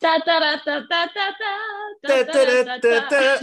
[0.00, 1.08] Da, da, da, da, da,
[2.02, 3.38] da, da, da, da.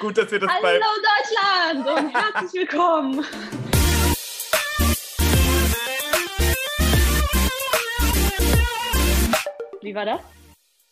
[0.00, 0.80] Gut, dass wir das bei.
[0.80, 3.24] Hallo Deutschland und herzlich willkommen.
[9.80, 10.20] Wie war das?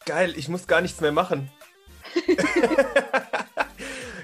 [0.07, 1.51] Geil, ich muss gar nichts mehr machen.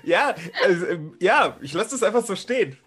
[0.05, 2.79] ja, also, ähm, ja, ich lasse das einfach so stehen.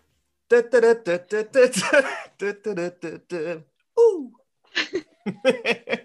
[3.98, 4.32] Uh.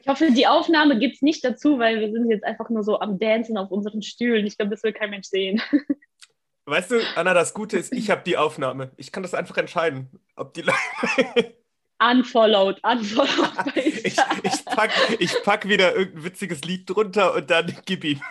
[0.00, 3.00] Ich hoffe, die Aufnahme gibt es nicht dazu, weil wir sind jetzt einfach nur so
[3.00, 4.46] am Dancen auf unseren Stühlen.
[4.46, 5.62] Ich glaube, das will kein Mensch sehen.
[6.64, 8.92] Weißt du, Anna, das Gute ist, ich habe die Aufnahme.
[8.96, 10.64] Ich kann das einfach entscheiden, ob die
[11.98, 13.76] Unfollowed, unfollowed.
[13.76, 18.20] ich, ich, pack, ich pack wieder irgendein witziges Lied drunter und dann gib ihm.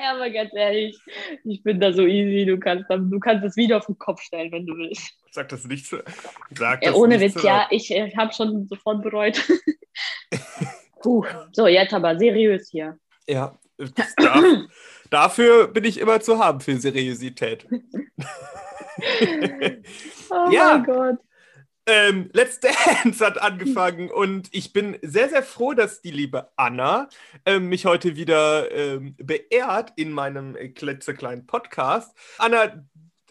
[0.00, 0.96] Ja, aber ganz ehrlich,
[1.44, 2.46] ich bin da so easy.
[2.46, 5.12] Du kannst, du kannst das Video auf den Kopf stellen, wenn du willst.
[5.32, 5.98] Sag das nicht so.
[6.56, 7.66] Sag Ja, das ohne nicht Witz, so ja, laut.
[7.70, 9.42] ich äh, habe schon sofort bereut.
[11.02, 11.24] Puh.
[11.52, 12.98] So, jetzt aber seriös hier.
[13.28, 13.58] Ja,
[14.16, 14.44] darf,
[15.10, 17.66] dafür bin ich immer zu haben für Seriosität.
[20.30, 20.78] Oh Ja.
[20.78, 21.16] mein Gott.
[21.88, 27.08] Ähm, Let's Dance hat angefangen und ich bin sehr, sehr froh, dass die liebe Anna
[27.46, 32.14] ähm, mich heute wieder ähm, beehrt in meinem äh, klitzekleinen Podcast.
[32.36, 32.84] Anna,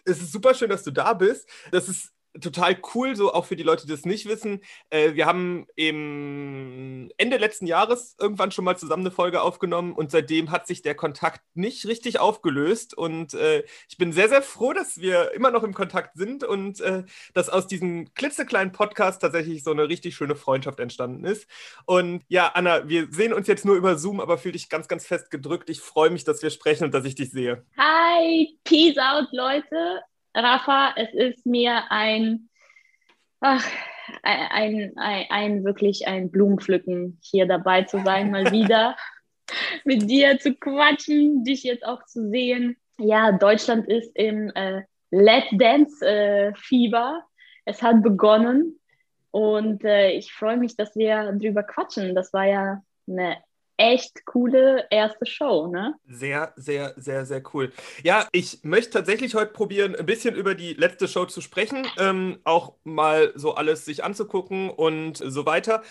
[0.04, 1.48] es ist super schön, dass du da bist.
[1.70, 4.60] Das ist total cool, so auch für die Leute, die das nicht wissen.
[4.90, 10.10] Äh, wir haben im Ende letzten Jahres irgendwann schon mal zusammen eine Folge aufgenommen und
[10.10, 14.72] seitdem hat sich der Kontakt nicht richtig aufgelöst und äh, ich bin sehr, sehr froh,
[14.72, 19.62] dass wir immer noch im Kontakt sind und äh, dass aus diesem klitzekleinen Podcast tatsächlich
[19.62, 21.46] so eine richtig schöne Freundschaft entstanden ist.
[21.86, 25.06] Und ja, Anna, wir sehen uns jetzt nur über Zoom, aber fühl dich ganz, ganz
[25.06, 25.70] fest gedrückt.
[25.70, 27.64] Ich freue mich, dass wir sprechen und dass ich dich sehe.
[27.76, 30.02] Hi, peace out, Leute.
[30.38, 32.48] Rafa, es ist mir ein,
[33.40, 33.66] ach,
[34.22, 38.96] ein, ein, ein wirklich ein Blumenpflücken, hier dabei zu sein, mal wieder
[39.84, 42.76] mit dir zu quatschen, dich jetzt auch zu sehen.
[42.98, 47.22] Ja, Deutschland ist im äh, Let's Dance äh, Fieber.
[47.64, 48.78] Es hat begonnen
[49.30, 52.14] und äh, ich freue mich, dass wir drüber quatschen.
[52.14, 53.36] Das war ja eine
[53.78, 55.94] echt coole erste Show, ne?
[56.06, 57.72] Sehr, sehr, sehr, sehr cool.
[58.02, 62.40] Ja, ich möchte tatsächlich heute probieren, ein bisschen über die letzte Show zu sprechen, ähm,
[62.44, 65.82] auch mal so alles sich anzugucken und so weiter.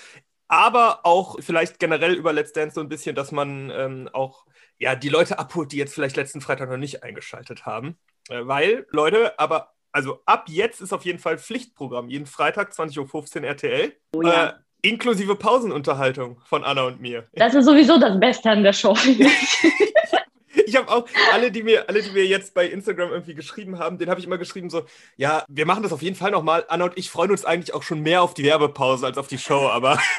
[0.49, 4.45] Aber auch vielleicht generell über Let's Dance so ein bisschen, dass man ähm, auch
[4.77, 7.97] ja, die Leute abholt, die jetzt vielleicht letzten Freitag noch nicht eingeschaltet haben.
[8.29, 12.09] Äh, weil, Leute, aber also ab jetzt ist auf jeden Fall Pflichtprogramm.
[12.09, 13.97] Jeden Freitag 20.15 Uhr RTL.
[14.13, 14.49] Oh ja.
[14.49, 17.25] Äh, inklusive Pausenunterhaltung von Anna und mir.
[17.33, 18.95] Das ist sowieso das Beste an der Show.
[20.65, 23.97] Ich habe auch alle, die mir, alle, die mir jetzt bei Instagram irgendwie geschrieben haben,
[23.97, 24.83] den habe ich immer geschrieben so,
[25.15, 26.65] ja, wir machen das auf jeden Fall nochmal.
[26.67, 29.37] Anna und ich freuen uns eigentlich auch schon mehr auf die Werbepause als auf die
[29.37, 29.99] Show, aber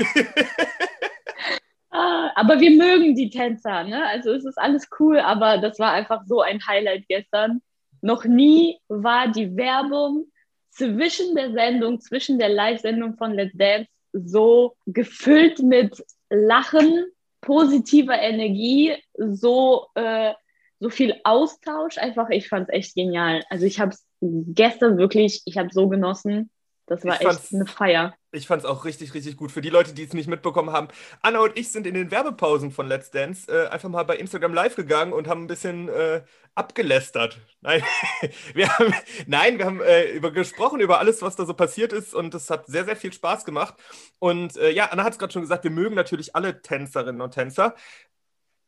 [1.90, 4.06] Ah, aber wir mögen die Tänzer, ne?
[4.06, 7.60] Also es ist alles cool, aber das war einfach so ein Highlight gestern.
[8.02, 10.30] Noch nie war die Werbung
[10.70, 17.06] zwischen der Sendung, zwischen der Live-Sendung von Let's Dance so gefüllt mit Lachen,
[17.40, 20.34] positiver Energie, so, äh,
[20.80, 21.98] so viel Austausch.
[21.98, 23.42] Einfach, ich fand es echt genial.
[23.50, 26.50] Also ich habe es gestern wirklich, ich habe so genossen.
[26.86, 28.14] Das war Ich echt eine Feier.
[28.32, 29.50] Ich fand es auch richtig, richtig gut.
[29.52, 30.88] Für die Leute, die es nicht mitbekommen haben,
[31.22, 34.52] Anna und ich sind in den Werbepausen von Let's Dance äh, einfach mal bei Instagram
[34.52, 36.22] live gegangen und haben ein bisschen äh,
[36.54, 37.38] abgelästert.
[37.62, 37.82] Nein,
[38.54, 38.92] wir haben,
[39.26, 42.50] nein, wir haben äh, über, gesprochen über alles, was da so passiert ist und es
[42.50, 43.74] hat sehr, sehr viel Spaß gemacht.
[44.18, 47.32] Und äh, ja, Anna hat es gerade schon gesagt, wir mögen natürlich alle Tänzerinnen und
[47.32, 47.74] Tänzer,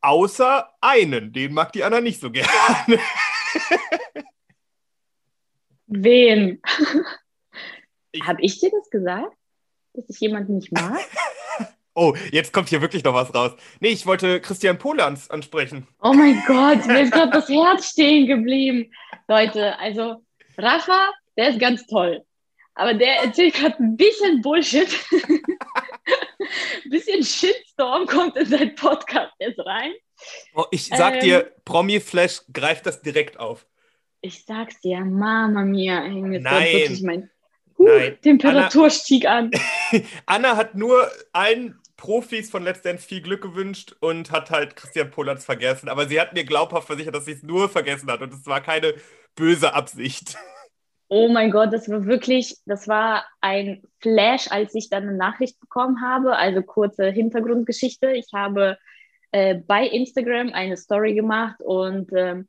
[0.00, 2.48] außer einen, den mag die Anna nicht so gerne.
[5.86, 6.62] Wen?
[8.12, 9.36] Ich- Habe ich dir das gesagt?
[9.94, 10.98] Dass ich jemanden nicht mag?
[11.92, 13.50] Oh, jetzt kommt hier wirklich noch was raus.
[13.80, 15.88] Nee, ich wollte Christian Polans ansprechen.
[16.00, 18.92] Oh mein Gott, mir ist gerade das Herz stehen geblieben.
[19.26, 20.24] Leute, also
[20.56, 22.24] Rafa, der ist ganz toll.
[22.74, 24.88] Aber der erzählt gerade ein bisschen Bullshit.
[26.84, 29.92] ein bisschen Shitstorm kommt in seinen Podcast jetzt rein.
[30.54, 31.20] Oh, ich sag Ähm.
[31.20, 33.66] dir, Promi Flash greift das direkt auf.
[34.20, 36.64] Ich sag's dir, Mama mia, ey, Nein.
[36.72, 37.30] wirklich mein
[37.80, 38.18] Nein.
[38.22, 39.50] Temperatur stieg an.
[40.26, 45.10] Anna hat nur allen Profis von Let's Dance viel Glück gewünscht und hat halt Christian
[45.10, 45.88] Polans vergessen.
[45.88, 48.60] Aber sie hat mir glaubhaft versichert, dass sie es nur vergessen hat und es war
[48.60, 48.94] keine
[49.34, 50.36] böse Absicht.
[51.08, 55.58] Oh mein Gott, das war wirklich, das war ein Flash, als ich dann eine Nachricht
[55.58, 56.36] bekommen habe.
[56.36, 58.12] Also kurze Hintergrundgeschichte.
[58.12, 58.78] Ich habe
[59.32, 62.48] äh, bei Instagram eine Story gemacht und ähm,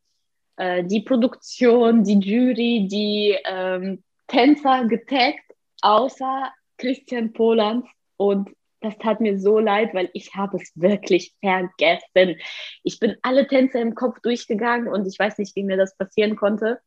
[0.57, 5.43] äh, die Produktion, die Jury, die ähm, Tänzer getaggt,
[5.81, 7.85] außer Christian Polans
[8.15, 8.49] und
[8.79, 12.39] das tat mir so leid, weil ich habe es wirklich vergessen.
[12.83, 16.35] Ich bin alle Tänze im Kopf durchgegangen und ich weiß nicht, wie mir das passieren
[16.35, 16.79] konnte.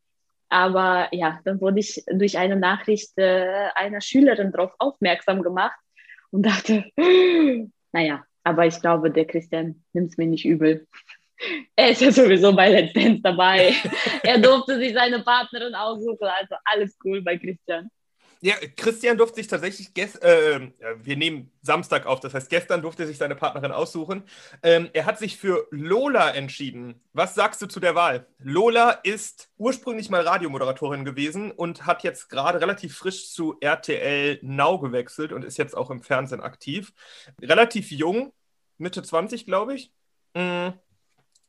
[0.48, 5.78] Aber ja, dann wurde ich durch eine Nachricht äh, einer Schülerin darauf aufmerksam gemacht
[6.30, 6.84] und dachte,
[7.92, 10.88] naja, aber ich glaube, der Christian nimmt es mir nicht übel.
[11.76, 13.74] Er ist ja sowieso bei Let's Dance dabei.
[14.22, 17.90] er durfte sich seine Partnerin aussuchen, also alles cool bei Christian.
[18.44, 20.70] Ja, Christian durfte sich tatsächlich, gest äh,
[21.02, 24.22] wir nehmen Samstag auf, das heißt, gestern durfte sich seine Partnerin aussuchen.
[24.62, 27.00] Ähm, er hat sich für Lola entschieden.
[27.14, 28.26] Was sagst du zu der Wahl?
[28.38, 34.78] Lola ist ursprünglich mal Radiomoderatorin gewesen und hat jetzt gerade relativ frisch zu RTL Now
[34.78, 36.92] gewechselt und ist jetzt auch im Fernsehen aktiv.
[37.40, 38.34] Relativ jung,
[38.76, 39.90] Mitte 20, glaube ich.
[40.34, 40.74] Mhm.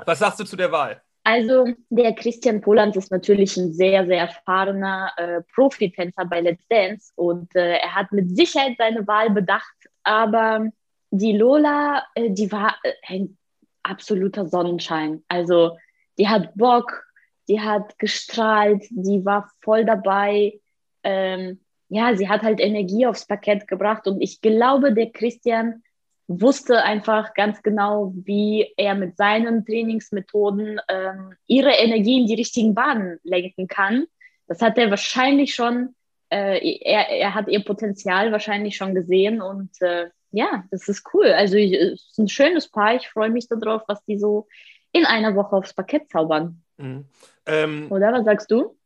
[0.03, 1.01] Was sagst du zu der Wahl?
[1.23, 7.11] Also der Christian Poland ist natürlich ein sehr, sehr erfahrener äh, Profitänzer bei Let's Dance
[7.15, 9.75] und äh, er hat mit Sicherheit seine Wahl bedacht.
[10.03, 10.69] Aber
[11.09, 13.37] die Lola, äh, die war äh, ein
[13.81, 15.23] absoluter Sonnenschein.
[15.27, 15.77] Also
[16.19, 17.05] die hat Bock,
[17.47, 20.59] die hat gestrahlt, die war voll dabei.
[21.03, 21.59] Ähm,
[21.89, 25.81] ja, sie hat halt Energie aufs Parkett gebracht und ich glaube, der Christian
[26.27, 32.73] wusste einfach ganz genau, wie er mit seinen Trainingsmethoden ähm, ihre Energie in die richtigen
[32.73, 34.05] Bahnen lenken kann.
[34.47, 35.95] Das hat er wahrscheinlich schon,
[36.29, 41.27] äh, er, er hat ihr Potenzial wahrscheinlich schon gesehen und äh, ja, das ist cool.
[41.27, 42.95] Also es ist ein schönes Paar.
[42.95, 44.47] Ich freue mich darauf, was die so
[44.91, 46.61] in einer Woche aufs Parkett zaubern.
[46.77, 47.05] Mhm.
[47.45, 48.77] Ähm, Oder was sagst du?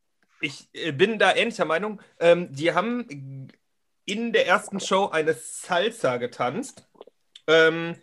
[0.42, 2.02] Ich äh, bin da ähnlicher Meinung.
[2.20, 3.48] Ähm, die haben
[4.06, 6.89] in der ersten Show eine Salsa getanzt.
[7.50, 7.96] Ähm,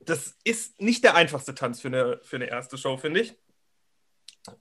[0.00, 3.34] das ist nicht der einfachste Tanz für eine, für eine erste Show, finde ich.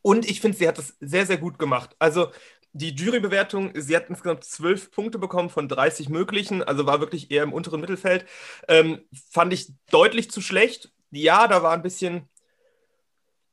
[0.01, 1.95] Und ich finde, sie hat das sehr, sehr gut gemacht.
[1.99, 2.31] Also
[2.73, 7.43] die Jurybewertung, sie hat insgesamt zwölf Punkte bekommen von 30 möglichen, also war wirklich eher
[7.43, 8.25] im unteren Mittelfeld.
[8.67, 8.99] Ähm,
[9.29, 10.91] fand ich deutlich zu schlecht.
[11.11, 12.27] Ja, da war ein bisschen,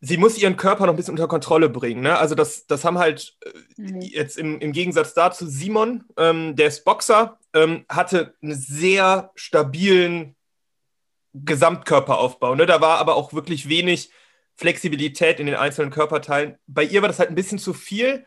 [0.01, 2.01] sie muss ihren Körper noch ein bisschen unter Kontrolle bringen.
[2.01, 2.19] Ne?
[2.19, 4.01] Also das, das haben halt äh, mhm.
[4.01, 10.35] jetzt im, im Gegensatz dazu Simon, ähm, der ist Boxer, ähm, hatte einen sehr stabilen
[11.35, 12.55] Gesamtkörperaufbau.
[12.55, 12.67] Ne?
[12.67, 14.11] Da war aber auch wirklich wenig
[14.57, 16.57] Flexibilität in den einzelnen Körperteilen.
[16.67, 18.27] Bei ihr war das halt ein bisschen zu viel,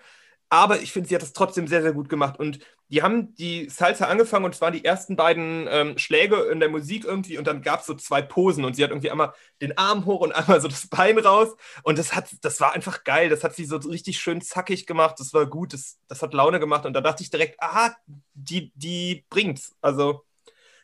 [0.50, 2.40] aber ich finde, sie hat das trotzdem sehr, sehr gut gemacht.
[2.40, 2.60] Und
[2.90, 6.69] die haben die Salsa angefangen und es waren die ersten beiden ähm, Schläge in der
[6.69, 9.75] Musik irgendwie und dann gab es so zwei Posen und sie hat irgendwie einmal den
[9.78, 13.30] Arm hoch und einmal so das Bein raus und das hat, das war einfach geil.
[13.30, 15.16] Das hat sie so richtig schön zackig gemacht.
[15.19, 17.96] Das war gut, das, das hat Laune gemacht und da dachte ich direkt, aha,
[18.34, 19.75] die, die bringt's.
[19.81, 20.24] Also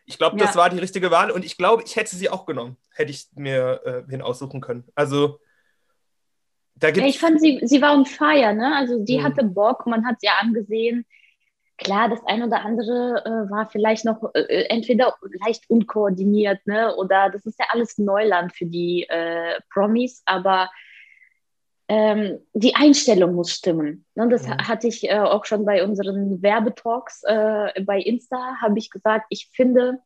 [0.05, 0.45] ich glaube, ja.
[0.45, 3.27] das war die richtige Wahl und ich glaube, ich hätte sie auch genommen, hätte ich
[3.35, 4.83] mir äh, hin aussuchen können.
[4.95, 5.39] Also
[6.75, 8.75] da gibt's ja, ich fand sie, sie war on fire, ne?
[8.75, 9.23] Also die mhm.
[9.23, 11.05] hatte Bock, man hat sie angesehen.
[11.77, 15.15] Klar, das ein oder andere äh, war vielleicht noch äh, äh, entweder
[15.45, 16.95] leicht unkoordiniert, ne?
[16.95, 20.69] Oder das ist ja alles Neuland für die äh, Promis, aber
[21.91, 24.05] ähm, die Einstellung muss stimmen.
[24.15, 24.29] Ne?
[24.29, 24.65] Das mhm.
[24.65, 29.49] hatte ich äh, auch schon bei unseren Werbetalks äh, bei Insta, habe ich gesagt, ich
[29.51, 29.99] finde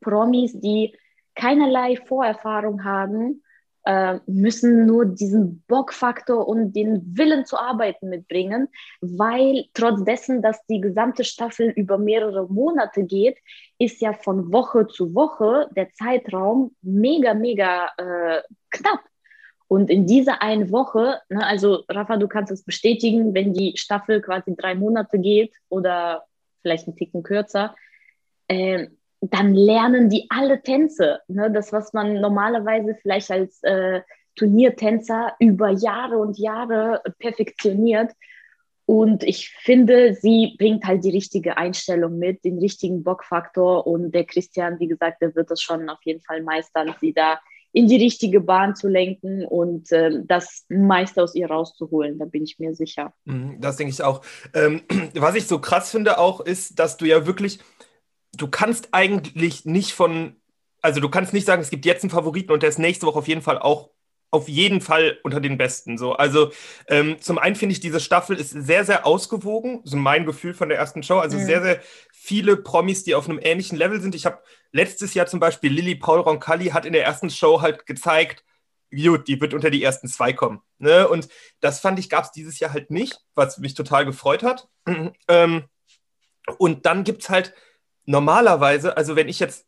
[0.00, 0.98] Promis, die
[1.36, 3.44] keinerlei Vorerfahrung haben,
[3.84, 8.66] äh, müssen nur diesen Bockfaktor und den Willen zu arbeiten mitbringen,
[9.00, 13.38] weil trotz dessen, dass die gesamte Staffel über mehrere Monate geht,
[13.78, 19.04] ist ja von Woche zu Woche der Zeitraum mega, mega äh, knapp.
[19.68, 24.20] Und in dieser einen Woche, ne, also Rafa, du kannst es bestätigen, wenn die Staffel
[24.20, 26.24] quasi drei Monate geht oder
[26.62, 27.74] vielleicht einen Ticken kürzer,
[28.48, 28.88] äh,
[29.20, 31.20] dann lernen die alle Tänze.
[31.28, 31.50] Ne?
[31.50, 34.02] Das, was man normalerweise vielleicht als äh,
[34.36, 38.12] Turniertänzer über Jahre und Jahre perfektioniert.
[38.84, 43.86] Und ich finde, sie bringt halt die richtige Einstellung mit, den richtigen Bockfaktor.
[43.86, 47.40] Und der Christian, wie gesagt, der wird das schon auf jeden Fall meistern, sie da
[47.76, 52.18] in die richtige Bahn zu lenken und äh, das meiste aus ihr rauszuholen.
[52.18, 53.12] Da bin ich mir sicher.
[53.26, 54.22] Mhm, das denke ich auch.
[54.54, 54.80] Ähm,
[55.14, 57.58] was ich so krass finde auch, ist, dass du ja wirklich,
[58.34, 60.36] du kannst eigentlich nicht von,
[60.80, 63.18] also du kannst nicht sagen, es gibt jetzt einen Favoriten und der ist nächste Woche
[63.18, 63.90] auf jeden Fall auch
[64.30, 65.98] auf jeden Fall unter den Besten.
[65.98, 66.14] So.
[66.14, 66.50] Also
[66.88, 69.80] ähm, zum einen finde ich, diese Staffel ist sehr, sehr ausgewogen.
[69.84, 71.18] So mein Gefühl von der ersten Show.
[71.18, 71.44] Also mhm.
[71.44, 71.80] sehr, sehr
[72.10, 74.14] viele Promis, die auf einem ähnlichen Level sind.
[74.14, 74.38] Ich habe
[74.72, 78.44] letztes Jahr zum Beispiel Lilly Paul Roncalli hat in der ersten Show halt gezeigt,
[78.90, 80.60] gut, die wird unter die ersten zwei kommen.
[80.78, 81.08] Ne?
[81.08, 81.28] Und
[81.60, 84.68] das fand ich, gab es dieses Jahr halt nicht, was mich total gefreut hat.
[85.28, 85.64] ähm,
[86.58, 87.54] und dann gibt es halt
[88.04, 89.66] normalerweise, also wenn ich jetzt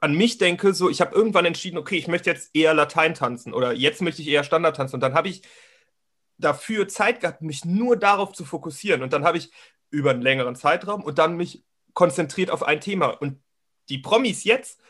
[0.00, 3.54] an mich denke, so ich habe irgendwann entschieden, okay, ich möchte jetzt eher Latein tanzen
[3.54, 4.96] oder jetzt möchte ich eher Standard tanzen.
[4.96, 5.42] Und dann habe ich
[6.38, 9.02] dafür Zeit gehabt, mich nur darauf zu fokussieren.
[9.02, 9.52] Und dann habe ich
[9.90, 13.06] über einen längeren Zeitraum und dann mich konzentriert auf ein Thema.
[13.06, 13.41] Und
[13.88, 14.80] die Promis jetzt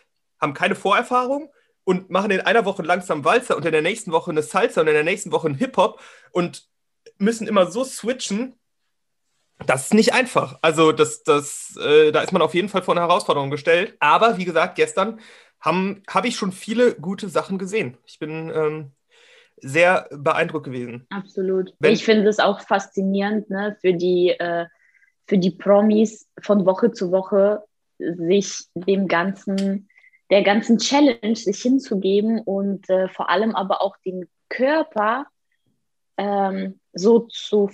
[0.41, 1.51] haben keine Vorerfahrung
[1.85, 4.89] und machen in einer Woche langsam Walzer und in der nächsten Woche eine Salsa und
[4.89, 6.69] in der nächsten Woche ein Hip-Hop und
[7.19, 8.55] müssen immer so switchen.
[9.67, 10.59] Das ist nicht einfach.
[10.63, 13.97] Also, das, das, äh, da ist man auf jeden Fall vor eine Herausforderung gestellt.
[14.01, 15.21] Aber wie gesagt, gestern
[15.61, 17.97] habe hab ich schon viele gute Sachen gesehen.
[18.05, 18.93] Ich bin ähm,
[19.57, 21.07] sehr beeindruckt gewesen.
[21.11, 21.75] Absolut.
[21.79, 24.67] Wenn, ich finde es auch faszinierend ne, für, die, äh,
[25.27, 27.63] für die Promis von Woche zu Woche
[28.17, 29.89] sich dem ganzen
[30.33, 35.27] der ganzen Challenge sich hinzugeben und äh, vor allem aber auch den Körper
[36.17, 37.71] ähm, so zu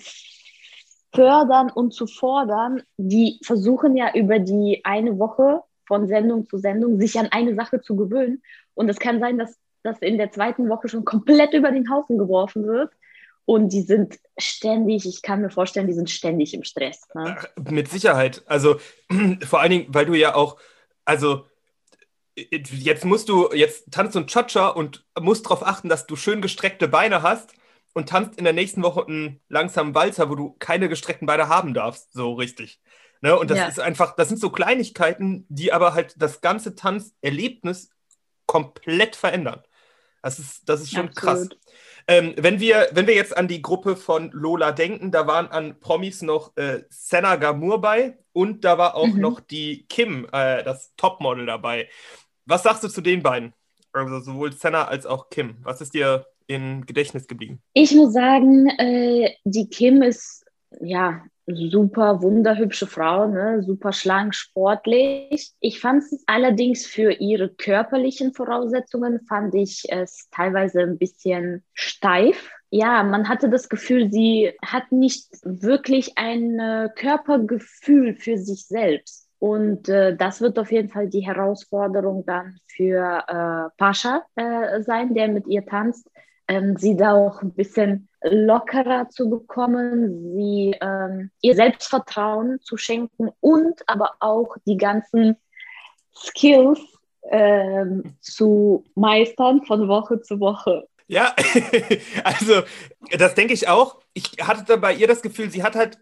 [1.15, 2.83] fördern und zu fordern.
[2.97, 7.81] Die versuchen ja über die eine Woche von Sendung zu Sendung sich an eine Sache
[7.81, 8.43] zu gewöhnen.
[8.75, 12.19] Und es kann sein, dass das in der zweiten Woche schon komplett über den Haufen
[12.19, 12.93] geworfen wird.
[13.49, 17.01] Und die sind ständig, ich kann mir vorstellen, die sind ständig im Stress.
[17.15, 17.35] Ne?
[17.71, 18.43] Mit Sicherheit.
[18.45, 18.79] Also
[19.43, 20.61] vor allen Dingen, weil du ja auch,
[21.07, 21.47] also
[22.37, 26.43] jetzt musst du, jetzt tanzt du ein Cha-Cha und musst darauf achten, dass du schön
[26.43, 27.55] gestreckte Beine hast
[27.95, 31.73] und tanzt in der nächsten Woche einen langsamen Walzer, wo du keine gestreckten Beine haben
[31.73, 32.83] darfst, so richtig.
[33.23, 33.35] Ne?
[33.35, 33.67] Und das ja.
[33.69, 37.89] ist einfach, das sind so Kleinigkeiten, die aber halt das ganze Tanzerlebnis
[38.45, 39.63] komplett verändern.
[40.23, 41.17] Das ist, das ist schon Absolut.
[41.17, 41.49] krass.
[42.11, 45.79] Ähm, wenn, wir, wenn wir jetzt an die Gruppe von Lola denken, da waren an
[45.79, 49.21] Promis noch äh, Senna Gamur bei und da war auch mhm.
[49.21, 51.89] noch die Kim, äh, das Topmodel dabei.
[52.47, 53.53] Was sagst du zu den beiden?
[53.93, 55.59] Also sowohl Senna als auch Kim.
[55.63, 57.61] Was ist dir im Gedächtnis geblieben?
[57.75, 60.47] Ich muss sagen, äh, die Kim ist
[60.81, 61.23] ja
[61.55, 63.63] super wunderhübsche Frau, ne?
[63.63, 65.53] super schlank, sportlich.
[65.61, 72.51] Ich fand es allerdings für ihre körperlichen Voraussetzungen, fand ich es teilweise ein bisschen steif.
[72.71, 79.27] Ja, man hatte das Gefühl, sie hat nicht wirklich ein äh, Körpergefühl für sich selbst.
[79.39, 85.15] Und äh, das wird auf jeden Fall die Herausforderung dann für äh, Pascha äh, sein,
[85.15, 86.11] der mit ihr tanzt,
[86.49, 93.31] ähm, sie da auch ein bisschen lockerer zu bekommen, sie ähm, ihr Selbstvertrauen zu schenken
[93.41, 95.37] und aber auch die ganzen
[96.15, 96.81] Skills
[97.31, 100.89] ähm, zu meistern von Woche zu Woche.
[101.07, 101.35] Ja,
[102.25, 102.63] also
[103.17, 104.01] das denke ich auch.
[104.15, 105.99] Ich hatte bei ihr das Gefühl, sie hat halt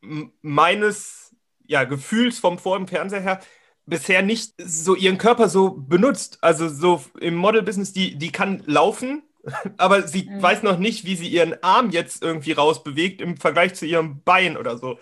[0.00, 1.34] meines
[1.66, 3.40] ja, Gefühls vom vor dem Fernseher her
[3.86, 6.38] bisher nicht so ihren Körper so benutzt.
[6.42, 9.22] Also so im Model-Business, die, die kann laufen,
[9.76, 10.42] aber sie mhm.
[10.42, 14.56] weiß noch nicht, wie sie ihren Arm jetzt irgendwie rausbewegt im Vergleich zu ihrem Bein
[14.56, 14.98] oder so.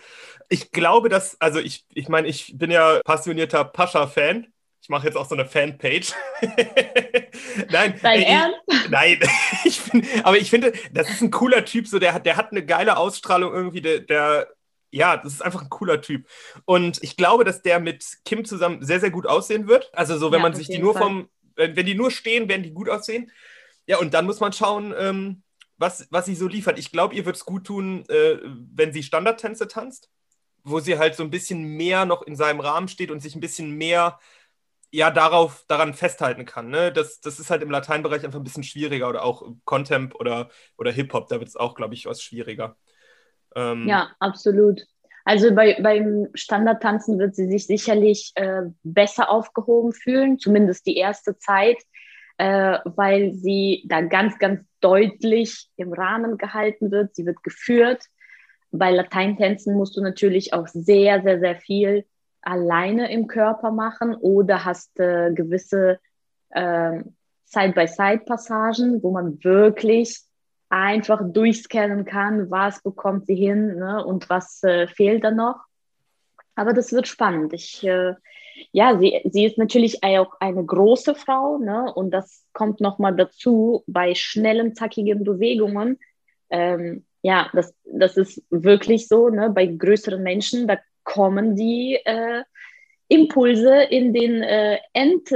[0.49, 4.47] Ich glaube, dass, also ich, ich meine, ich bin ja passionierter Pascha-Fan.
[4.81, 6.13] Ich mache jetzt auch so eine Fanpage.
[7.69, 7.99] nein.
[8.01, 8.59] Dein ich, Ernst?
[8.89, 9.19] Nein.
[9.65, 12.51] ich find, aber ich finde, das ist ein cooler Typ, so der hat, der hat
[12.51, 14.47] eine geile Ausstrahlung irgendwie, der, der
[14.91, 16.27] ja, das ist einfach ein cooler Typ.
[16.65, 19.91] Und ich glaube, dass der mit Kim zusammen sehr, sehr gut aussehen wird.
[19.93, 21.03] Also so, wenn ja, man sich die nur Fall.
[21.03, 23.31] vom, wenn, wenn die nur stehen, werden die gut aussehen.
[23.89, 25.41] Ja, und dann muss man schauen, ähm,
[25.79, 26.77] was, was sie so liefert.
[26.77, 30.11] Ich glaube, ihr wird es gut tun, äh, wenn sie Standardtänze tanzt,
[30.63, 33.39] wo sie halt so ein bisschen mehr noch in seinem Rahmen steht und sich ein
[33.41, 34.19] bisschen mehr
[34.91, 36.69] ja darauf daran festhalten kann.
[36.69, 36.91] Ne?
[36.91, 40.91] Das, das ist halt im Lateinbereich einfach ein bisschen schwieriger oder auch Contemp oder, oder
[40.91, 42.77] Hip-Hop, da wird es auch, glaube ich, was schwieriger.
[43.55, 44.85] Ähm, ja, absolut.
[45.25, 51.39] Also bei, beim Standardtanzen wird sie sich sicherlich äh, besser aufgehoben fühlen, zumindest die erste
[51.39, 51.77] Zeit,
[52.39, 57.13] äh, weil sie da ganz, ganz deutlich im Rahmen gehalten wird.
[57.13, 58.05] Sie wird geführt.
[58.71, 62.05] Bei Lateintänzen musst du natürlich auch sehr, sehr, sehr viel
[62.41, 65.99] alleine im Körper machen oder hast äh, gewisse
[66.51, 67.03] äh,
[67.43, 70.21] Side-by-Side-Passagen, wo man wirklich
[70.69, 75.59] einfach durchscannen kann, was bekommt sie hin ne, und was äh, fehlt da noch.
[76.55, 77.51] Aber das wird spannend.
[77.51, 78.13] Ich, äh,
[78.71, 83.83] ja, sie, sie ist natürlich auch eine große Frau ne, und das kommt nochmal dazu
[83.87, 85.99] bei schnellen, zackigen Bewegungen.
[86.49, 92.43] Ähm, ja, das, das ist wirklich so, ne, bei größeren Menschen, da kommen die äh,
[93.07, 95.31] Impulse in den äh, End,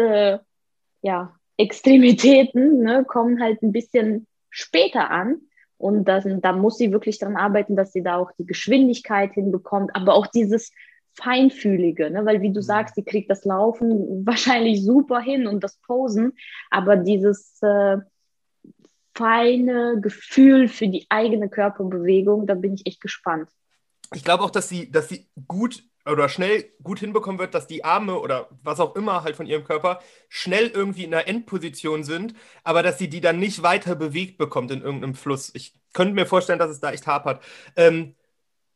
[1.02, 5.42] ja, Extremitäten, ne, kommen halt ein bisschen später an.
[5.78, 9.92] Und das, da muss sie wirklich daran arbeiten, dass sie da auch die Geschwindigkeit hinbekommt,
[9.96, 10.72] aber auch dieses
[11.16, 12.26] Feinfühlige, ne?
[12.26, 12.66] weil wie du mhm.
[12.66, 16.34] sagst, sie kriegt das Laufen wahrscheinlich super hin und das Posen,
[16.70, 17.98] aber dieses äh,
[19.16, 23.50] feine Gefühl für die eigene Körperbewegung, da bin ich echt gespannt.
[24.14, 27.84] Ich glaube auch, dass sie, dass sie gut oder schnell gut hinbekommen wird, dass die
[27.84, 32.34] Arme oder was auch immer halt von ihrem Körper schnell irgendwie in einer Endposition sind,
[32.64, 35.52] aber dass sie die dann nicht weiter bewegt bekommt in irgendeinem Fluss.
[35.54, 37.42] Ich könnte mir vorstellen, dass es da echt hapert.
[37.76, 38.16] Ähm,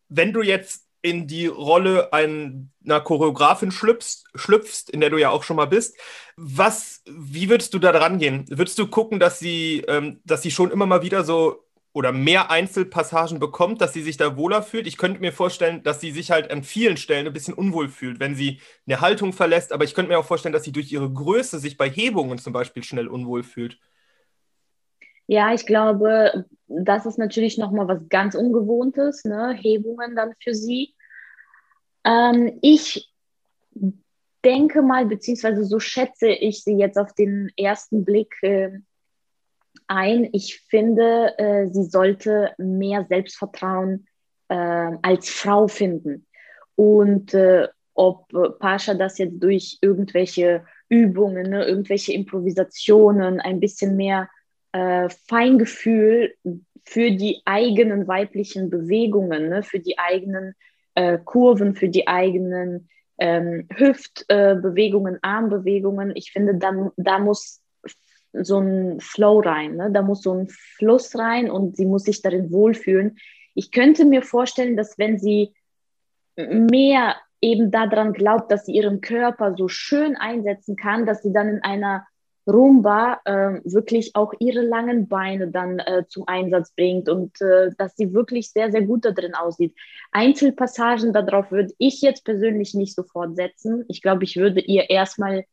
[0.08, 5.44] wenn du jetzt in die Rolle einer Choreografin schlüpfst, schlüpfst, in der du ja auch
[5.44, 5.98] schon mal bist.
[6.36, 8.46] Was, wie würdest du da dran gehen?
[8.50, 12.52] Würdest du gucken, dass sie, ähm, dass sie schon immer mal wieder so oder mehr
[12.52, 14.86] Einzelpassagen bekommt, dass sie sich da wohler fühlt.
[14.86, 18.20] Ich könnte mir vorstellen, dass sie sich halt an vielen Stellen ein bisschen unwohl fühlt,
[18.20, 19.74] wenn sie eine Haltung verlässt.
[19.74, 22.54] Aber ich könnte mir auch vorstellen, dass sie durch ihre Größe sich bei Hebungen zum
[22.54, 23.80] Beispiel schnell unwohl fühlt.
[25.26, 29.58] Ja, ich glaube, das ist natürlich nochmal was ganz Ungewohntes, ne?
[29.60, 30.94] Hebungen dann für sie.
[32.08, 33.12] Ähm, ich
[34.46, 38.80] denke mal, beziehungsweise so schätze ich sie jetzt auf den ersten Blick, äh,
[39.88, 40.30] ein.
[40.32, 44.08] Ich finde, äh, sie sollte mehr Selbstvertrauen
[44.48, 44.56] äh,
[45.02, 46.26] als Frau finden.
[46.76, 48.28] Und äh, ob
[48.60, 54.30] Pascha das jetzt durch irgendwelche Übungen, ne, irgendwelche Improvisationen, ein bisschen mehr
[54.72, 56.36] äh, Feingefühl
[56.86, 60.54] für die eigenen weiblichen Bewegungen, ne, für die eigenen
[60.98, 62.90] äh, Kurven, für die eigenen
[63.20, 66.12] ähm, Hüftbewegungen, äh, Armbewegungen.
[66.16, 67.62] Ich finde, da, da muss
[68.34, 69.76] so ein Flow rein.
[69.76, 69.92] Ne?
[69.92, 73.18] Da muss so ein Fluss rein und sie muss sich darin wohlfühlen.
[73.54, 75.54] Ich könnte mir vorstellen, dass wenn sie
[76.36, 81.48] mehr eben daran glaubt, dass sie ihren Körper so schön einsetzen kann, dass sie dann
[81.48, 82.08] in einer
[82.48, 87.96] Rumba äh, wirklich auch ihre langen Beine dann äh, zum Einsatz bringt und äh, dass
[87.96, 89.76] sie wirklich sehr, sehr gut da drin aussieht.
[90.12, 93.84] Einzelpassagen darauf würde ich jetzt persönlich nicht sofort setzen.
[93.90, 95.46] Ich glaube, ich würde ihr erstmal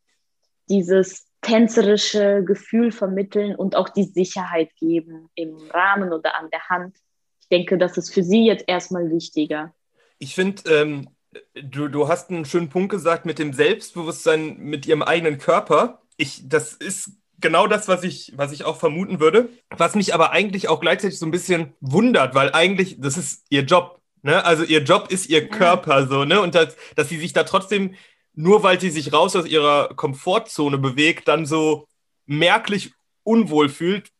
[0.69, 6.97] dieses tänzerische Gefühl vermitteln und auch die Sicherheit geben im Rahmen oder an der Hand.
[7.41, 9.75] Ich denke, das ist für sie jetzt erstmal wichtiger.
[10.19, 11.09] Ich finde, ähm,
[11.55, 16.01] du, du hast einen schönen Punkt gesagt mit dem Selbstbewusstsein mit ihrem eigenen Körper.
[16.17, 19.49] Ich, das ist genau das, was ich, was ich auch vermuten würde.
[19.77, 23.63] Was mich aber eigentlich auch gleichzeitig so ein bisschen wundert, weil eigentlich, das ist ihr
[23.63, 24.01] Job.
[24.23, 24.45] Ne?
[24.45, 26.41] Also ihr Job ist ihr Körper so, ne?
[26.41, 27.95] Und das, dass sie sich da trotzdem
[28.35, 31.87] nur weil sie sich raus aus ihrer Komfortzone bewegt, dann so
[32.27, 32.93] merklich
[33.23, 34.11] unwohl fühlt,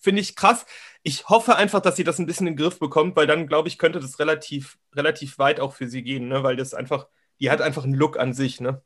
[0.00, 0.66] finde ich krass.
[1.02, 3.68] Ich hoffe einfach, dass sie das ein bisschen in den Griff bekommt, weil dann, glaube
[3.68, 6.42] ich, könnte das relativ, relativ weit auch für sie gehen, ne?
[6.42, 7.06] weil das einfach,
[7.40, 8.60] die hat einfach einen Look an sich.
[8.60, 8.82] Ne?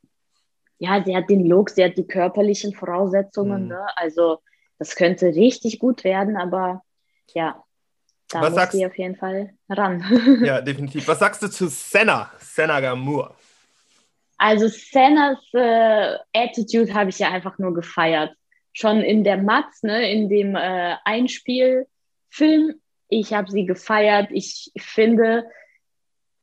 [0.78, 3.64] Ja, sie hat den Look, sie hat die körperlichen Voraussetzungen.
[3.64, 3.68] Mhm.
[3.68, 3.86] Ne?
[3.96, 4.38] Also
[4.78, 6.82] das könnte richtig gut werden, aber
[7.32, 7.62] ja,
[8.28, 10.40] da Was muss sagst, sie auf jeden Fall ran.
[10.44, 11.06] ja, definitiv.
[11.06, 13.34] Was sagst du zu Senna, Senna Gamur?
[14.36, 18.34] Also Sennas äh, Attitude habe ich ja einfach nur gefeiert.
[18.72, 22.74] Schon in der Matz, ne, in dem äh, Einspielfilm,
[23.08, 24.30] ich habe sie gefeiert.
[24.32, 25.44] Ich finde,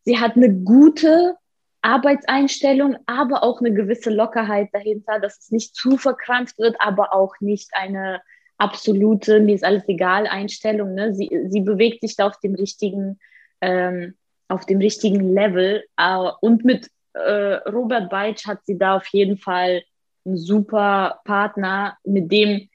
[0.05, 1.35] sie hat eine gute
[1.81, 7.33] Arbeitseinstellung, aber auch eine gewisse Lockerheit dahinter, dass es nicht zu verkrampft wird, aber auch
[7.39, 8.21] nicht eine
[8.57, 10.93] absolute, mir ist alles egal Einstellung.
[10.93, 11.13] Ne?
[11.13, 13.19] Sie, sie bewegt sich da auf dem richtigen,
[13.61, 14.15] ähm,
[14.47, 19.37] auf dem richtigen Level äh, und mit äh, Robert Beitsch hat sie da auf jeden
[19.37, 19.81] Fall
[20.25, 22.69] einen super Partner, mit dem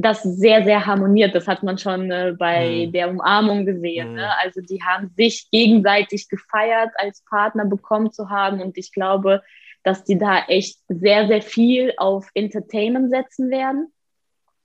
[0.00, 1.34] das sehr, sehr harmoniert.
[1.34, 2.92] Das hat man schon äh, bei mhm.
[2.92, 4.10] der Umarmung gesehen.
[4.10, 4.14] Mhm.
[4.16, 4.30] Ne?
[4.40, 8.60] Also die haben sich gegenseitig gefeiert, als Partner bekommen zu haben.
[8.60, 9.42] Und ich glaube,
[9.82, 13.92] dass die da echt sehr, sehr viel auf Entertainment setzen werden.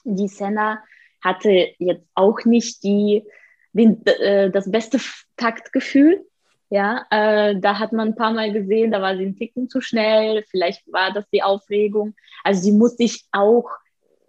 [0.04, 0.84] Die Senna
[1.22, 3.24] hatte jetzt auch nicht die,
[3.72, 5.00] den, äh, das beste
[5.36, 6.24] Taktgefühl.
[6.70, 9.80] Ja, äh, da hat man ein paar Mal gesehen, da war sie ein Ticken zu
[9.80, 12.16] schnell, vielleicht war das die Aufregung.
[12.44, 13.70] Also sie muss sich auch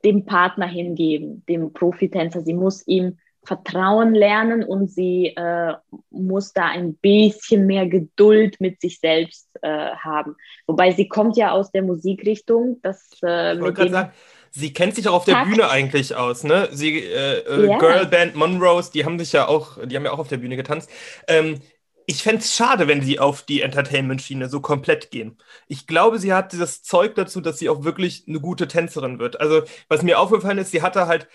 [0.05, 2.43] dem Partner hingeben, dem Profitänzer.
[2.43, 5.75] Sie muss ihm Vertrauen lernen und sie äh,
[6.11, 10.37] muss da ein bisschen mehr Geduld mit sich selbst äh, haben.
[10.67, 12.79] Wobei sie kommt ja aus der Musikrichtung.
[12.83, 14.12] Das, äh, ich wollte gerade sagen,
[14.51, 15.51] sie kennt sich auch auf der Takt.
[15.51, 16.69] Bühne eigentlich aus, ne?
[16.73, 17.79] Sie, äh, äh, ja.
[17.79, 20.90] Girlband Monrose, die haben sich ja auch, die haben ja auch auf der Bühne getanzt.
[21.29, 21.61] Ähm,
[22.07, 25.38] ich fände es schade, wenn sie auf die Entertainment-Schiene so komplett gehen.
[25.69, 29.40] Ich glaube, sie hat das Zeug dazu, dass sie auch wirklich eine gute Tänzerin wird.
[29.40, 31.29] Also, was mir aufgefallen ist, sie hatte halt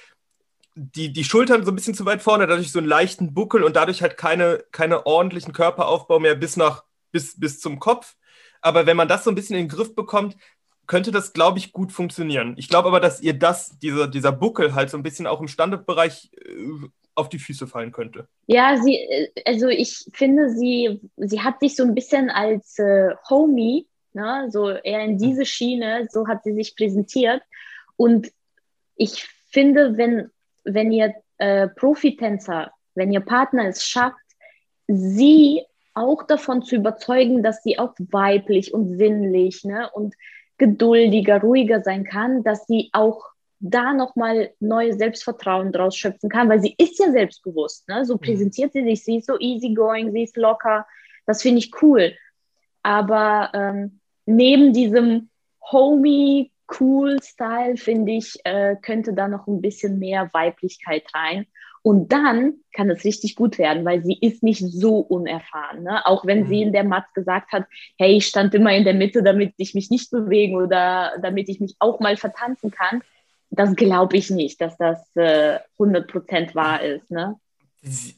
[0.76, 3.76] die, die Schultern so ein bisschen zu weit vorne, dadurch so einen leichten Buckel und
[3.76, 8.16] dadurch halt keine, keine ordentlichen Körperaufbau mehr bis nach bis, bis zum Kopf.
[8.62, 10.38] Aber wenn man das so ein bisschen in den Griff bekommt,
[10.88, 12.56] könnte das, glaube ich, gut funktionieren.
[12.58, 15.48] Ich glaube aber, dass ihr das, dieser, dieser Buckel halt so ein bisschen auch im
[15.48, 16.88] Standardbereich äh,
[17.20, 18.28] auf die Füße fallen könnte.
[18.48, 23.14] Ja, sie, äh, also ich finde, sie, sie hat sich so ein bisschen als äh,
[23.30, 27.42] Homie, ne, so eher in diese Schiene, so hat sie sich präsentiert.
[27.98, 28.32] Und
[28.96, 30.30] ich finde, wenn,
[30.64, 34.18] wenn ihr äh, Profitänzer, wenn ihr Partner es schafft,
[34.88, 40.16] sie auch davon zu überzeugen, dass sie auch weiblich und sinnlich ne, und
[40.58, 43.29] geduldiger, ruhiger sein kann, dass sie auch
[43.60, 47.88] da nochmal neues Selbstvertrauen draus schöpfen kann, weil sie ist ja selbstbewusst.
[47.88, 48.06] Ne?
[48.06, 48.20] So mhm.
[48.20, 50.88] präsentiert sie sich, sie ist so easygoing, sie ist locker.
[51.26, 52.14] Das finde ich cool.
[52.84, 55.30] Aber ähm, neben diesem
[55.72, 61.46] homey, cool Style, finde ich, äh, könnte da noch ein bisschen mehr Weiblichkeit rein.
[61.82, 65.84] Und dann kann es richtig gut werden, weil sie ist nicht so unerfahren.
[65.84, 66.06] Ne?
[66.06, 66.48] Auch wenn mhm.
[66.48, 67.66] sie in der Matz gesagt hat,
[67.98, 71.60] hey, ich stand immer in der Mitte, damit ich mich nicht bewegen oder damit ich
[71.60, 73.02] mich auch mal vertanzen kann.
[73.52, 77.10] Das glaube ich nicht, dass das äh, 100% wahr ist.
[77.10, 77.36] Ne?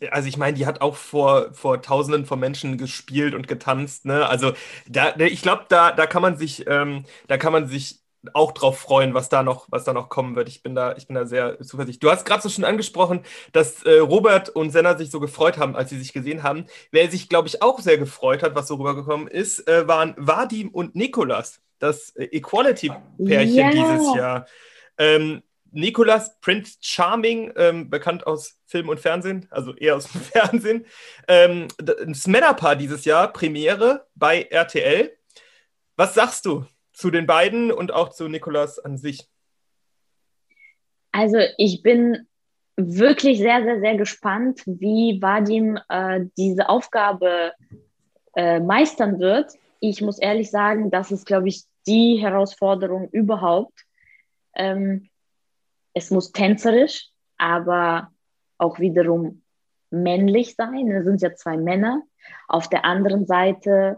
[0.09, 4.27] also ich meine, die hat auch vor, vor Tausenden von Menschen gespielt und getanzt, ne?
[4.27, 4.53] Also
[4.87, 7.99] da, ich glaube, da, da kann man sich, ähm, da kann man sich
[8.33, 10.47] auch drauf freuen, was da noch, was da noch kommen wird.
[10.47, 11.99] Ich bin da, ich bin da sehr zuversichtlich.
[11.99, 15.75] Du hast gerade so schon angesprochen, dass äh, Robert und Senna sich so gefreut haben,
[15.75, 16.65] als sie sich gesehen haben.
[16.91, 20.69] Wer sich, glaube ich, auch sehr gefreut hat, was so rübergekommen ist, äh, waren Vadim
[20.69, 23.71] und Nikolas, das äh, Equality-Pärchen yeah.
[23.71, 24.45] dieses Jahr.
[24.97, 30.85] Ähm, Nicolas Prince Charming, ähm, bekannt aus Film und Fernsehen, also eher aus dem Fernsehen.
[31.27, 35.17] Ähm, das Männerpaar dieses Jahr, Premiere bei RTL.
[35.95, 39.27] Was sagst du zu den beiden und auch zu Nicolas an sich?
[41.11, 42.27] Also ich bin
[42.77, 47.53] wirklich sehr, sehr, sehr gespannt, wie Vadim äh, diese Aufgabe
[48.35, 49.53] äh, meistern wird.
[49.79, 53.85] Ich muss ehrlich sagen, das ist, glaube ich, die Herausforderung überhaupt.
[54.55, 55.09] Ähm,
[55.93, 58.11] es muss tänzerisch, aber
[58.57, 59.41] auch wiederum
[59.89, 60.89] männlich sein.
[60.91, 62.01] Es sind ja zwei Männer.
[62.47, 63.97] Auf der anderen Seite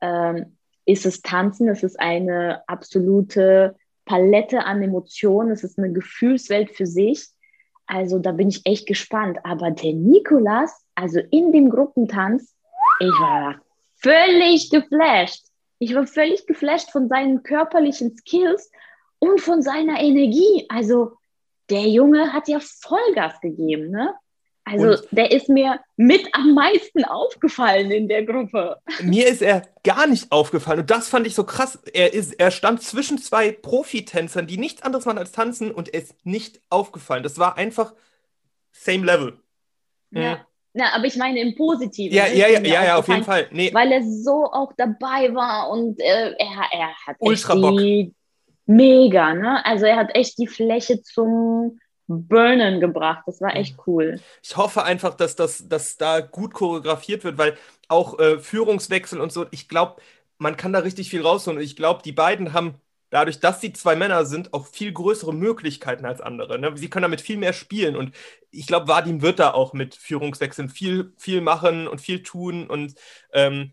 [0.00, 6.70] ähm, ist es Tanzen, es ist eine absolute Palette an Emotionen, es ist eine Gefühlswelt
[6.70, 7.28] für sich.
[7.86, 9.38] Also da bin ich echt gespannt.
[9.44, 12.54] Aber der Nikolas, also in dem Gruppentanz,
[13.00, 13.60] ich war
[13.96, 15.46] völlig geflasht.
[15.78, 18.70] Ich war völlig geflasht von seinen körperlichen Skills
[19.18, 20.66] und von seiner Energie.
[20.68, 21.12] Also
[21.70, 24.14] der Junge hat ja Vollgas gegeben, ne?
[24.64, 28.76] Also und der ist mir mit am meisten aufgefallen in der Gruppe.
[29.00, 31.78] Mir ist er gar nicht aufgefallen und das fand ich so krass.
[31.94, 36.02] Er, ist, er stand zwischen zwei Profitänzern, die nichts anderes machen als tanzen und er
[36.02, 37.22] ist nicht aufgefallen.
[37.22, 37.94] Das war einfach
[38.72, 39.38] same level.
[40.10, 40.36] Ja.
[40.36, 40.40] Mhm.
[40.74, 42.14] Na, aber ich meine im Positiven.
[42.14, 43.48] Ja, ja, ja, ja, ja, auf jeden Fall.
[43.50, 43.72] Nee.
[43.72, 47.54] Weil er so auch dabei war und äh, er, er hat Ultra.
[47.54, 48.14] Die,
[48.68, 49.64] mega, ne?
[49.64, 53.24] Also er hat echt die Fläche zum Burnen gebracht.
[53.26, 54.20] Das war echt cool.
[54.42, 57.56] Ich hoffe einfach, dass das dass da gut choreografiert wird, weil
[57.88, 60.00] auch äh, Führungswechsel und so, ich glaube,
[60.38, 61.58] man kann da richtig viel rausholen.
[61.58, 62.74] Und ich glaube, die beiden haben
[63.10, 66.58] dadurch, dass sie zwei Männer sind, auch viel größere Möglichkeiten als andere.
[66.58, 66.76] Ne?
[66.76, 67.96] Sie können damit viel mehr spielen.
[67.96, 68.14] Und
[68.50, 72.68] ich glaube, Vadim wird da auch mit Führungswechseln viel, viel machen und viel tun.
[72.68, 72.94] Und
[73.32, 73.72] ähm,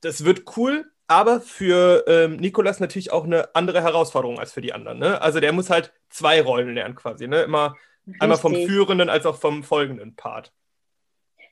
[0.00, 4.72] das wird cool aber für ähm, Nikolas natürlich auch eine andere Herausforderung als für die
[4.72, 4.98] anderen.
[4.98, 5.20] Ne?
[5.20, 7.28] Also der muss halt zwei Rollen lernen quasi.
[7.28, 7.42] Ne?
[7.42, 8.22] Immer Richtig.
[8.22, 10.52] einmal vom führenden als auch vom folgenden Part.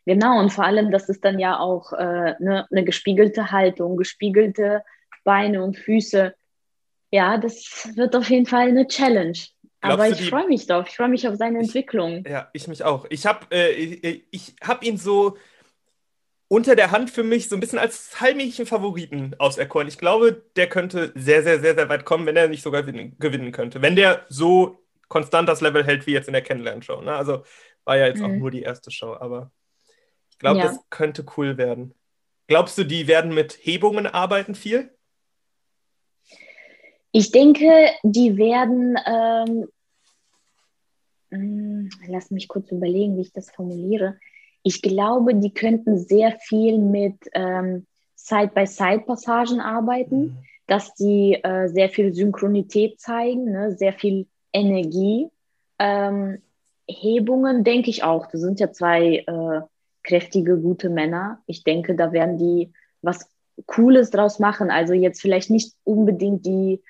[0.07, 4.83] Genau, und vor allem, das ist dann ja auch äh, ne, eine gespiegelte Haltung, gespiegelte
[5.25, 6.35] Beine und Füße.
[7.11, 9.39] Ja, das wird auf jeden Fall eine Challenge.
[9.81, 10.87] Glaubst Aber ich freue mich drauf.
[10.89, 12.25] Ich freue mich auf seine Entwicklung.
[12.29, 13.07] ja, ich mich auch.
[13.11, 15.37] Ich habe äh, ich, ich hab ihn so
[16.51, 19.87] unter der Hand für mich so ein bisschen als heimlichen Favoriten auserkoren.
[19.87, 23.53] Ich glaube, der könnte sehr, sehr, sehr, sehr weit kommen, wenn er nicht sogar gewinnen
[23.53, 23.83] könnte.
[23.83, 27.03] Wenn der so konstant das Level hält wie jetzt in der Kennenlern-Show.
[27.03, 27.15] Ne?
[27.15, 27.45] Also
[27.85, 28.25] war ja jetzt mhm.
[28.25, 29.53] auch nur die erste Show, aber
[30.31, 30.67] ich glaube, ja.
[30.67, 31.95] das könnte cool werden.
[32.49, 34.93] Glaubst du, die werden mit Hebungen arbeiten viel?
[37.13, 39.69] Ich denke, die werden, ähm,
[41.31, 44.19] hm, lass mich kurz überlegen, wie ich das formuliere
[44.63, 50.37] ich glaube, die könnten sehr viel mit ähm, Side-by-Side-Passagen arbeiten, mhm.
[50.67, 53.77] dass die äh, sehr viel Synchronität zeigen, ne?
[53.77, 55.29] sehr viel Energie.
[55.79, 56.43] Ähm,
[56.89, 58.27] Hebungen denke ich auch.
[58.27, 59.61] Das sind ja zwei äh,
[60.03, 61.41] kräftige, gute Männer.
[61.47, 63.29] Ich denke, da werden die was
[63.67, 64.71] Cooles draus machen.
[64.71, 66.83] Also jetzt vielleicht nicht unbedingt die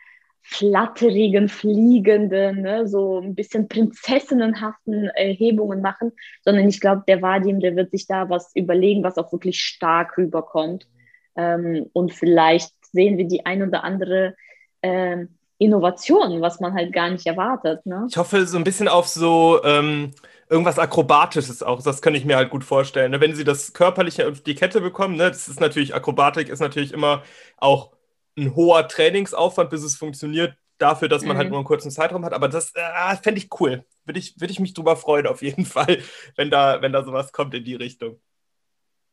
[0.43, 6.13] flatterigen, fliegenden, ne, so ein bisschen prinzessinnenhaften Erhebungen machen,
[6.45, 10.19] sondern ich glaube, der Vadim, der wird sich da was überlegen, was auch wirklich stark
[10.19, 10.89] rüberkommt.
[11.37, 14.35] Ähm, und vielleicht sehen wir die ein oder andere
[14.83, 15.27] äh,
[15.59, 17.85] Innovation, was man halt gar nicht erwartet.
[17.85, 18.07] Ne?
[18.09, 20.13] Ich hoffe so ein bisschen auf so ähm,
[20.49, 21.83] irgendwas Akrobatisches auch.
[21.83, 23.11] Das kann ich mir halt gut vorstellen.
[23.11, 23.21] Ne?
[23.21, 25.29] Wenn sie das Körperliche auf die Kette bekommen, ne?
[25.29, 27.23] das ist natürlich, Akrobatik ist natürlich immer
[27.59, 27.91] auch
[28.37, 31.39] ein hoher Trainingsaufwand, bis es funktioniert, dafür, dass man halt mhm.
[31.39, 32.33] halt nur einen kurzen Zeitraum hat.
[32.33, 33.85] Aber das äh, fände ich cool.
[34.05, 35.99] Würde ich, würd ich mich drüber freuen, auf jeden Fall,
[36.37, 38.21] wenn da, wenn da sowas kommt in die Richtung.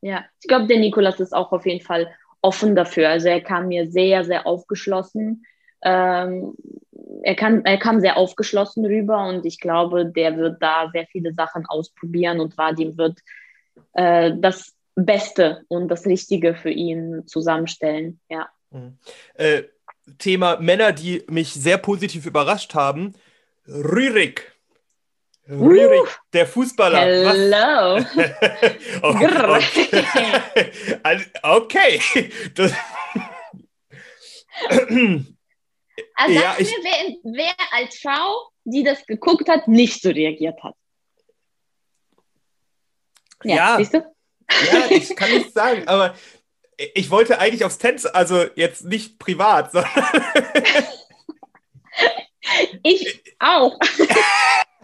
[0.02, 2.08] Ja, ich glaube, der Nikolas ist auch auf jeden Fall
[2.42, 3.10] offen dafür.
[3.10, 5.46] Also er kam mir sehr, sehr aufgeschlossen.
[5.82, 6.56] Ähm,
[7.24, 11.34] er, kann, er kam sehr aufgeschlossen rüber und ich glaube, der wird da sehr viele
[11.34, 13.20] Sachen ausprobieren und Vadim wird
[13.94, 18.20] äh, das Beste und das Richtige für ihn zusammenstellen.
[18.30, 18.50] Ja.
[18.72, 18.98] Mhm.
[19.36, 19.64] Äh,
[20.18, 23.14] Thema Männer, die mich sehr positiv überrascht haben.
[23.68, 24.54] Rürik.
[25.50, 27.00] Rürik, uh, der Fußballer.
[27.00, 27.98] Hello.
[29.02, 29.62] okay.
[32.02, 32.32] okay.
[32.54, 32.74] Das
[36.16, 40.62] also ja, sag mir, wer, wer als Frau, die das geguckt hat, nicht so reagiert
[40.64, 40.76] hat.
[43.44, 43.98] Ja, ja, siehst du?
[44.50, 46.16] Ja, ich kann nicht sagen, aber
[46.78, 49.92] ich wollte eigentlich aufs Tänzen, also jetzt nicht privat, sondern.
[52.84, 53.78] ich auch.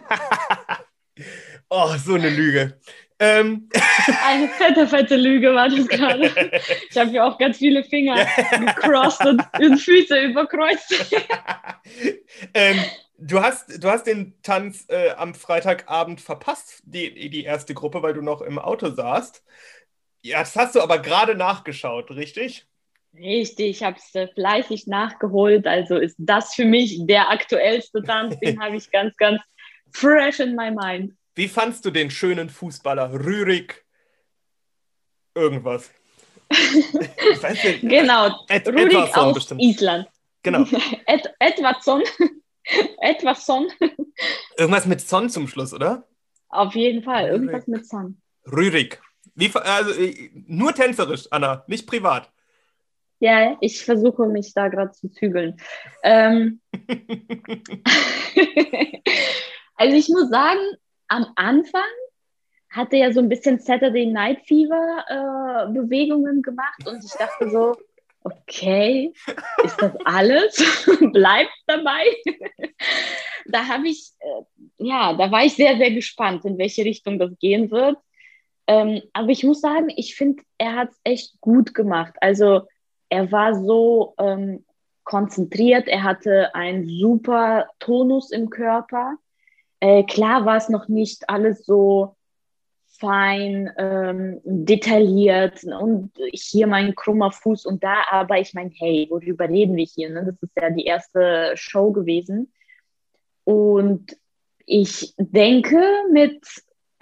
[1.68, 2.78] oh, so eine Lüge.
[3.20, 3.68] Ähm.
[4.26, 6.32] Eine fette, fette Lüge war das gerade.
[6.90, 11.14] Ich habe ja auch ganz viele Finger gecrossed und, und Füße überkreuzt.
[12.54, 12.84] ähm,
[13.18, 18.14] du, hast, du hast den Tanz äh, am Freitagabend verpasst, die, die erste Gruppe, weil
[18.14, 19.44] du noch im Auto saßt.
[20.24, 22.66] Ja, das hast du aber gerade nachgeschaut, richtig?
[23.14, 25.66] Richtig, ich habe es äh, fleißig nachgeholt.
[25.66, 28.38] Also ist das für mich der aktuellste Tanz.
[28.42, 29.42] Den habe ich ganz, ganz
[29.92, 31.12] fresh in my mind.
[31.34, 33.84] Wie fandst du den schönen Fußballer Rürik?
[35.34, 35.90] Irgendwas.
[36.50, 37.80] ich weiß nicht.
[37.82, 39.60] Genau, Ed, Rürik aus bestimmt.
[39.60, 40.08] Island.
[40.42, 40.64] Genau.
[41.06, 42.02] Ed, Edwardson.
[43.02, 43.70] Edwardson.
[44.56, 46.08] Irgendwas mit Son zum Schluss, oder?
[46.48, 47.32] Auf jeden Fall, Rürik.
[47.32, 48.22] irgendwas mit Son.
[48.46, 49.02] Rürik.
[49.34, 52.30] Wie, also, äh, nur tänzerisch, Anna, nicht privat.
[53.20, 55.56] Ja, ich versuche mich da gerade zu zügeln.
[56.02, 56.60] Ähm,
[59.76, 60.60] also ich muss sagen,
[61.08, 61.82] am Anfang
[62.70, 67.76] hatte ja so ein bisschen Saturday Night Fever äh, Bewegungen gemacht und ich dachte so,
[68.24, 69.12] okay,
[69.62, 70.84] ist das alles?
[71.12, 72.04] Bleibt dabei?
[73.46, 74.42] da habe ich, äh,
[74.78, 77.96] ja, da war ich sehr, sehr gespannt, in welche Richtung das gehen wird.
[78.66, 82.14] Ähm, aber ich muss sagen, ich finde, er hat es echt gut gemacht.
[82.20, 82.62] Also
[83.08, 84.64] er war so ähm,
[85.04, 89.16] konzentriert, er hatte einen super Tonus im Körper.
[89.80, 92.16] Äh, klar war es noch nicht alles so
[92.98, 99.48] fein, ähm, detailliert und hier mein krummer Fuß und da, aber ich meine, hey, worüber
[99.48, 100.10] reden wir hier?
[100.10, 100.24] Ne?
[100.24, 102.52] Das ist ja die erste Show gewesen.
[103.42, 104.16] Und
[104.64, 106.40] ich denke, mit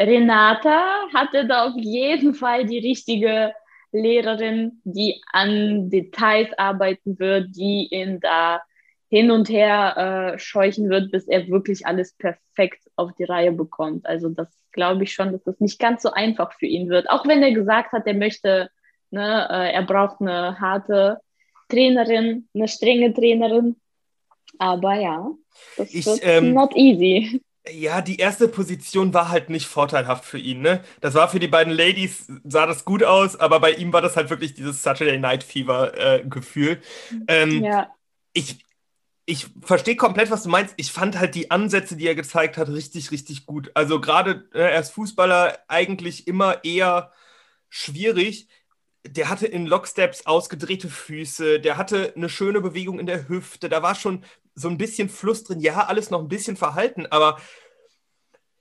[0.06, 3.52] Renata hatte da auf jeden Fall die richtige
[3.92, 8.62] Lehrerin, die an Details arbeiten wird, die ihn da
[9.08, 14.06] hin und her äh, scheuchen wird, bis er wirklich alles perfekt auf die Reihe bekommt.
[14.06, 17.10] Also das glaube ich schon, dass das nicht ganz so einfach für ihn wird.
[17.10, 18.70] Auch wenn er gesagt hat, er möchte,
[19.10, 21.18] ne, äh, er braucht eine harte
[21.68, 23.76] Trainerin, eine strenge Trainerin.
[24.58, 25.30] Aber ja,
[25.76, 27.42] das ich, wird ähm, not easy.
[27.70, 30.62] Ja, die erste Position war halt nicht vorteilhaft für ihn.
[30.62, 30.82] Ne?
[31.00, 34.16] Das war für die beiden Ladies, sah das gut aus, aber bei ihm war das
[34.16, 36.82] halt wirklich dieses Saturday Night Fever-Gefühl.
[37.28, 37.88] Äh, ähm, ja.
[38.32, 38.64] Ich,
[39.26, 40.74] ich verstehe komplett, was du meinst.
[40.76, 43.70] Ich fand halt die Ansätze, die er gezeigt hat, richtig, richtig gut.
[43.74, 47.12] Also gerade, äh, er ist Fußballer eigentlich immer eher
[47.68, 48.48] schwierig.
[49.06, 53.82] Der hatte in Locksteps ausgedrehte Füße, der hatte eine schöne Bewegung in der Hüfte, da
[53.82, 55.60] war schon so ein bisschen Fluss drin.
[55.60, 57.38] Ja, alles noch ein bisschen verhalten, aber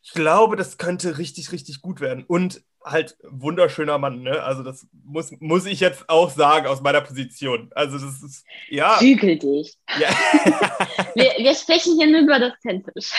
[0.04, 2.24] ich glaube, das könnte richtig, richtig gut werden.
[2.26, 4.42] Und halt wunderschöner Mann, ne?
[4.42, 7.72] Also das muss, muss ich jetzt auch sagen aus meiner Position.
[7.76, 8.98] Also das ist, ja.
[8.98, 9.78] Zügel dich.
[10.00, 10.10] Ja.
[11.16, 13.12] wir, wir sprechen hier nur über das Tänzisch.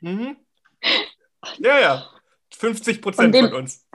[0.00, 0.36] mhm.
[1.58, 2.10] Ja, ja.
[2.50, 3.86] 50 Prozent von uns.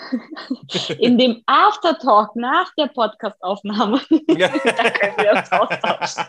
[0.98, 4.48] In dem Aftertalk nach der Podcastaufnahme, ja.
[4.64, 6.24] da können wir uns austauschen.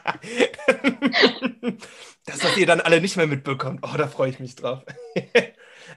[2.25, 3.81] Das, was ihr dann alle nicht mehr mitbekommt.
[3.83, 4.79] Oh, da freue ich mich drauf.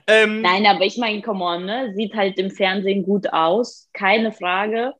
[0.07, 1.93] ähm, Nein, aber ich meine, come on, ne?
[1.95, 4.91] sieht halt im Fernsehen gut aus, keine Frage.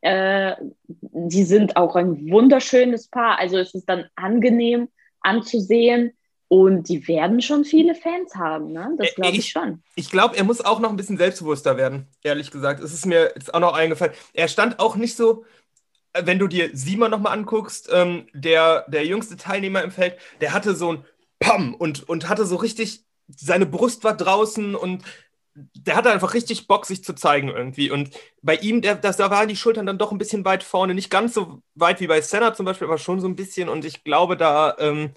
[0.00, 0.56] Äh,
[0.88, 4.88] die sind auch ein wunderschönes Paar, also es ist dann angenehm
[5.20, 6.16] anzusehen.
[6.52, 8.92] Und die werden schon viele Fans haben, ne?
[8.98, 9.84] Das glaube ich, ich, schon.
[9.94, 12.82] Ich glaube, er muss auch noch ein bisschen selbstbewusster werden, ehrlich gesagt.
[12.82, 14.14] Es ist mir jetzt auch noch eingefallen.
[14.32, 15.44] Er stand auch nicht so,
[16.12, 20.52] äh, wenn du dir Sima nochmal anguckst, ähm, der, der jüngste Teilnehmer im Feld, der
[20.52, 21.04] hatte so ein
[21.38, 25.04] Pam und, und hatte so richtig, seine Brust war draußen und
[25.54, 27.92] der hatte einfach richtig Bock, sich zu zeigen irgendwie.
[27.92, 28.10] Und
[28.42, 30.94] bei ihm, der, das, da waren die Schultern dann doch ein bisschen weit vorne.
[30.94, 33.68] Nicht ganz so weit wie bei Senna zum Beispiel, aber schon so ein bisschen.
[33.68, 35.12] Und ich glaube, da ähm,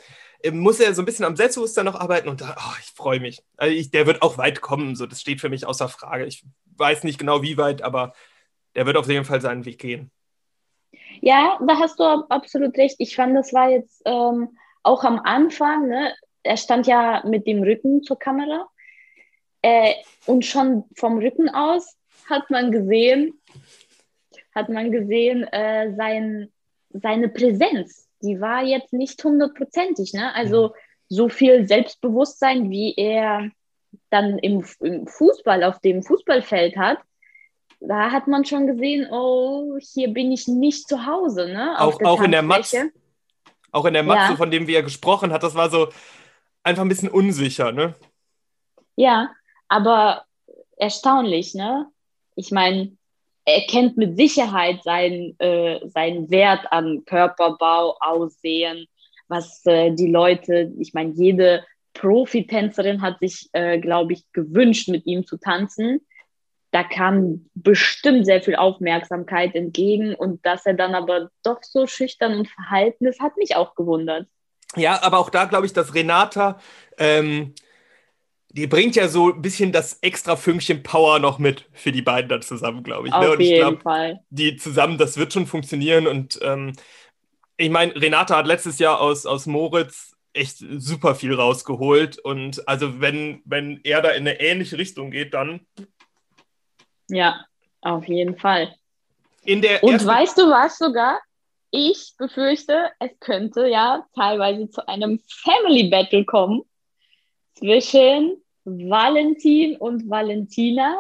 [0.51, 3.41] muss er so ein bisschen am Selbstbewusstsein noch arbeiten und da, oh, ich freue mich.
[3.57, 6.25] Also ich, der wird auch weit kommen, so das steht für mich außer Frage.
[6.25, 6.43] Ich
[6.77, 8.13] weiß nicht genau wie weit, aber
[8.75, 10.11] der wird auf jeden Fall seinen Weg gehen.
[11.21, 12.95] Ja, da hast du absolut recht.
[12.99, 16.13] Ich fand, das war jetzt ähm, auch am Anfang, ne?
[16.43, 18.67] er stand ja mit dem Rücken zur Kamera
[19.61, 19.93] äh,
[20.25, 21.97] und schon vom Rücken aus
[22.29, 23.33] hat man gesehen,
[24.53, 26.51] hat man gesehen, äh, sein,
[26.89, 30.13] seine Präsenz, die war jetzt nicht hundertprozentig.
[30.13, 30.33] Ne?
[30.33, 30.73] Also mhm.
[31.09, 33.49] so viel Selbstbewusstsein, wie er
[34.09, 36.99] dann im, im Fußball, auf dem Fußballfeld hat,
[37.79, 41.47] da hat man schon gesehen, oh, hier bin ich nicht zu Hause.
[41.47, 41.79] Ne?
[41.79, 42.91] Auch, auch in der Matze,
[43.71, 44.35] auch in der Matze, ja.
[44.37, 45.89] von dem wir gesprochen hat, das war so
[46.63, 47.95] einfach ein bisschen unsicher, ne?
[48.95, 49.31] Ja,
[49.67, 50.25] aber
[50.77, 51.87] erstaunlich, ne?
[52.35, 52.95] Ich meine,
[53.45, 58.87] er kennt mit Sicherheit seinen, äh, seinen Wert an Körperbau, Aussehen,
[59.27, 65.05] was äh, die Leute, ich meine, jede Profitänzerin hat sich, äh, glaube ich, gewünscht, mit
[65.05, 66.05] ihm zu tanzen.
[66.71, 72.35] Da kam bestimmt sehr viel Aufmerksamkeit entgegen und dass er dann aber doch so schüchtern
[72.35, 74.27] und verhalten ist, hat mich auch gewundert.
[74.75, 76.59] Ja, aber auch da glaube ich, dass Renata,
[76.97, 77.53] ähm,
[78.53, 82.29] die bringt ja so ein bisschen das extra Fünkchen Power noch mit für die beiden
[82.29, 83.13] da zusammen, glaube ich.
[83.13, 83.17] Ne?
[83.17, 83.31] Auf ne?
[83.31, 84.19] Und jeden ich glaub, Fall.
[84.29, 86.73] Die zusammen, das wird schon funktionieren und ähm,
[87.57, 92.19] ich meine, Renata hat letztes Jahr aus, aus Moritz echt super viel rausgeholt.
[92.19, 95.65] Und also wenn, wenn er da in eine ähnliche Richtung geht, dann.
[97.09, 97.45] Ja,
[97.81, 98.75] auf jeden Fall.
[99.43, 101.19] In der Und weißt du was sogar?
[101.71, 106.61] Ich befürchte, es könnte ja teilweise zu einem Family Battle kommen
[107.55, 110.95] zwischen Valentin und Valentina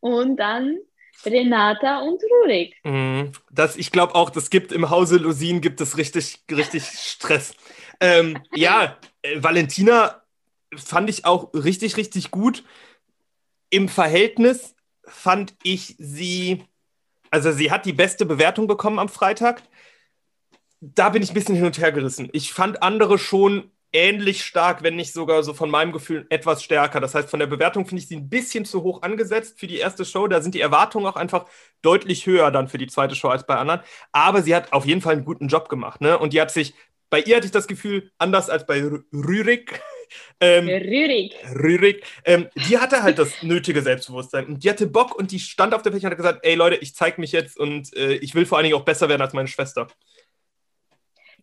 [0.00, 0.78] und dann
[1.24, 2.76] Renata und Rurik.
[2.84, 3.32] Mhm.
[3.50, 7.54] Das, ich glaube auch, das gibt im Hause Lusin gibt es richtig, richtig Stress.
[8.00, 10.22] Ähm, ja, äh, Valentina
[10.76, 12.64] fand ich auch richtig, richtig gut.
[13.70, 16.64] Im Verhältnis fand ich sie,
[17.30, 19.62] also sie hat die beste Bewertung bekommen am Freitag.
[20.80, 22.28] Da bin ich ein bisschen hin und her gerissen.
[22.32, 27.00] Ich fand andere schon ähnlich stark, wenn nicht sogar so von meinem Gefühl etwas stärker.
[27.00, 29.78] Das heißt, von der Bewertung finde ich sie ein bisschen zu hoch angesetzt für die
[29.78, 30.26] erste Show.
[30.28, 31.46] Da sind die Erwartungen auch einfach
[31.82, 33.80] deutlich höher dann für die zweite Show als bei anderen.
[34.12, 36.00] Aber sie hat auf jeden Fall einen guten Job gemacht.
[36.00, 36.18] Ne?
[36.18, 36.74] Und die hat sich
[37.10, 39.80] bei ihr hatte ich das Gefühl, anders als bei Rürik.
[40.40, 41.34] Ähm, Rürik.
[41.54, 42.02] Rürik.
[42.24, 45.82] Ähm, die hatte halt das nötige Selbstbewusstsein und die hatte Bock und die stand auf
[45.82, 48.46] der Fläche und hat gesagt: Ey Leute, ich zeig mich jetzt und äh, ich will
[48.46, 49.86] vor allen Dingen auch besser werden als meine Schwester.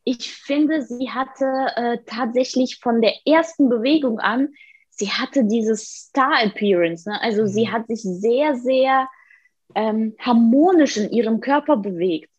[0.06, 4.54] Ich finde, sie hatte äh, tatsächlich von der ersten Bewegung an,
[4.90, 7.10] sie hatte dieses Star-Appearance.
[7.10, 7.22] Ne?
[7.22, 7.48] Also mhm.
[7.48, 9.10] sie hat sich sehr, sehr
[9.76, 12.30] ähm, harmonisch in ihrem Körper bewegt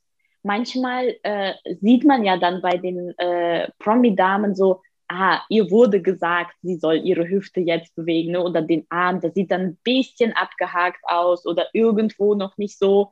[0.46, 6.55] manchmal äh, sieht man ja dann bei den äh, Promi-Damen so, ah, ihr wurde gesagt,
[6.62, 10.33] sie soll ihre Hüfte jetzt bewegen ne, oder den Arm, das sieht dann ein bisschen
[10.33, 13.11] abgehakt aus oder irgendwo noch nicht so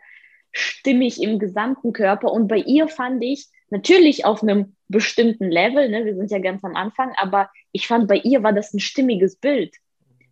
[0.52, 2.32] stimmig im gesamten Körper.
[2.32, 6.64] Und bei ihr fand ich natürlich auf einem bestimmten Level, ne, wir sind ja ganz
[6.64, 9.74] am Anfang, aber ich fand bei ihr war das ein stimmiges Bild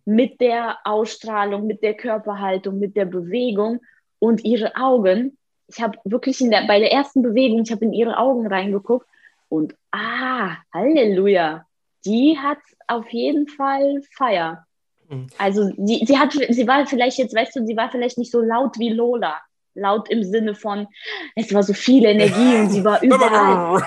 [0.05, 3.79] mit der Ausstrahlung, mit der Körperhaltung, mit der Bewegung
[4.19, 7.93] und ihre Augen ich habe wirklich in der, bei der ersten Bewegung, ich habe in
[7.93, 9.07] ihre Augen reingeguckt
[9.49, 11.65] und ah, Halleluja,
[12.05, 14.65] die hat auf jeden Fall Feier.
[15.09, 15.27] Mhm.
[15.37, 18.41] Also sie, sie hat, sie war vielleicht jetzt, weißt du, sie war vielleicht nicht so
[18.41, 19.41] laut wie Lola.
[19.75, 20.87] Laut im Sinne von,
[21.35, 23.83] es war so viel Energie und sie war überall.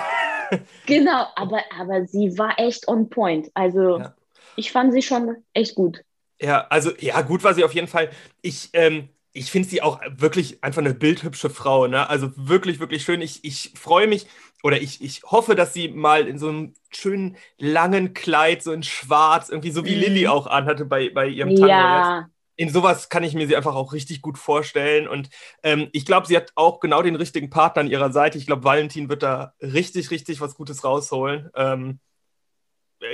[0.85, 3.49] genau, aber, aber sie war echt on point.
[3.53, 4.13] Also ja.
[4.55, 6.01] ich fand sie schon echt gut.
[6.39, 8.09] Ja, also ja, gut war sie auf jeden Fall.
[8.41, 11.87] Ich, ähm, ich finde sie auch wirklich einfach eine bildhübsche Frau.
[11.87, 12.09] Ne?
[12.09, 13.21] Also wirklich, wirklich schön.
[13.21, 14.27] Ich, ich freue mich
[14.63, 18.83] oder ich, ich hoffe, dass sie mal in so einem schönen langen Kleid, so in
[18.83, 20.01] schwarz, irgendwie so wie mhm.
[20.01, 21.67] Lilly auch anhatte bei, bei ihrem Tango.
[21.67, 22.29] Ja.
[22.57, 25.07] In sowas kann ich mir sie einfach auch richtig gut vorstellen.
[25.07, 25.29] Und
[25.63, 28.37] ähm, ich glaube, sie hat auch genau den richtigen Partner an ihrer Seite.
[28.37, 31.49] Ich glaube, Valentin wird da richtig, richtig was Gutes rausholen.
[31.55, 31.99] Ähm,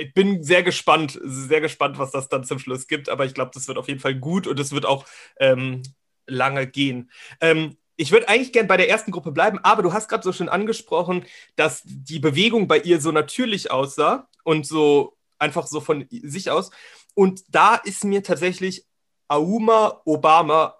[0.00, 3.08] ich bin sehr gespannt, sehr gespannt, was das dann zum Schluss gibt.
[3.08, 5.04] Aber ich glaube, das wird auf jeden Fall gut und es wird auch
[5.38, 5.82] ähm,
[6.26, 7.10] lange gehen.
[7.40, 10.32] Ähm, ich würde eigentlich gern bei der ersten Gruppe bleiben, aber du hast gerade so
[10.32, 16.06] schön angesprochen, dass die Bewegung bei ihr so natürlich aussah und so einfach so von
[16.10, 16.70] sich aus.
[17.14, 18.86] Und da ist mir tatsächlich
[19.28, 20.76] Auma Obama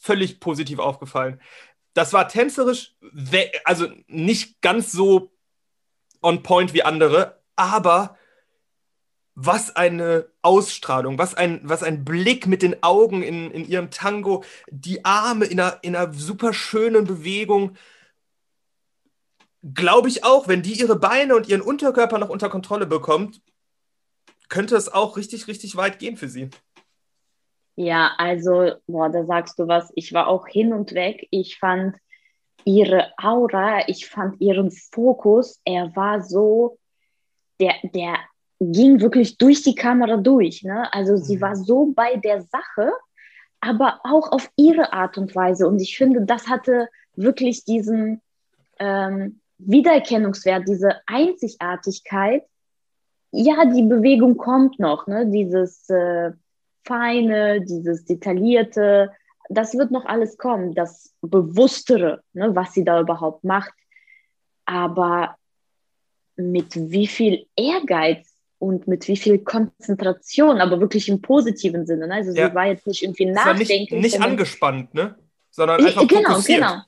[0.00, 1.40] völlig positiv aufgefallen.
[1.94, 2.94] Das war tänzerisch,
[3.64, 5.32] also nicht ganz so
[6.22, 8.16] on point wie andere, aber
[9.34, 14.44] was eine Ausstrahlung, was ein, was ein Blick mit den Augen in, in ihrem Tango,
[14.70, 17.76] die Arme in einer, in einer super schönen Bewegung.
[19.74, 23.42] Glaube ich auch, wenn die ihre Beine und ihren Unterkörper noch unter Kontrolle bekommt,
[24.48, 26.48] könnte es auch richtig, richtig weit gehen für sie.
[27.76, 29.92] Ja, also, boah, da sagst du was.
[29.94, 31.28] Ich war auch hin und weg.
[31.30, 31.96] Ich fand
[32.66, 36.78] ihre Aura, ich fand ihren Fokus, er war so,
[37.60, 38.16] der, der
[38.60, 40.64] ging wirklich durch die Kamera durch.
[40.64, 40.92] Ne?
[40.92, 41.40] Also sie mhm.
[41.42, 42.92] war so bei der Sache,
[43.60, 45.68] aber auch auf ihre Art und Weise.
[45.68, 48.20] Und ich finde, das hatte wirklich diesen
[48.80, 52.42] ähm, Wiedererkennungswert, diese Einzigartigkeit.
[53.30, 55.26] Ja, die Bewegung kommt noch, ne?
[55.30, 56.32] dieses äh,
[56.86, 59.12] Feine, dieses Detaillierte,
[59.48, 63.72] das wird noch alles kommen, das Bewusstere, ne, was sie da überhaupt macht.
[64.64, 65.36] Aber
[66.36, 72.08] mit wie viel Ehrgeiz und mit wie viel Konzentration, aber wirklich im positiven Sinne.
[72.08, 72.14] Ne?
[72.14, 72.48] Also ja.
[72.48, 73.90] sie war jetzt nicht irgendwie nachdenklich.
[73.90, 75.16] Nicht, nicht angespannt, ne?
[75.50, 76.60] Sondern einfach genau, fokussiert.
[76.60, 76.82] Genau,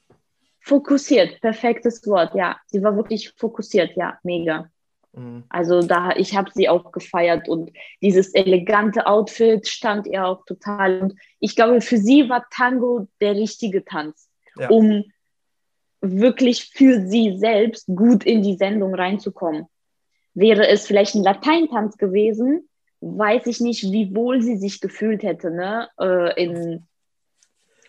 [0.60, 2.58] Fokussiert, perfektes Wort, ja.
[2.66, 4.70] Sie war wirklich fokussiert, ja, mega.
[5.18, 5.44] Mhm.
[5.48, 11.02] Also da, ich habe sie auch gefeiert und dieses elegante Outfit stand ihr auch total.
[11.02, 14.68] Und ich glaube, für sie war Tango der richtige Tanz, ja.
[14.68, 15.04] um
[16.00, 19.66] wirklich für sie selbst gut in die Sendung reinzukommen.
[20.34, 22.68] Wäre es vielleicht ein Lateintanz gewesen,
[23.00, 25.88] weiß ich nicht, wie wohl sie sich gefühlt hätte, ne?
[26.00, 26.86] Äh, in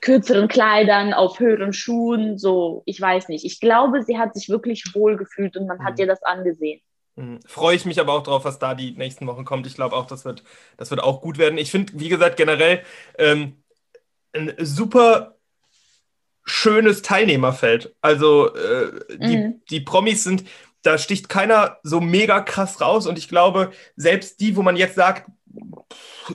[0.02, 3.44] kürzeren Kleidern, auf höheren Schuhen, so, ich weiß nicht.
[3.46, 5.84] Ich glaube, sie hat sich wirklich wohl gefühlt und man mhm.
[5.84, 6.82] hat ihr das angesehen.
[7.20, 7.40] Mhm.
[7.46, 9.68] Freue ich mich aber auch drauf, was da die nächsten Wochen kommt.
[9.68, 10.44] Ich glaube auch, das wird,
[10.78, 11.58] das wird auch gut werden.
[11.58, 12.82] Ich finde, wie gesagt, generell
[13.18, 13.62] ähm,
[14.34, 15.36] ein super
[16.46, 17.94] schönes Teilnehmerfeld.
[18.02, 19.62] Also äh, die, mhm.
[19.70, 20.46] die Promis sind,
[20.82, 24.96] da sticht keiner so mega krass raus und ich glaube, selbst die, wo man jetzt
[24.96, 25.30] sagt,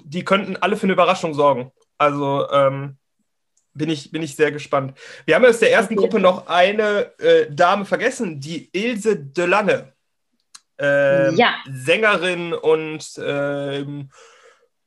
[0.04, 1.72] die könnten alle für eine Überraschung sorgen.
[1.96, 2.98] Also ähm,
[3.72, 4.98] bin ich, bin ich sehr gespannt.
[5.24, 5.96] Wir haben aus der ersten.
[5.96, 9.93] Gruppe noch eine äh, Dame vergessen, die Ilse de Lange.
[10.78, 11.54] Ähm, ja.
[11.70, 14.10] Sängerin und ähm,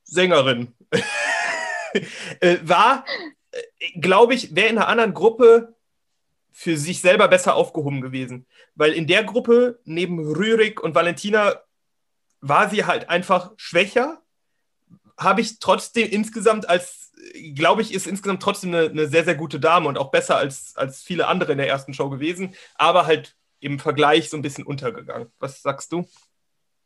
[0.04, 0.76] Sängerin.
[2.42, 3.06] äh, war,
[3.52, 3.62] äh,
[4.00, 5.76] glaube ich, wäre in einer anderen Gruppe
[6.52, 8.48] für sich selber besser aufgehoben gewesen.
[8.74, 11.62] Weil in der Gruppe neben Rürik und Valentina
[12.42, 14.24] war sie halt einfach schwächer.
[15.18, 17.12] Habe ich trotzdem insgesamt als,
[17.54, 20.76] glaube ich, ist insgesamt trotzdem eine, eine, sehr, sehr gute Dame und auch besser als,
[20.76, 24.66] als viele andere in der ersten Show gewesen, aber halt im Vergleich so ein bisschen
[24.66, 25.30] untergegangen.
[25.40, 26.06] Was sagst du?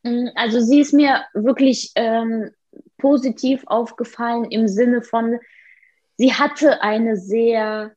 [0.04, 2.52] Mm, also sie ist mir wirklich ähm,
[2.98, 5.40] positiv aufgefallen im Sinne von,
[6.18, 7.92] sie hatte eine sehr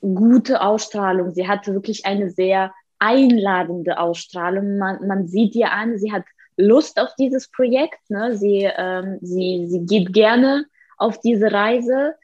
[0.00, 1.32] gute Ausstrahlung.
[1.32, 4.78] Sie hatte wirklich eine sehr einladende Ausstrahlung.
[4.78, 6.24] Man, man sieht ihr an, sie hat
[6.56, 7.98] Lust auf dieses Projekt.
[8.08, 8.36] Ne?
[8.36, 12.14] Sie, ähm, sie, sie geht gerne auf diese Reise.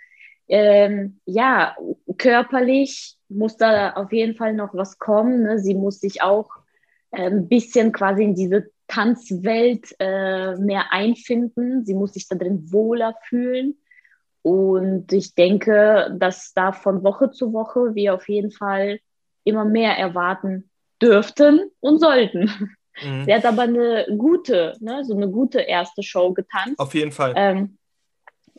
[0.49, 1.77] Ähm, ja,
[2.19, 5.43] körperlich muss da auf jeden Fall noch was kommen.
[5.43, 5.59] Ne?
[5.59, 6.51] Sie muss sich auch
[7.11, 11.85] äh, ein bisschen quasi in diese Tanzwelt äh, mehr einfinden.
[11.85, 13.77] Sie muss sich da drin wohler fühlen.
[14.43, 18.99] Und ich denke, dass da von Woche zu Woche wir auf jeden Fall
[19.45, 20.69] immer mehr erwarten
[21.01, 22.51] dürften und sollten.
[23.03, 23.25] Mhm.
[23.25, 26.79] Sie hat aber eine gute, ne, so eine gute erste Show getanzt.
[26.79, 27.33] Auf jeden Fall.
[27.37, 27.79] Ähm,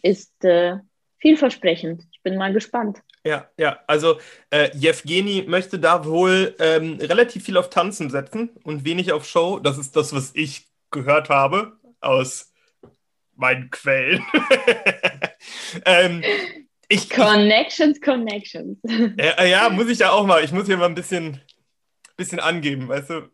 [0.02, 0.78] ist äh,
[1.24, 2.04] vielversprechend.
[2.12, 3.02] Ich bin mal gespannt.
[3.26, 4.20] Ja, ja, also
[4.50, 9.60] äh, Jewgeni möchte da wohl ähm, relativ viel auf Tanzen setzen und wenig auf Show.
[9.60, 12.52] Das ist das, was ich gehört habe aus
[13.38, 14.22] meinen Quellen.
[15.86, 16.24] ähm,
[16.90, 18.78] ich, connections, Connections.
[19.18, 20.44] Ja, ja, muss ich ja auch mal.
[20.44, 21.40] Ich muss hier mal ein bisschen,
[22.16, 23.14] bisschen angeben, weißt du?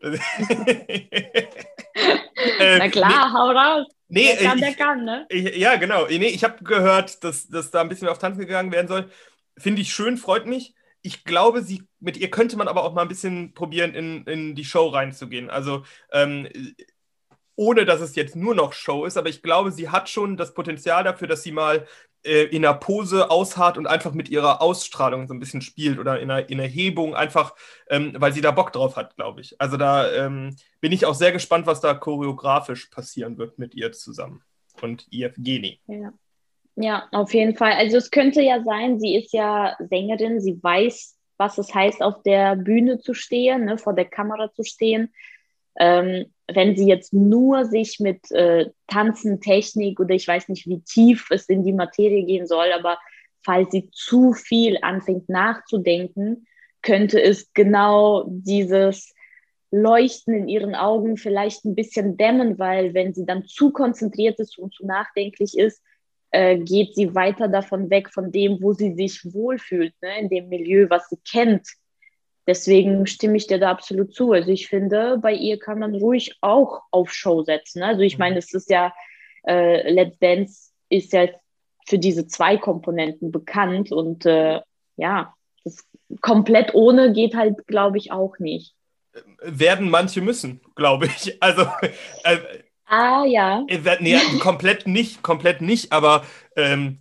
[2.58, 3.86] äh, Na klar, nee, hau raus.
[4.08, 5.26] Nee, der kann, ich, der kann, ne?
[5.28, 6.06] Ich, ja, genau.
[6.06, 9.08] Nee, ich habe gehört, dass, dass da ein bisschen mehr auf Tanzen gegangen werden soll.
[9.56, 10.74] Finde ich schön, freut mich.
[11.02, 14.54] Ich glaube, sie, mit ihr könnte man aber auch mal ein bisschen probieren, in, in
[14.54, 15.48] die Show reinzugehen.
[15.48, 16.48] Also, ähm,
[17.60, 20.54] ohne dass es jetzt nur noch Show ist, aber ich glaube, sie hat schon das
[20.54, 21.86] Potenzial dafür, dass sie mal
[22.24, 26.18] äh, in einer Pose ausharrt und einfach mit ihrer Ausstrahlung so ein bisschen spielt oder
[26.20, 27.54] in einer, in einer Hebung, einfach
[27.90, 29.60] ähm, weil sie da Bock drauf hat, glaube ich.
[29.60, 33.92] Also da ähm, bin ich auch sehr gespannt, was da choreografisch passieren wird mit ihr
[33.92, 34.42] zusammen
[34.80, 35.80] und Evgeni.
[35.86, 36.14] Ja.
[36.76, 37.72] Ja, auf jeden Fall.
[37.72, 42.22] Also es könnte ja sein, sie ist ja Sängerin, sie weiß, was es heißt, auf
[42.22, 45.12] der Bühne zu stehen, ne, vor der Kamera zu stehen.
[45.78, 50.80] Ähm, wenn sie jetzt nur sich mit äh, Tanzen, Technik oder ich weiß nicht, wie
[50.80, 52.98] tief es in die Materie gehen soll, aber
[53.44, 56.46] falls sie zu viel anfängt nachzudenken,
[56.82, 59.14] könnte es genau dieses
[59.70, 64.58] Leuchten in ihren Augen vielleicht ein bisschen dämmen, weil wenn sie dann zu konzentriert ist
[64.58, 65.80] und zu nachdenklich ist,
[66.32, 70.20] äh, geht sie weiter davon weg, von dem, wo sie sich wohlfühlt, ne?
[70.20, 71.66] in dem Milieu, was sie kennt.
[72.50, 74.32] Deswegen stimme ich dir da absolut zu.
[74.32, 77.80] Also ich finde, bei ihr kann man ruhig auch auf Show setzen.
[77.84, 78.92] Also ich meine, es ist ja,
[79.46, 81.28] äh, Let's Dance ist ja
[81.86, 84.60] für diese zwei Komponenten bekannt und äh,
[84.96, 85.32] ja,
[85.62, 85.86] das
[86.20, 88.74] komplett ohne geht halt, glaube ich, auch nicht.
[89.40, 91.38] Werden manche müssen, glaube ich.
[91.40, 91.62] Also
[92.24, 92.38] äh,
[92.84, 93.64] Ah, ja.
[93.68, 96.24] Äh, nee, komplett nicht, komplett nicht, aber
[96.56, 96.98] ähm,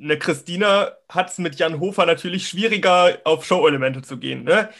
[0.00, 4.44] eine Christina hat es mit Jan Hofer natürlich schwieriger, auf Show-Elemente zu gehen.
[4.44, 4.70] Ne?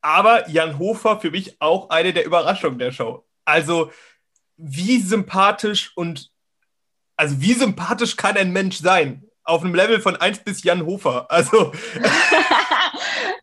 [0.00, 3.24] Aber Jan Hofer für mich auch eine der Überraschungen der Show.
[3.44, 3.90] Also,
[4.56, 6.30] wie sympathisch und
[7.16, 9.24] also wie sympathisch kann ein Mensch sein?
[9.44, 11.30] Auf einem Level von 1 bis Jan Hofer.
[11.30, 11.72] Also.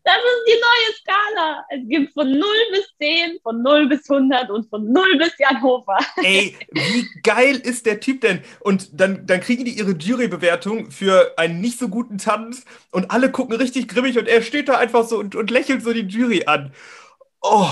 [0.44, 1.64] Ist die neue Skala.
[1.70, 2.40] Es gibt von 0
[2.72, 5.98] bis 10, von 0 bis 100 und von 0 bis Jan Hofer.
[6.22, 8.40] Ey, wie geil ist der Typ denn?
[8.60, 13.30] Und dann, dann kriegen die ihre Jurybewertung für einen nicht so guten Tanz und alle
[13.30, 16.44] gucken richtig grimmig und er steht da einfach so und, und lächelt so die Jury
[16.46, 16.72] an.
[17.40, 17.70] Oh,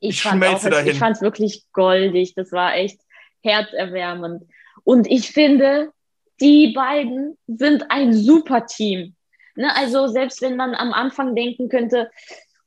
[0.00, 0.92] ich, ich schmelze dahin.
[0.92, 2.34] Ich fand es wirklich goldig.
[2.34, 3.00] Das war echt
[3.42, 4.44] herzerwärmend.
[4.84, 5.92] Und ich finde,
[6.40, 9.14] die beiden sind ein super Team.
[9.56, 12.10] Ne, also selbst wenn man am Anfang denken könnte,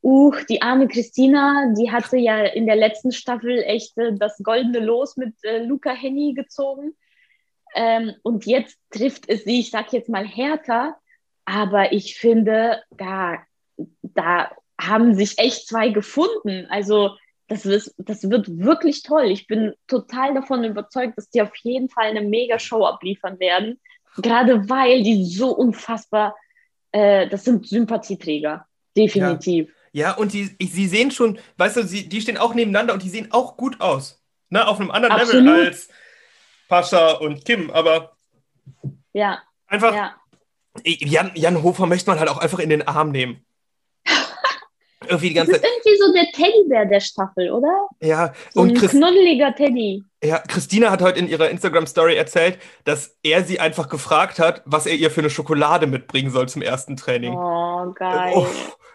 [0.04, 4.80] uh, die arme Christina, die hatte ja in der letzten Staffel echt äh, das goldene
[4.80, 6.96] Los mit äh, Luca Henny gezogen.
[7.76, 10.96] Ähm, und jetzt trifft es sie, ich sag jetzt mal härter,
[11.46, 13.38] aber ich finde, da,
[14.02, 16.68] da haben sich echt zwei gefunden.
[16.70, 17.12] Also
[17.48, 19.26] das, ist, das wird wirklich toll.
[19.26, 23.80] Ich bin total davon überzeugt, dass die auf jeden Fall eine Mega-Show abliefern werden.
[24.18, 26.36] Gerade weil die so unfassbar
[26.98, 29.70] äh, das sind Sympathieträger, definitiv.
[29.91, 33.04] Ja, ja und die, sie sehen schon, weißt du, sie, die stehen auch nebeneinander und
[33.04, 34.24] die sehen auch gut aus.
[34.50, 34.68] Ne?
[34.68, 35.45] Auf einem anderen Absolut.
[35.45, 35.89] Level als
[36.68, 38.18] Pascha und Kim, aber
[39.14, 39.39] ja.
[39.68, 39.93] einfach.
[39.93, 40.16] Ja.
[40.84, 43.47] Jan, Jan Hofer möchte man halt auch einfach in den Arm nehmen
[45.08, 47.88] irgendwie die ganze Das ist irgendwie so der Teddybär der Staffel, oder?
[48.01, 50.03] Ja, so und ein Christ knuddeliger Teddy.
[50.24, 54.86] Ja, Christina hat heute in ihrer Instagram-Story erzählt, dass er sie einfach gefragt hat, was
[54.86, 57.34] er ihr für eine Schokolade mitbringen soll zum ersten Training.
[57.34, 58.32] Oh, geil.
[58.34, 58.47] Oh,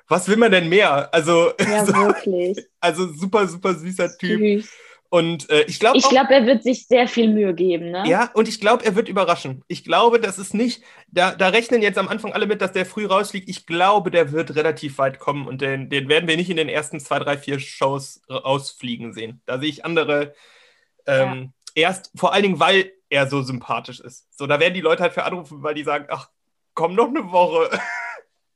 [0.08, 1.12] was will man denn mehr?
[1.14, 2.58] Also, ja, so, wirklich.
[2.80, 4.40] Also super, super süßer Typ.
[4.40, 4.70] Süß.
[5.12, 5.98] Und äh, ich glaube.
[5.98, 8.02] Ich glaube, er wird sich sehr viel Mühe geben, ne?
[8.06, 9.62] Ja, und ich glaube, er wird überraschen.
[9.68, 10.82] Ich glaube, das ist nicht.
[11.08, 13.46] Da, da rechnen jetzt am Anfang alle mit, dass der früh rausfliegt.
[13.46, 16.70] Ich glaube, der wird relativ weit kommen und den, den werden wir nicht in den
[16.70, 19.42] ersten zwei, drei, vier Shows rausfliegen sehen.
[19.44, 20.32] Da sehe ich andere.
[21.04, 21.88] Ähm, ja.
[21.88, 24.34] Erst vor allen Dingen, weil er so sympathisch ist.
[24.34, 26.30] So, da werden die Leute halt für anrufen, weil die sagen: Ach,
[26.72, 27.68] komm noch eine Woche.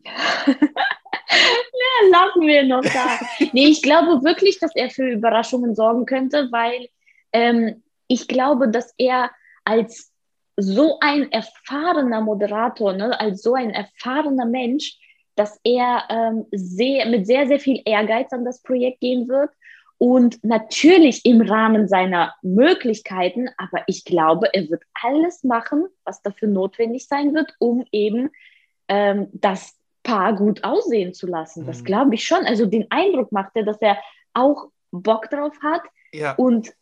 [1.31, 3.18] ja, lassen wir noch da.
[3.53, 6.89] Nee, ich glaube wirklich, dass er für Überraschungen sorgen könnte, weil
[7.33, 9.31] ähm, ich glaube, dass er
[9.64, 10.12] als
[10.57, 14.99] so ein erfahrener Moderator, ne, als so ein erfahrener Mensch,
[15.35, 19.51] dass er ähm, sehr, mit sehr, sehr viel Ehrgeiz an das Projekt gehen wird
[19.99, 26.49] und natürlich im Rahmen seiner Möglichkeiten, aber ich glaube, er wird alles machen, was dafür
[26.49, 28.31] notwendig sein wird, um eben
[28.89, 29.74] ähm, das
[30.07, 31.66] Paar gut aussehen zu lassen.
[31.66, 31.84] Das mhm.
[31.84, 32.44] glaube ich schon.
[32.46, 33.98] Also den Eindruck macht er, dass er
[34.34, 35.82] auch Bock drauf hat
[36.12, 36.34] ja.
[36.34, 36.72] und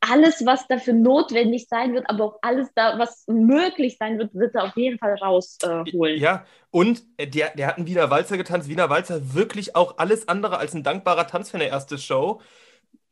[0.00, 4.54] alles, was dafür notwendig sein wird, aber auch alles da, was möglich sein wird, wird
[4.54, 6.16] er auf jeden Fall rausholen.
[6.16, 8.68] Äh, ja, und der, der hat einen Wiener Walzer getanzt.
[8.68, 12.40] Wiener Walzer wirklich auch alles andere als ein dankbarer Tanz für eine erste Show.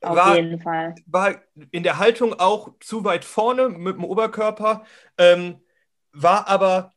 [0.01, 0.95] Auf war, jeden Fall.
[1.07, 1.35] War
[1.71, 4.85] in der Haltung auch zu weit vorne mit dem Oberkörper,
[5.19, 5.61] ähm,
[6.13, 6.95] war aber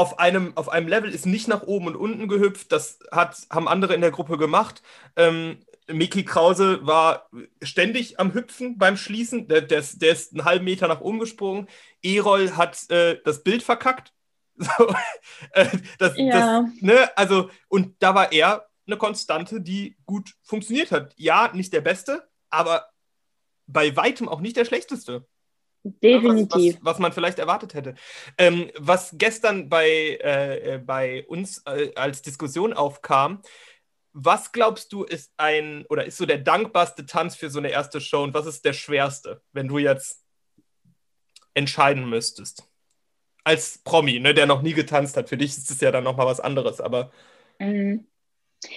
[0.00, 2.72] auf einem, auf einem Level ist nicht nach oben und unten gehüpft.
[2.72, 4.82] Das hat, haben andere in der Gruppe gemacht.
[5.14, 7.28] Ähm, Miki Krause war
[7.60, 9.46] ständig am Hüpfen beim Schließen.
[9.46, 11.68] Der, der, ist, der ist einen halben Meter nach oben gesprungen.
[12.02, 14.14] Erol hat äh, das Bild verkackt.
[14.62, 14.94] So,
[15.52, 15.66] äh,
[15.98, 16.60] das, ja.
[16.60, 21.14] das, ne, also, und da war er eine Konstante, die gut funktioniert hat.
[21.16, 22.90] Ja, nicht der Beste, aber
[23.66, 25.26] bei weitem auch nicht der Schlechteste.
[25.82, 26.74] Definitiv.
[26.74, 27.94] Was, was, was, man vielleicht erwartet hätte.
[28.36, 33.40] Ähm, was gestern bei, äh, bei uns äh, als Diskussion aufkam,
[34.12, 38.00] was glaubst du ist ein oder ist so der dankbarste Tanz für so eine erste
[38.00, 40.24] Show und was ist der schwerste, wenn du jetzt
[41.54, 42.64] entscheiden müsstest?
[43.42, 45.30] Als Promi, ne, der noch nie getanzt hat.
[45.30, 47.10] Für dich ist es ja dann nochmal was anderes, aber.
[47.58, 48.06] Mhm.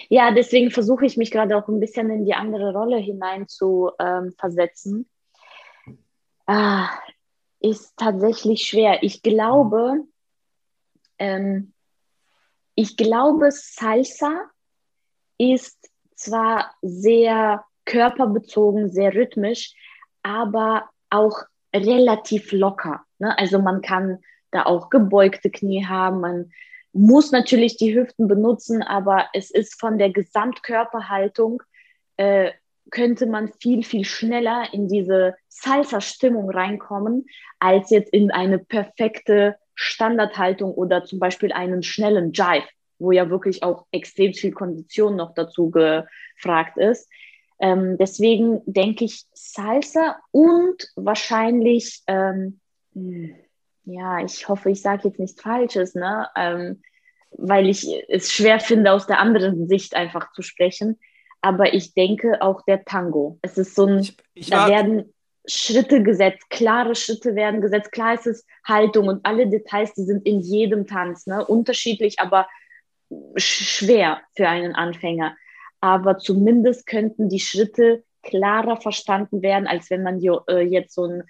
[0.07, 3.91] Ja, deswegen versuche ich mich gerade auch ein bisschen in die andere Rolle hinein zu
[3.99, 5.09] ähm, versetzen
[6.45, 6.89] Ah,
[7.59, 9.03] ist tatsächlich schwer.
[9.03, 10.05] Ich glaube,
[11.17, 11.73] ähm,
[12.75, 14.49] ich glaube, Salsa
[15.37, 19.73] ist zwar sehr körperbezogen, sehr rhythmisch,
[20.23, 23.05] aber auch relativ locker.
[23.19, 23.37] Ne?
[23.37, 24.19] Also man kann
[24.51, 26.51] da auch gebeugte Knie haben, man
[26.93, 31.63] muss natürlich die Hüften benutzen, aber es ist von der Gesamtkörperhaltung
[32.17, 32.51] äh,
[32.91, 37.25] könnte man viel, viel schneller in diese Salsa-Stimmung reinkommen,
[37.59, 42.67] als jetzt in eine perfekte Standardhaltung oder zum Beispiel einen schnellen Jive,
[42.99, 47.09] wo ja wirklich auch extrem viel Kondition noch dazu gefragt ist.
[47.59, 52.59] Ähm, deswegen denke ich Salsa und wahrscheinlich, ähm,
[53.85, 56.27] ja, ich hoffe, ich sage jetzt nichts Falsches, ne?
[56.35, 56.81] Ähm,
[57.31, 60.99] weil ich es schwer finde, aus der anderen Sicht einfach zu sprechen.
[61.43, 63.37] Aber ich denke auch der Tango.
[63.41, 65.13] Es ist so ein, ich, ich da werden
[65.45, 67.91] Schritte gesetzt, klare Schritte werden gesetzt.
[67.91, 71.45] Klar ist es Haltung und alle Details, die sind in jedem Tanz, ne?
[71.45, 72.47] unterschiedlich, aber
[73.35, 75.35] schwer für einen Anfänger.
[75.81, 81.23] Aber zumindest könnten die Schritte klarer verstanden werden, als wenn man äh, jetzt so ein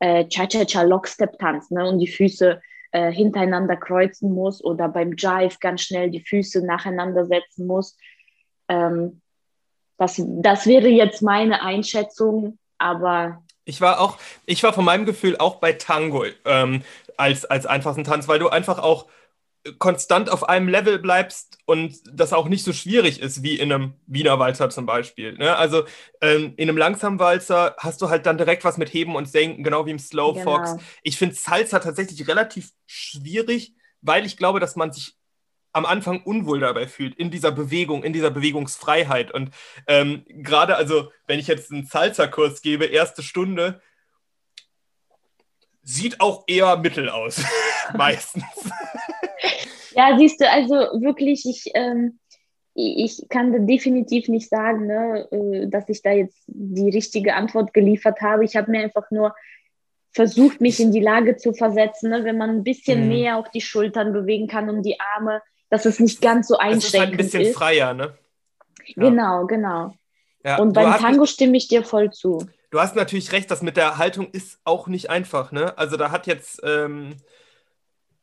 [0.00, 1.88] äh, Cha-Cha-Cha Lockstep tanzt ne?
[1.88, 2.60] und die Füße
[2.90, 7.96] äh, hintereinander kreuzen muss oder beim Jive ganz schnell die Füße nacheinander setzen muss.
[8.68, 9.20] Ähm,
[10.00, 13.44] das, das wäre jetzt meine Einschätzung, aber.
[13.66, 16.82] Ich war auch, ich war von meinem Gefühl auch bei Tango ähm,
[17.18, 19.08] als, als einfachsten Tanz, weil du einfach auch
[19.78, 23.92] konstant auf einem Level bleibst und das auch nicht so schwierig ist wie in einem
[24.06, 25.34] Wiener Walzer zum Beispiel.
[25.34, 25.54] Ne?
[25.54, 25.84] Also
[26.22, 29.62] ähm, in einem langsamen Walzer hast du halt dann direkt was mit Heben und Senken,
[29.62, 30.56] genau wie im Slow genau.
[30.56, 30.76] Fox.
[31.02, 35.19] Ich finde Salsa tatsächlich relativ schwierig, weil ich glaube, dass man sich
[35.72, 39.32] am Anfang unwohl dabei fühlt, in dieser Bewegung, in dieser Bewegungsfreiheit.
[39.32, 39.50] Und
[39.86, 43.80] ähm, gerade, also, wenn ich jetzt einen Salsa-Kurs gebe, erste Stunde,
[45.82, 47.42] sieht auch eher mittel aus,
[47.94, 48.44] meistens.
[49.92, 52.20] Ja, siehst du, also wirklich, ich, ähm,
[52.74, 57.74] ich kann da definitiv nicht sagen, ne, äh, dass ich da jetzt die richtige Antwort
[57.74, 58.44] geliefert habe.
[58.44, 59.34] Ich habe mir einfach nur
[60.12, 63.08] versucht, mich in die Lage zu versetzen, ne, wenn man ein bisschen mhm.
[63.08, 66.82] mehr auch die Schultern bewegen kann und die Arme, dass es nicht ganz so einschränkend
[66.82, 66.86] ist.
[66.86, 67.56] Es ist halt ein bisschen ist.
[67.56, 68.18] freier, ne?
[68.86, 69.08] Ja.
[69.08, 69.94] Genau, genau.
[70.44, 72.46] Ja, und beim Tango stimme ich dir voll zu.
[72.70, 75.76] Du hast natürlich recht, das mit der Haltung ist auch nicht einfach, ne?
[75.76, 77.16] Also da hat jetzt ähm,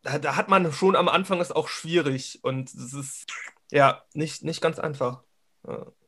[0.03, 3.27] da, da, hat man schon am Anfang es auch schwierig und es ist
[3.71, 5.23] ja nicht, nicht ganz einfach.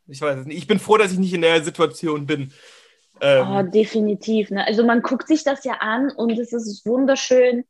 [0.08, 0.58] Ich weiß es nicht.
[0.58, 2.54] Ich bin froh, dass ich nicht in der Situation bin.
[3.22, 4.50] Ähm, oh, definitiv.
[4.50, 4.66] Ne?
[4.66, 7.66] Also man guckt sich das ja an und es ist wunderschön.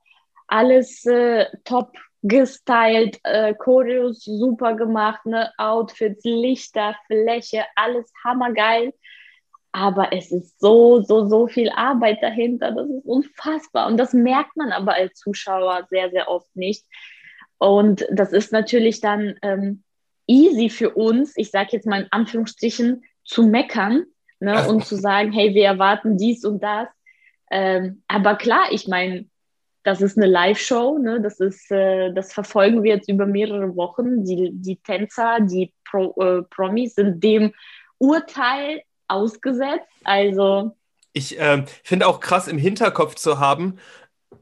[0.48, 5.52] Alles äh, top gestylt, äh, Choreos super gemacht, ne?
[5.58, 8.94] Outfits, Lichter, Fläche, alles hammergeil.
[9.72, 12.72] Aber es ist so, so, so viel Arbeit dahinter.
[12.72, 13.88] Das ist unfassbar.
[13.88, 16.86] Und das merkt man aber als Zuschauer sehr, sehr oft nicht.
[17.60, 19.84] Und das ist natürlich dann ähm,
[20.28, 24.06] easy für uns, ich sage jetzt mal in Anführungsstrichen, zu meckern
[24.40, 26.88] ne, und zu sagen, hey, wir erwarten dies und das.
[27.52, 29.28] Ähm, aber klar, ich meine,
[29.84, 31.22] das ist eine Live-Show, ne?
[31.22, 31.40] das,
[31.72, 34.24] äh, das verfolgen wir jetzt über mehrere Wochen.
[34.26, 37.54] Die, die Tänzer, die Pro, äh, Promis sind dem
[37.98, 39.88] Urteil ausgesetzt.
[40.04, 40.76] Also.
[41.14, 43.80] Ich äh, finde auch krass im Hinterkopf zu haben,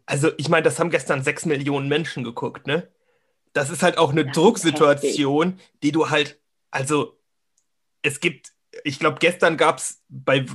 [0.08, 2.88] also ich meine, das haben gestern sechs Millionen Menschen geguckt, ne?
[3.54, 6.40] Das ist halt auch eine das Drucksituation, die du halt,
[6.72, 7.20] also
[8.02, 8.54] es gibt,
[8.84, 10.04] ich glaube, gestern gab es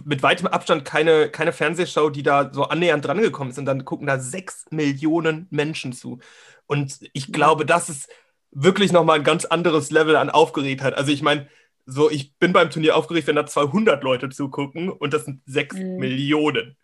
[0.05, 3.85] mit weitem Abstand keine, keine Fernsehshow, die da so annähernd dran gekommen ist und dann
[3.85, 6.19] gucken da sechs Millionen Menschen zu.
[6.67, 8.09] Und ich glaube, das ist
[8.51, 10.95] wirklich nochmal ein ganz anderes Level an Aufgeregtheit.
[10.95, 11.49] Also ich meine,
[11.87, 15.77] so, ich bin beim Turnier aufgeregt, wenn da 200 Leute zugucken und das sind 6
[15.77, 15.97] mhm.
[15.97, 16.77] Millionen.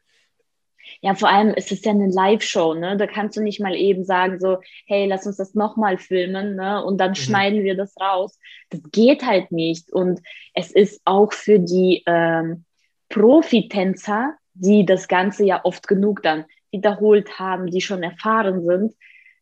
[1.01, 2.96] Ja, vor allem ist es ja eine Live-Show, ne?
[2.96, 6.84] Da kannst du nicht mal eben sagen, so, hey, lass uns das nochmal filmen, ne?
[6.84, 7.16] Und dann mhm.
[7.16, 8.38] schneiden wir das raus.
[8.70, 9.92] Das geht halt nicht.
[9.92, 10.20] Und
[10.55, 12.64] es ist auch für die ähm,
[13.09, 18.94] Profitänzer, die das Ganze ja oft genug dann wiederholt haben, die schon erfahren sind,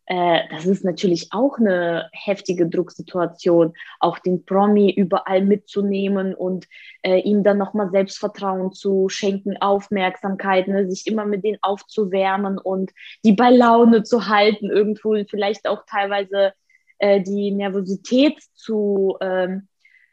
[0.09, 6.69] das ist natürlich auch eine heftige Drucksituation, auch den Promi überall mitzunehmen und
[7.03, 12.93] äh, ihm dann nochmal Selbstvertrauen zu schenken, Aufmerksamkeit, ne, sich immer mit denen aufzuwärmen und
[13.25, 16.53] die bei Laune zu halten, irgendwo vielleicht auch teilweise
[16.99, 19.69] äh, die Nervosität zu ähm,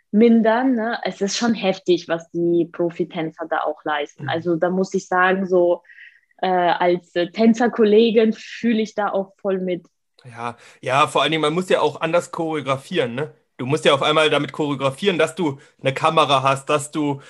[0.10, 0.76] mindern.
[0.76, 1.00] Ne?
[1.04, 4.24] Es ist schon heftig, was die Profitänzer da auch leisten.
[4.24, 4.30] Mhm.
[4.30, 5.84] Also da muss ich sagen, so
[6.38, 9.86] äh, als äh, Tänzerkollegin fühle ich da auch voll mit.
[10.26, 13.34] Ja, ja, vor allen Dingen, man muss ja auch anders choreografieren, ne?
[13.58, 17.22] Du musst ja auf einmal damit choreografieren, dass du eine Kamera hast, dass du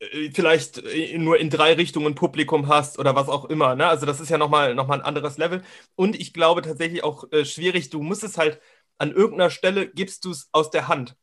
[0.00, 3.76] äh, vielleicht äh, nur in drei Richtungen Publikum hast oder was auch immer.
[3.76, 3.86] Ne?
[3.86, 5.62] Also das ist ja nochmal noch mal ein anderes Level.
[5.94, 8.60] Und ich glaube tatsächlich auch äh, schwierig, du musst es halt
[8.98, 11.16] an irgendeiner Stelle, gibst du es aus der Hand.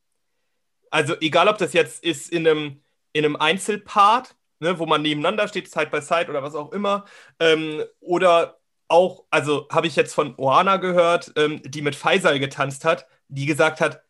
[0.90, 5.48] Also egal, ob das jetzt ist in einem, in einem Einzelpart, ne, wo man nebeneinander
[5.48, 7.04] steht, Side by Side oder was auch immer.
[7.40, 12.84] Ähm, oder auch, also habe ich jetzt von Oana gehört, ähm, die mit Faisal getanzt
[12.84, 14.02] hat, die gesagt hat,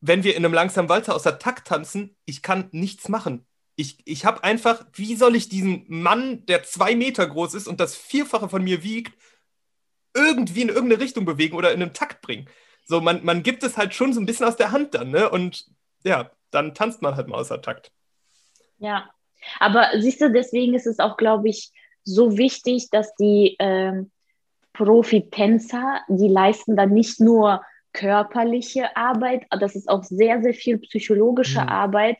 [0.00, 3.46] wenn wir in einem langsamen Walzer aus der Takt tanzen, ich kann nichts machen.
[3.76, 7.80] Ich, ich habe einfach, wie soll ich diesen Mann, der zwei Meter groß ist und
[7.80, 9.16] das Vierfache von mir wiegt,
[10.14, 12.48] irgendwie in irgendeine Richtung bewegen oder in einen Takt bringen?
[12.84, 15.30] So, man, man gibt es halt schon so ein bisschen aus der Hand dann, ne?
[15.30, 15.66] Und
[16.04, 17.90] ja, dann tanzt man halt mal außer Takt.
[18.78, 19.10] Ja,
[19.60, 21.70] aber siehst du, deswegen ist es auch, glaube ich,
[22.04, 24.10] so wichtig, dass die ähm,
[24.72, 31.62] Profitänzer, die leisten dann nicht nur körperliche Arbeit, das ist auch sehr, sehr viel psychologische
[31.62, 31.68] mhm.
[31.68, 32.16] Arbeit,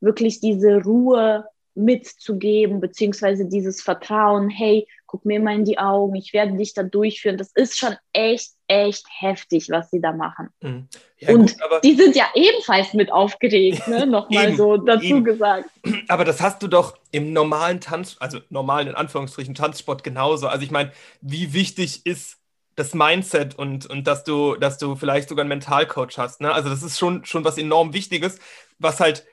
[0.00, 6.32] wirklich diese Ruhe mitzugeben, beziehungsweise dieses Vertrauen, hey, guck mir mal in die Augen, ich
[6.32, 7.36] werde dich da durchführen.
[7.36, 10.48] Das ist schon echt, echt heftig, was sie da machen.
[10.60, 10.88] Mhm.
[11.18, 14.06] Ja, und gut, die sind ja ebenfalls mit aufgeregt, ne?
[14.06, 15.24] nochmal so dazu eben.
[15.24, 15.70] gesagt.
[16.08, 20.48] Aber das hast du doch im normalen Tanz, also normalen in Anführungsstrichen Tanzsport genauso.
[20.48, 22.38] Also ich meine, wie wichtig ist
[22.74, 26.42] das Mindset und, und dass du, dass du vielleicht sogar einen Mentalcoach hast.
[26.42, 26.52] Ne?
[26.52, 28.38] Also das ist schon, schon was enorm Wichtiges,
[28.78, 29.26] was halt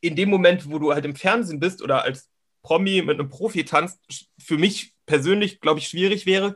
[0.00, 2.28] in dem Moment, wo du halt im Fernsehen bist oder als
[2.68, 3.98] Promi mit einem Profi tanzt,
[4.38, 6.54] für mich persönlich, glaube ich, schwierig wäre,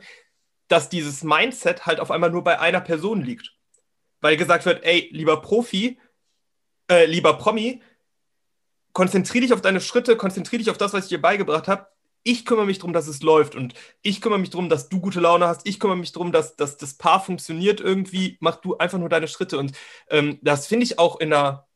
[0.68, 3.56] dass dieses Mindset halt auf einmal nur bei einer Person liegt.
[4.20, 5.98] Weil gesagt wird, ey, lieber Profi,
[6.90, 7.80] äh, lieber Promi,
[8.92, 11.86] konzentriere dich auf deine Schritte, konzentriere dich auf das, was ich dir beigebracht habe.
[12.24, 15.20] Ich kümmere mich darum, dass es läuft und ich kümmere mich darum, dass du gute
[15.20, 15.66] Laune hast.
[15.66, 18.36] Ich kümmere mich darum, dass, dass das Paar funktioniert irgendwie.
[18.40, 19.56] Mach du einfach nur deine Schritte.
[19.56, 19.72] Und
[20.10, 21.66] ähm, das finde ich auch in einer,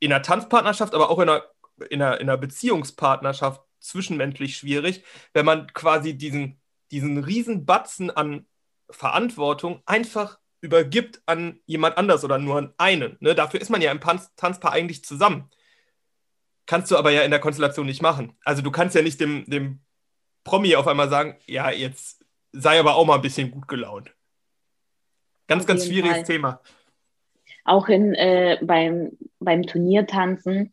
[0.00, 1.44] in einer Tanzpartnerschaft, aber auch in einer,
[1.88, 6.60] in einer, in einer Beziehungspartnerschaft zwischenmenschlich schwierig, wenn man quasi diesen,
[6.90, 8.46] diesen riesen Batzen an
[8.90, 13.16] Verantwortung einfach übergibt an jemand anders oder nur an einen.
[13.20, 13.34] Ne?
[13.34, 15.50] Dafür ist man ja im Tanz Tanzpaar eigentlich zusammen.
[16.66, 18.36] Kannst du aber ja in der Konstellation nicht machen.
[18.44, 19.80] Also du kannst ja nicht dem, dem
[20.44, 24.14] Promi auf einmal sagen, ja, jetzt sei aber auch mal ein bisschen gut gelaunt.
[25.46, 26.24] Ganz, auf ganz schwieriges Fall.
[26.24, 26.60] Thema.
[27.64, 30.72] Auch in, äh, beim, beim Turniertanzen,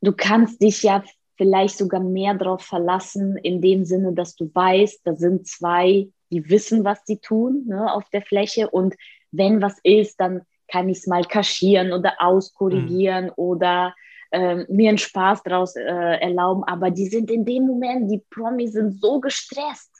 [0.00, 1.02] du kannst dich ja
[1.36, 6.48] vielleicht sogar mehr darauf verlassen, in dem Sinne, dass du weißt, da sind zwei, die
[6.48, 8.94] wissen, was sie tun ne, auf der Fläche und
[9.32, 13.32] wenn was ist, dann kann ich es mal kaschieren oder auskorrigieren mhm.
[13.36, 13.94] oder
[14.30, 16.64] äh, mir einen Spaß daraus äh, erlauben.
[16.64, 19.92] Aber die sind in dem Moment, die Promis sind so gestresst.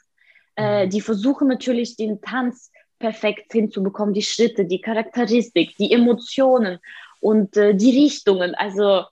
[0.57, 0.91] Äh, mhm.
[0.91, 6.79] die versuchen natürlich den Tanz perfekt hinzubekommen, die Schritte, die Charakteristik, die Emotionen
[7.21, 8.55] und äh, die Richtungen.
[8.55, 9.05] Also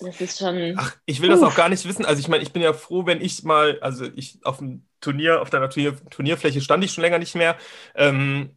[0.00, 0.74] das ist schon.
[0.76, 1.40] Ach, ich will uff.
[1.40, 2.04] das auch gar nicht wissen.
[2.04, 5.42] Also ich meine, ich bin ja froh, wenn ich mal, also ich auf dem Turnier,
[5.42, 7.56] auf deiner Turnier, Turnierfläche stand ich schon länger nicht mehr.
[7.94, 8.56] Ähm,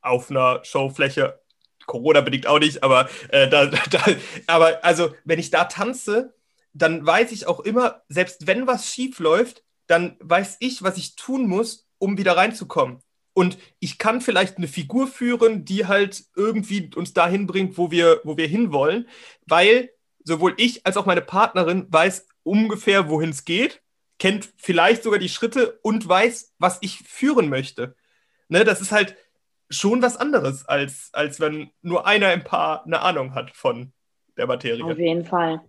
[0.00, 1.40] auf einer Showfläche,
[1.86, 4.04] Corona bedingt auch nicht, aber äh, da, da,
[4.46, 6.34] aber also wenn ich da tanze,
[6.72, 11.16] dann weiß ich auch immer, selbst wenn was schief läuft, dann weiß ich, was ich
[11.16, 13.02] tun muss, um wieder reinzukommen.
[13.34, 18.20] Und ich kann vielleicht eine Figur führen, die halt irgendwie uns dahin bringt, wo wir,
[18.24, 19.08] wo wir hinwollen,
[19.46, 19.90] weil
[20.24, 23.82] sowohl ich als auch meine Partnerin weiß ungefähr, wohin es geht,
[24.18, 27.96] kennt vielleicht sogar die Schritte und weiß, was ich führen möchte.
[28.48, 29.16] Ne, das ist halt
[29.70, 33.92] schon was anderes, als, als wenn nur einer im Paar eine Ahnung hat von
[34.36, 34.84] der Materie.
[34.84, 35.60] Auf jeden Fall.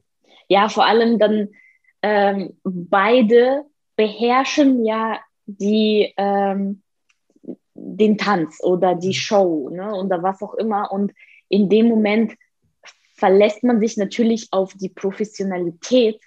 [0.49, 1.49] Ja, vor allem dann
[2.01, 3.63] ähm, beide
[3.95, 6.81] beherrschen ja die, ähm,
[7.73, 9.13] den Tanz oder die mhm.
[9.13, 10.91] Show ne, oder was auch immer.
[10.91, 11.13] Und
[11.49, 12.33] in dem Moment
[13.13, 16.21] verlässt man sich natürlich auf die Professionalität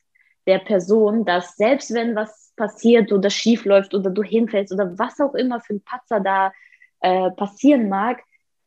[0.47, 5.20] der Person, dass selbst wenn was passiert oder schief läuft oder du hinfällst oder was
[5.20, 6.53] auch immer für ein Patzer da
[7.01, 8.22] äh, passieren mag,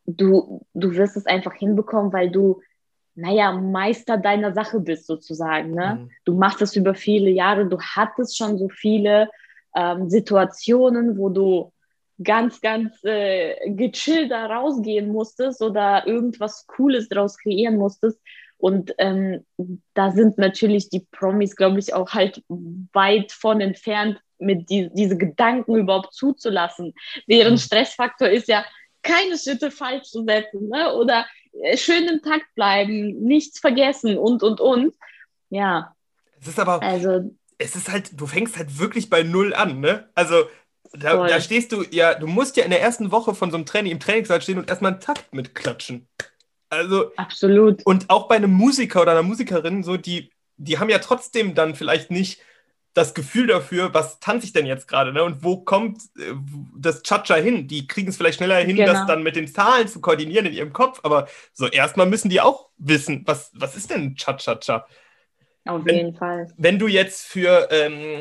[0.05, 2.61] du, du wirst es einfach hinbekommen, weil du,
[3.15, 5.71] naja, Meister deiner Sache bist sozusagen.
[5.71, 5.99] Ne?
[6.01, 6.11] Mhm.
[6.25, 9.29] Du machst das über viele Jahre, du hattest schon so viele
[9.75, 11.71] ähm, Situationen, wo du
[12.23, 18.19] ganz, ganz äh, gechillt da rausgehen musstest oder irgendwas Cooles daraus kreieren musstest.
[18.57, 19.45] Und ähm,
[19.93, 22.43] da sind natürlich die Promis, glaube ich, auch halt
[22.93, 26.93] weit von entfernt, mit die, diese Gedanken überhaupt zuzulassen.
[27.27, 27.57] Deren mhm.
[27.57, 28.65] Stressfaktor ist ja,
[29.01, 30.93] keine Schritte falsch zu setzen ne?
[30.93, 31.25] oder
[31.61, 34.93] äh, schön im Takt bleiben, nichts vergessen und, und, und.
[35.49, 35.95] Ja.
[36.41, 40.09] Es ist aber, also, es ist halt, du fängst halt wirklich bei Null an, ne?
[40.15, 40.45] Also
[40.93, 43.65] da, da, stehst du, ja, du musst ja in der ersten Woche von so einem
[43.65, 46.07] Training im Trainingssaal stehen und erstmal einen Takt mitklatschen.
[46.69, 47.11] Also.
[47.15, 47.85] Absolut.
[47.85, 51.75] Und auch bei einem Musiker oder einer Musikerin, so, die, die haben ja trotzdem dann
[51.75, 52.41] vielleicht nicht
[52.93, 55.23] das Gefühl dafür, was tanze ich denn jetzt gerade, ne?
[55.23, 56.33] Und wo kommt äh,
[56.75, 57.67] das Cha-Cha hin?
[57.67, 58.91] Die kriegen es vielleicht schneller hin, genau.
[58.91, 62.41] das dann mit den Zahlen zu koordinieren in ihrem Kopf, aber so erstmal müssen die
[62.41, 64.87] auch wissen, was, was ist denn Cha-Cha-Cha?
[65.65, 66.47] Auf wenn, jeden Fall.
[66.57, 68.19] Wenn du jetzt für ähm,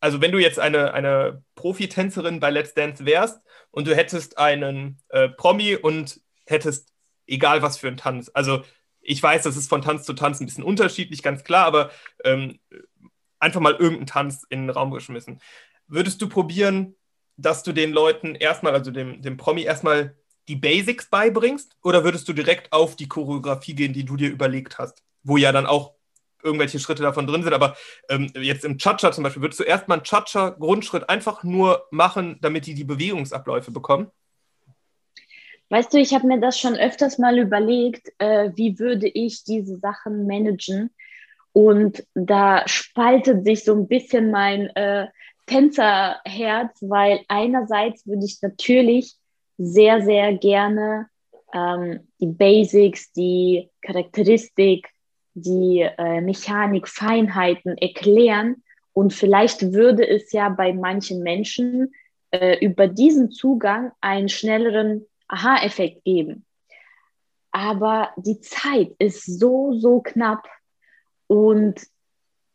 [0.00, 3.40] also wenn du jetzt eine, eine Profitänzerin bei Let's Dance wärst
[3.72, 6.92] und du hättest einen äh, Promi und hättest
[7.26, 8.30] egal was für einen Tanz.
[8.32, 8.62] Also
[9.00, 11.90] ich weiß, das ist von Tanz zu Tanz ein bisschen unterschiedlich, ganz klar, aber
[12.24, 12.60] ähm,
[13.40, 15.40] einfach mal irgendeinen Tanz in den Raum geschmissen.
[15.88, 16.94] Würdest du probieren,
[17.36, 22.28] dass du den Leuten erstmal, also dem, dem Promi erstmal die Basics beibringst oder würdest
[22.28, 25.02] du direkt auf die Choreografie gehen, die du dir überlegt hast?
[25.24, 25.94] Wo ja dann auch
[26.42, 27.76] irgendwelche Schritte davon drin sind, aber
[28.08, 32.66] ähm, jetzt im Cha-Cha zum Beispiel, würdest du erstmal einen Cha-Cha-Grundschritt einfach nur machen, damit
[32.66, 34.10] die die Bewegungsabläufe bekommen?
[35.70, 39.76] Weißt du, ich habe mir das schon öfters mal überlegt, äh, wie würde ich diese
[39.76, 40.90] Sachen managen.
[41.52, 45.08] Und da spaltet sich so ein bisschen mein äh,
[45.46, 49.14] Tänzerherz, weil einerseits würde ich natürlich
[49.58, 51.08] sehr, sehr gerne
[51.52, 54.88] ähm, die Basics, die Charakteristik,
[55.40, 58.62] die äh, Mechanik, Feinheiten erklären.
[58.92, 61.92] Und vielleicht würde es ja bei manchen Menschen
[62.30, 66.44] äh, über diesen Zugang einen schnelleren Aha-Effekt geben.
[67.50, 70.46] Aber die Zeit ist so, so knapp
[71.26, 71.80] und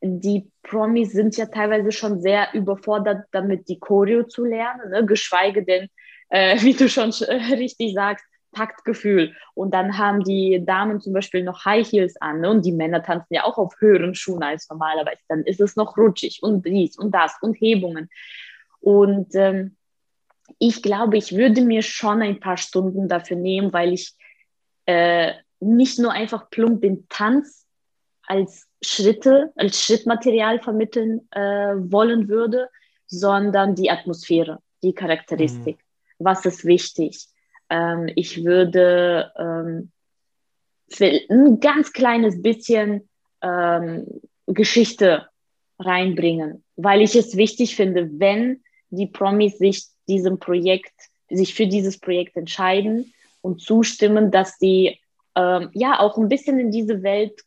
[0.02, 5.06] die Promis sind ja teilweise schon sehr überfordert, damit die Choreo zu lernen, ne?
[5.06, 5.88] geschweige denn,
[6.30, 9.36] äh, wie du schon äh, richtig sagst, Taktgefühl.
[9.54, 12.50] Und dann haben die Damen zum Beispiel noch High Heels an ne?
[12.50, 15.22] und die Männer tanzen ja auch auf höheren Schuhen als normalerweise.
[15.28, 18.10] Dann ist es noch rutschig und dies und das und Hebungen.
[18.80, 19.76] Und ähm,
[20.60, 24.16] ich glaube, ich würde mir schon ein paar Stunden dafür nehmen, weil ich
[24.86, 27.66] äh, nicht nur einfach plump den Tanz
[28.26, 32.70] als Schritte, als Schrittmaterial vermitteln äh, wollen würde,
[33.08, 35.78] sondern die Atmosphäre, die Charakteristik.
[35.78, 36.26] Mhm.
[36.26, 37.28] Was ist wichtig?
[37.74, 39.92] Ähm, ich würde ähm,
[41.28, 43.10] ein ganz kleines bisschen
[43.42, 44.06] ähm,
[44.46, 45.28] Geschichte
[45.80, 48.62] reinbringen, weil ich es wichtig finde, wenn
[48.92, 50.94] die Promis sich diesem Projekt,
[51.30, 53.12] sich für dieses Projekt entscheiden
[53.42, 55.00] und zustimmen, dass sie
[55.36, 57.42] ähm, ja auch ein bisschen in diese Welt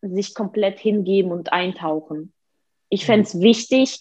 [0.00, 2.32] sich komplett hingeben und eintauchen.
[2.88, 4.00] Ich fände es wichtig.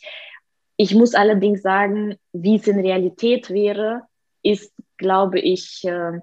[0.78, 4.04] Ich muss allerdings sagen, wie es in Realität wäre,
[4.44, 4.72] ist,
[5.02, 6.20] glaube ich, äh,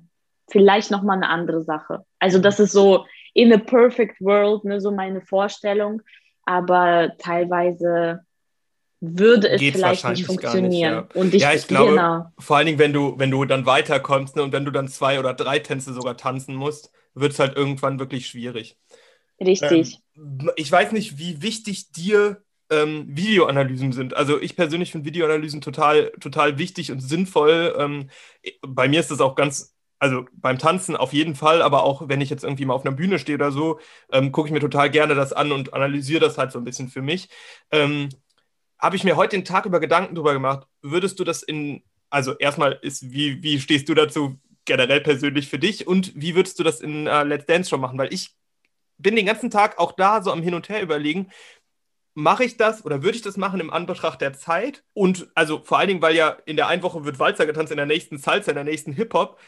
[0.49, 2.05] vielleicht nochmal eine andere Sache.
[2.19, 3.05] Also das ist so
[3.35, 6.01] in a perfect world, ne, so meine Vorstellung.
[6.45, 8.21] Aber teilweise
[9.01, 10.69] würde es Geht vielleicht nicht funktionieren.
[10.69, 11.21] Nicht, ja.
[11.21, 12.27] Und ich, ja, ich glaube, genau.
[12.39, 15.19] vor allen Dingen, wenn du, wenn du dann weiterkommst ne, und wenn du dann zwei
[15.19, 18.79] oder drei Tänze sogar tanzen musst, wird es halt irgendwann wirklich schwierig.
[19.41, 20.01] Richtig.
[20.17, 24.15] Ähm, ich weiß nicht, wie wichtig dir ähm, Videoanalysen sind.
[24.15, 27.75] Also ich persönlich finde Videoanalysen total, total wichtig und sinnvoll.
[27.79, 28.11] Ähm,
[28.63, 32.21] bei mir ist das auch ganz also beim Tanzen auf jeden Fall, aber auch wenn
[32.21, 33.81] ich jetzt irgendwie mal auf einer Bühne stehe oder so,
[34.13, 36.89] ähm, gucke ich mir total gerne das an und analysiere das halt so ein bisschen
[36.89, 37.29] für mich.
[37.71, 38.09] Ähm,
[38.79, 40.67] habe ich mir heute den Tag über Gedanken drüber gemacht.
[40.83, 45.59] Würdest du das in, also erstmal ist, wie, wie stehst du dazu generell persönlich für
[45.59, 47.99] dich und wie würdest du das in uh, Let's Dance schon machen?
[47.99, 48.31] Weil ich
[48.99, 51.31] bin den ganzen Tag auch da so am Hin und Her überlegen,
[52.19, 54.83] mache ich das oder würde ich das machen im Anbetracht der Zeit?
[54.93, 57.77] Und also vor allen Dingen, weil ja in der einen Woche wird Walzer getanzt, in
[57.77, 59.39] der nächsten Salsa, in der nächsten Hip-Hop.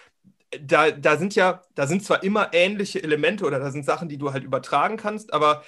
[0.62, 4.18] Da, da sind ja, da sind zwar immer ähnliche Elemente oder da sind Sachen, die
[4.18, 5.64] du halt übertragen kannst, aber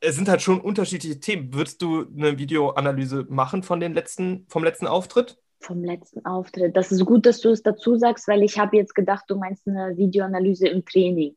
[0.00, 1.54] es sind halt schon unterschiedliche Themen.
[1.54, 5.38] Würdest du eine Videoanalyse machen von den letzten, vom letzten Auftritt?
[5.60, 6.76] Vom letzten Auftritt.
[6.76, 9.66] Das ist gut, dass du es dazu sagst, weil ich habe jetzt gedacht, du meinst
[9.66, 11.36] eine Videoanalyse im Training.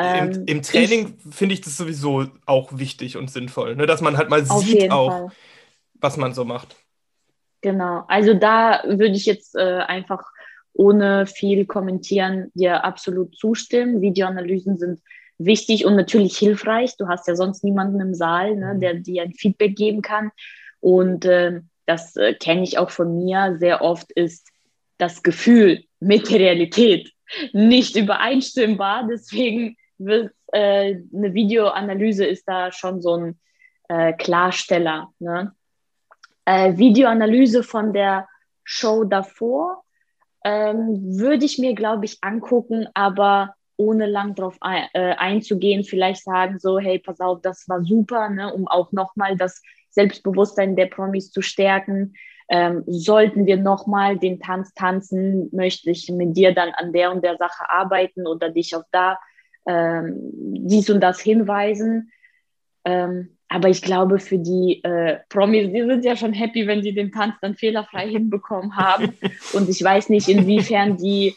[0.00, 3.86] Ähm, Im, Im, Training finde ich das sowieso auch wichtig und sinnvoll, ne?
[3.86, 5.28] dass man halt mal sieht auch, Fall.
[5.94, 6.76] was man so macht.
[7.60, 10.22] Genau, also da würde ich jetzt äh, einfach
[10.72, 14.00] ohne viel kommentieren dir absolut zustimmen.
[14.00, 15.00] Videoanalysen sind
[15.38, 16.96] wichtig und natürlich hilfreich.
[16.96, 18.80] Du hast ja sonst niemanden im Saal, ne, mhm.
[18.80, 20.30] der dir ein Feedback geben kann.
[20.80, 23.56] Und äh, das äh, kenne ich auch von mir.
[23.58, 24.48] Sehr oft ist
[24.98, 27.12] das Gefühl mit der Realität
[27.52, 29.06] nicht übereinstimmbar.
[29.10, 33.40] Deswegen wird äh, eine Videoanalyse ist da schon so ein
[33.88, 35.12] äh, Klarsteller.
[35.18, 35.54] Ne?
[36.44, 38.28] Äh, Videoanalyse von der
[38.64, 39.84] Show davor
[40.44, 46.24] ähm, würde ich mir, glaube ich, angucken, aber ohne lang drauf ein, äh, einzugehen, vielleicht
[46.24, 50.86] sagen so, hey, pass auf, das war super, ne, um auch nochmal das Selbstbewusstsein der
[50.86, 52.14] Promis zu stärken.
[52.48, 57.24] Ähm, sollten wir nochmal den Tanz tanzen, möchte ich mit dir dann an der und
[57.24, 59.18] der Sache arbeiten oder dich auf da
[59.66, 60.16] ähm,
[60.68, 62.10] dies und das hinweisen.
[62.84, 66.94] Ähm, aber ich glaube, für die äh, Promis, die sind ja schon happy, wenn sie
[66.94, 69.12] den Tanz dann fehlerfrei hinbekommen haben.
[69.52, 71.34] Und ich weiß nicht, inwiefern die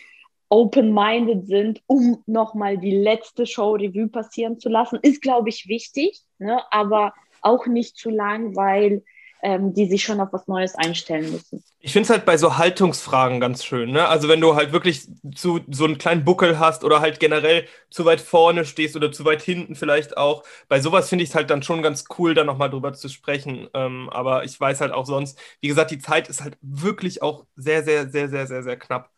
[0.50, 6.22] open-minded sind, um nochmal die letzte Show Revue passieren zu lassen, ist, glaube ich, wichtig,
[6.38, 6.62] ne?
[6.70, 9.04] aber auch nicht zu lang, weil
[9.44, 11.64] ähm, die sich schon auf was Neues einstellen müssen.
[11.80, 13.92] Ich finde es halt bei so Haltungsfragen ganz schön.
[13.92, 14.08] Ne?
[14.08, 18.06] Also wenn du halt wirklich zu, so einen kleinen Buckel hast oder halt generell zu
[18.06, 20.44] weit vorne stehst oder zu weit hinten vielleicht auch.
[20.70, 23.68] Bei sowas finde ich es halt dann schon ganz cool, da nochmal drüber zu sprechen.
[23.74, 27.46] Ähm, aber ich weiß halt auch sonst, wie gesagt, die Zeit ist halt wirklich auch
[27.58, 29.10] sehr, sehr, sehr, sehr, sehr, sehr knapp.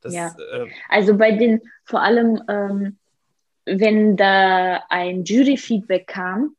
[0.00, 0.28] Das, ja.
[0.52, 2.98] Äh, also bei den vor allem ähm,
[3.66, 6.56] wenn da ein Jury-Feedback kam,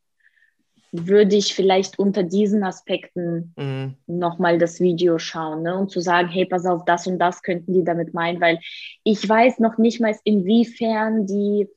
[0.92, 3.96] würde ich vielleicht unter diesen Aspekten mhm.
[4.08, 5.78] nochmal das Video schauen ne?
[5.78, 8.60] und zu sagen, hey, pass auf, das und das könnten die damit meinen, weil
[9.04, 11.68] ich weiß noch nicht mal, inwiefern die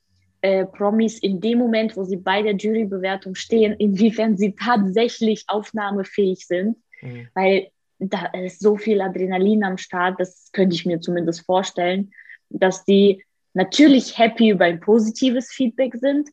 [0.41, 6.45] äh, Promis in dem Moment, wo sie bei der Jurybewertung stehen, inwiefern sie tatsächlich aufnahmefähig
[6.45, 7.29] sind, mhm.
[7.33, 12.11] weil da ist so viel Adrenalin am Start, das könnte ich mir zumindest vorstellen,
[12.49, 16.29] dass die natürlich happy über ein positives Feedback sind,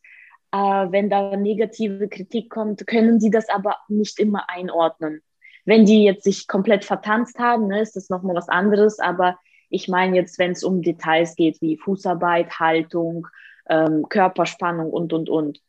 [0.53, 5.23] wenn da negative Kritik kommt, können sie das aber nicht immer einordnen.
[5.65, 8.99] Wenn die jetzt sich komplett vertanzt haben, ne, ist das nochmal was anderes.
[8.99, 9.39] Aber
[9.71, 13.29] ich meine jetzt, wenn es um Details geht, wie Fußarbeit, Haltung,
[13.69, 15.61] ähm, Körperspannung und, und, und.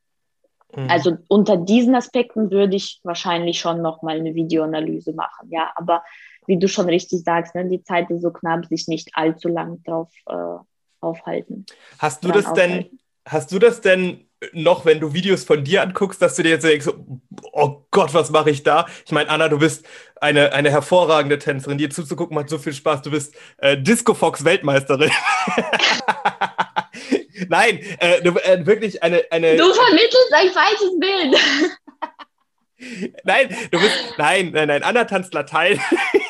[0.75, 0.89] Mhm.
[0.89, 5.49] Also unter diesen Aspekten würde ich wahrscheinlich schon nochmal eine Videoanalyse machen.
[5.49, 6.03] Ja, aber
[6.47, 9.81] wie du schon richtig sagst, ne, die Zeit ist so knapp, sich nicht allzu lang
[9.83, 10.57] drauf äh,
[10.99, 11.65] aufhalten.
[11.99, 12.89] Hast du das aufhalten.
[12.89, 16.49] denn, hast du das denn noch, wenn du Videos von dir anguckst, dass du dir
[16.49, 16.87] jetzt denkst,
[17.51, 18.85] oh Gott, was mache ich da?
[19.05, 19.85] Ich meine, Anna, du bist
[20.19, 21.77] eine, eine hervorragende Tänzerin.
[21.77, 23.01] Dir zuzugucken macht so viel Spaß.
[23.01, 25.11] Du bist äh, Disco Fox Weltmeisterin.
[27.49, 29.57] nein, äh, du, äh, wirklich eine, eine.
[29.57, 31.35] Du vermittelst ein falsches Bild.
[33.23, 34.13] nein, du bist.
[34.17, 34.83] Nein, nein, nein.
[34.83, 35.79] Anna tanzt Latein.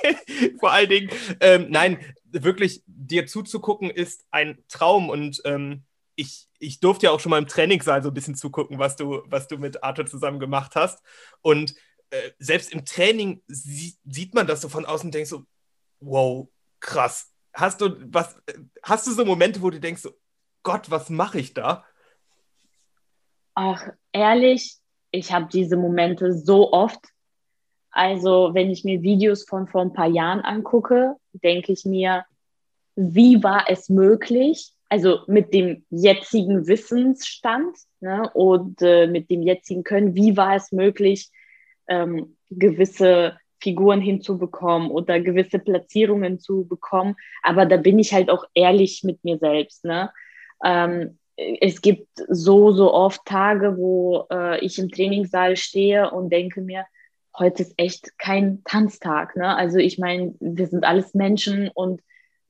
[0.60, 1.10] Vor allen Dingen.
[1.40, 2.00] Ähm, nein,
[2.32, 5.84] wirklich, dir zuzugucken ist ein Traum und ähm,
[6.16, 9.24] ich, ich durfte ja auch schon mal im Trainingssaal so ein bisschen zugucken, was du,
[9.26, 11.04] was du mit Arthur zusammen gemacht hast.
[11.42, 11.76] Und
[12.10, 15.44] äh, selbst im Training sie, sieht man das so von außen und denkst so,
[16.00, 16.48] wow,
[16.80, 17.32] krass.
[17.54, 18.36] Hast du, was,
[18.82, 20.12] hast du so Momente, wo du denkst so,
[20.64, 21.86] Gott, was mache ich da?
[23.54, 24.78] Ach, ehrlich,
[25.12, 27.00] ich habe diese Momente so oft.
[27.92, 32.26] Also, wenn ich mir Videos von vor ein paar Jahren angucke, denke ich mir,
[32.96, 39.84] wie war es möglich, also mit dem jetzigen Wissensstand ne, und äh, mit dem jetzigen
[39.84, 41.32] Können, wie war es möglich,
[41.88, 47.16] ähm, gewisse Figuren hinzubekommen oder gewisse Platzierungen zu bekommen.
[47.42, 49.84] Aber da bin ich halt auch ehrlich mit mir selbst.
[49.84, 50.12] Ne?
[50.64, 51.18] Ähm,
[51.60, 56.86] es gibt so, so oft Tage, wo äh, ich im Trainingssaal stehe und denke mir,
[57.36, 59.36] heute ist echt kein Tanztag.
[59.36, 59.56] Ne?
[59.56, 62.00] Also ich meine, wir sind alles Menschen und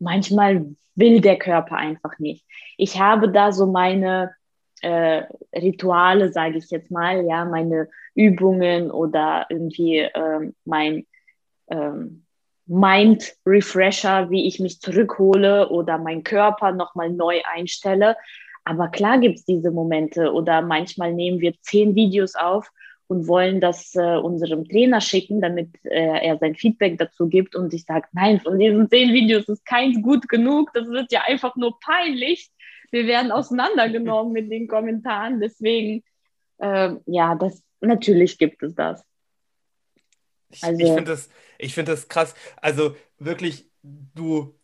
[0.03, 2.45] manchmal will der Körper einfach nicht.
[2.77, 4.35] Ich habe da so meine
[4.81, 5.23] äh,
[5.55, 11.05] Rituale, sage ich jetzt mal, ja, meine Übungen oder irgendwie ähm, mein
[11.69, 12.25] ähm,
[12.65, 18.15] Mind Refresher, wie ich mich zurückhole oder meinen Körper nochmal neu einstelle.
[18.65, 22.69] Aber klar gibt es diese Momente oder manchmal nehmen wir zehn Videos auf
[23.13, 27.55] und wollen das äh, unserem Trainer schicken, damit äh, er sein Feedback dazu gibt.
[27.55, 30.71] Und ich sage, nein, von diesen zehn Videos ist keins gut genug.
[30.73, 32.49] Das wird ja einfach nur peinlich.
[32.89, 35.39] Wir werden auseinandergenommen mit den Kommentaren.
[35.39, 36.03] Deswegen,
[36.57, 39.05] äh, ja, das natürlich gibt es das.
[40.61, 42.33] Also, ich, ich finde das, find das krass.
[42.55, 44.55] Also wirklich, du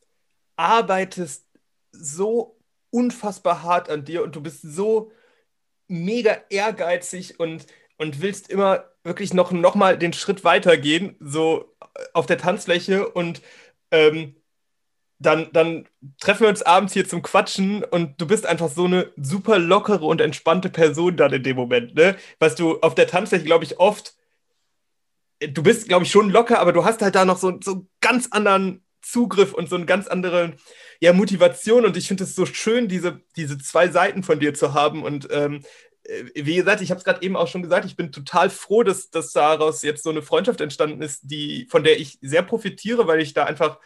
[0.55, 1.45] arbeitest
[1.91, 2.57] so
[2.89, 5.11] unfassbar hart an dir und du bist so
[5.87, 7.67] mega ehrgeizig und
[7.99, 11.75] und willst immer wirklich noch, noch mal den Schritt weiter gehen, so
[12.13, 13.41] auf der Tanzfläche und
[13.91, 14.35] ähm,
[15.19, 15.87] dann, dann
[16.19, 20.05] treffen wir uns abends hier zum Quatschen und du bist einfach so eine super lockere
[20.05, 22.15] und entspannte Person dann in dem Moment, ne?
[22.39, 24.15] Was du auf der Tanzfläche, glaube ich, oft,
[25.41, 27.89] du bist, glaube ich, schon locker, aber du hast halt da noch so, so einen
[27.99, 30.55] ganz anderen Zugriff und so eine ganz andere
[31.01, 34.73] ja, Motivation und ich finde es so schön, diese, diese zwei Seiten von dir zu
[34.73, 35.61] haben und ähm, äh,
[36.35, 39.09] wie gesagt, ich habe es gerade eben auch schon gesagt, ich bin total froh, dass,
[39.09, 43.21] dass daraus jetzt so eine Freundschaft entstanden ist, die, von der ich sehr profitiere, weil
[43.21, 43.79] ich da einfach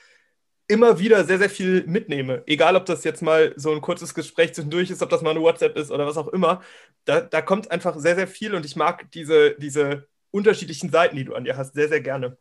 [0.67, 2.43] immer wieder sehr, sehr viel mitnehme.
[2.45, 5.41] Egal, ob das jetzt mal so ein kurzes Gespräch zwischendurch ist, ob das mal eine
[5.41, 6.61] WhatsApp ist oder was auch immer.
[7.05, 11.25] Da, da kommt einfach sehr, sehr viel und ich mag diese, diese unterschiedlichen Seiten, die
[11.25, 12.37] du an dir hast, sehr, sehr gerne.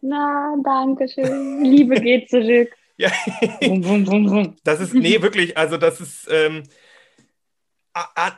[0.00, 1.64] Na, danke schön.
[1.64, 2.70] Liebe geht zurück.
[2.96, 3.10] ja.
[4.64, 6.62] das ist, nee, wirklich, also das ist, ähm,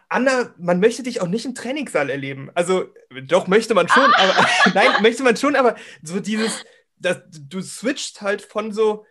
[0.09, 2.51] Anna, man möchte dich auch nicht im Trainingssaal erleben.
[2.55, 2.87] Also,
[3.25, 4.31] doch möchte man schon, ah.
[4.31, 6.65] aber nein, möchte man schon, aber so dieses,
[6.97, 9.05] das, du switcht halt von so,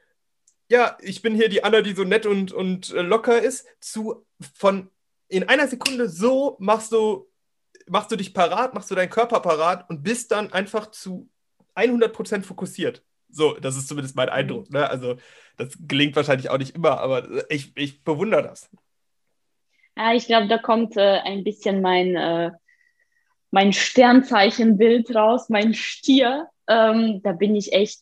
[0.70, 4.26] ja, ich bin hier die Anna, die so nett und, und äh, locker ist, zu
[4.56, 4.90] von
[5.28, 7.30] in einer Sekunde so machst du,
[7.88, 11.30] machst du dich parat, machst du deinen Körper parat und bist dann einfach zu
[11.76, 13.04] 100% fokussiert.
[13.30, 14.70] So, das ist zumindest mein Eindruck.
[14.72, 14.90] Ne?
[14.90, 15.16] Also,
[15.58, 18.70] das gelingt wahrscheinlich auch nicht immer, aber ich, ich bewundere das.
[20.02, 22.50] Ja, ich glaube, da kommt äh, ein bisschen mein, äh,
[23.52, 26.48] mein Sternzeichenbild raus, mein Stier.
[26.68, 28.02] Ähm, da bin ich echt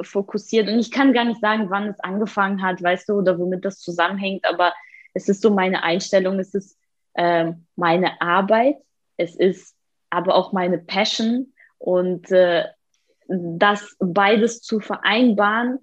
[0.00, 3.62] fokussiert und ich kann gar nicht sagen, wann es angefangen hat, weißt du, oder womit
[3.62, 4.72] das zusammenhängt, aber
[5.12, 6.78] es ist so meine Einstellung, es ist
[7.12, 8.76] äh, meine Arbeit,
[9.18, 9.76] es ist
[10.08, 12.64] aber auch meine Passion und äh,
[13.28, 15.78] das beides zu vereinbaren,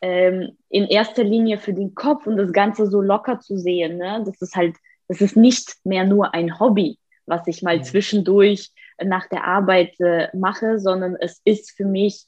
[0.00, 3.98] ähm, in erster Linie für den Kopf und das Ganze so locker zu sehen.
[3.98, 4.24] Ne?
[4.26, 4.74] Das ist halt,
[5.08, 7.84] das ist nicht mehr nur ein Hobby, was ich mal mhm.
[7.84, 8.70] zwischendurch
[9.02, 12.26] nach der Arbeit äh, mache, sondern es ist für mich,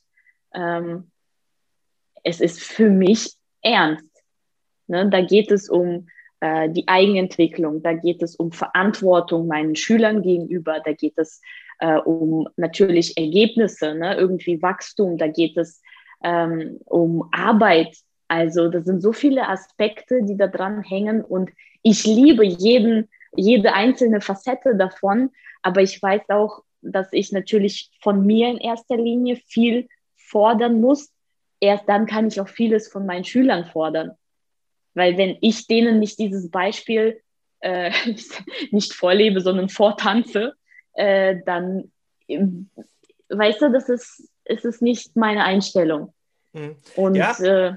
[0.54, 1.10] ähm,
[2.24, 4.10] es ist für mich ernst.
[4.88, 5.08] Ne?
[5.08, 6.08] Da geht es um
[6.40, 11.40] äh, die Eigenentwicklung, da geht es um Verantwortung meinen Schülern gegenüber, da geht es
[11.78, 14.16] äh, um natürlich Ergebnisse, ne?
[14.16, 15.80] irgendwie Wachstum, da geht es
[16.22, 17.96] ähm, um Arbeit.
[18.28, 21.50] Also das sind so viele Aspekte, die da dran hängen und
[21.88, 25.30] ich liebe jeden, jede einzelne Facette davon,
[25.62, 31.12] aber ich weiß auch, dass ich natürlich von mir in erster Linie viel fordern muss.
[31.60, 34.12] Erst dann kann ich auch vieles von meinen Schülern fordern.
[34.94, 37.20] Weil wenn ich denen nicht dieses Beispiel
[37.60, 37.92] äh,
[38.72, 40.54] nicht vorlebe, sondern vortanze,
[40.94, 41.92] äh, dann,
[43.28, 46.12] weißt du, das ist, ist es nicht meine Einstellung.
[46.52, 46.76] Mhm.
[46.96, 47.76] Und ja, äh,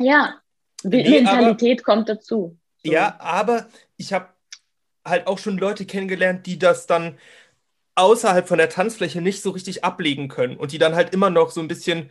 [0.00, 0.34] ja
[0.82, 2.57] nee, Mentalität kommt dazu.
[2.84, 2.92] So.
[2.92, 4.28] Ja, aber ich habe
[5.04, 7.18] halt auch schon Leute kennengelernt, die das dann
[7.96, 11.50] außerhalb von der Tanzfläche nicht so richtig ablegen können und die dann halt immer noch
[11.50, 12.10] so ein bisschen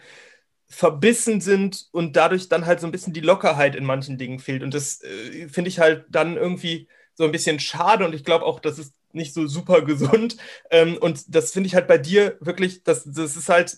[0.69, 4.63] verbissen sind und dadurch dann halt so ein bisschen die Lockerheit in manchen Dingen fehlt.
[4.63, 8.45] Und das äh, finde ich halt dann irgendwie so ein bisschen schade und ich glaube
[8.45, 10.37] auch, das ist nicht so super gesund.
[10.71, 13.77] Ähm, und das finde ich halt bei dir wirklich, das, das ist halt,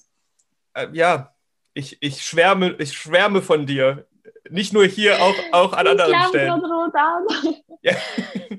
[0.74, 1.36] äh, ja,
[1.74, 4.08] ich, ich, schwärme, ich schwärme von dir.
[4.50, 6.62] Nicht nur hier, auch, auch an anderen ich Stellen.
[7.82, 7.94] Ja.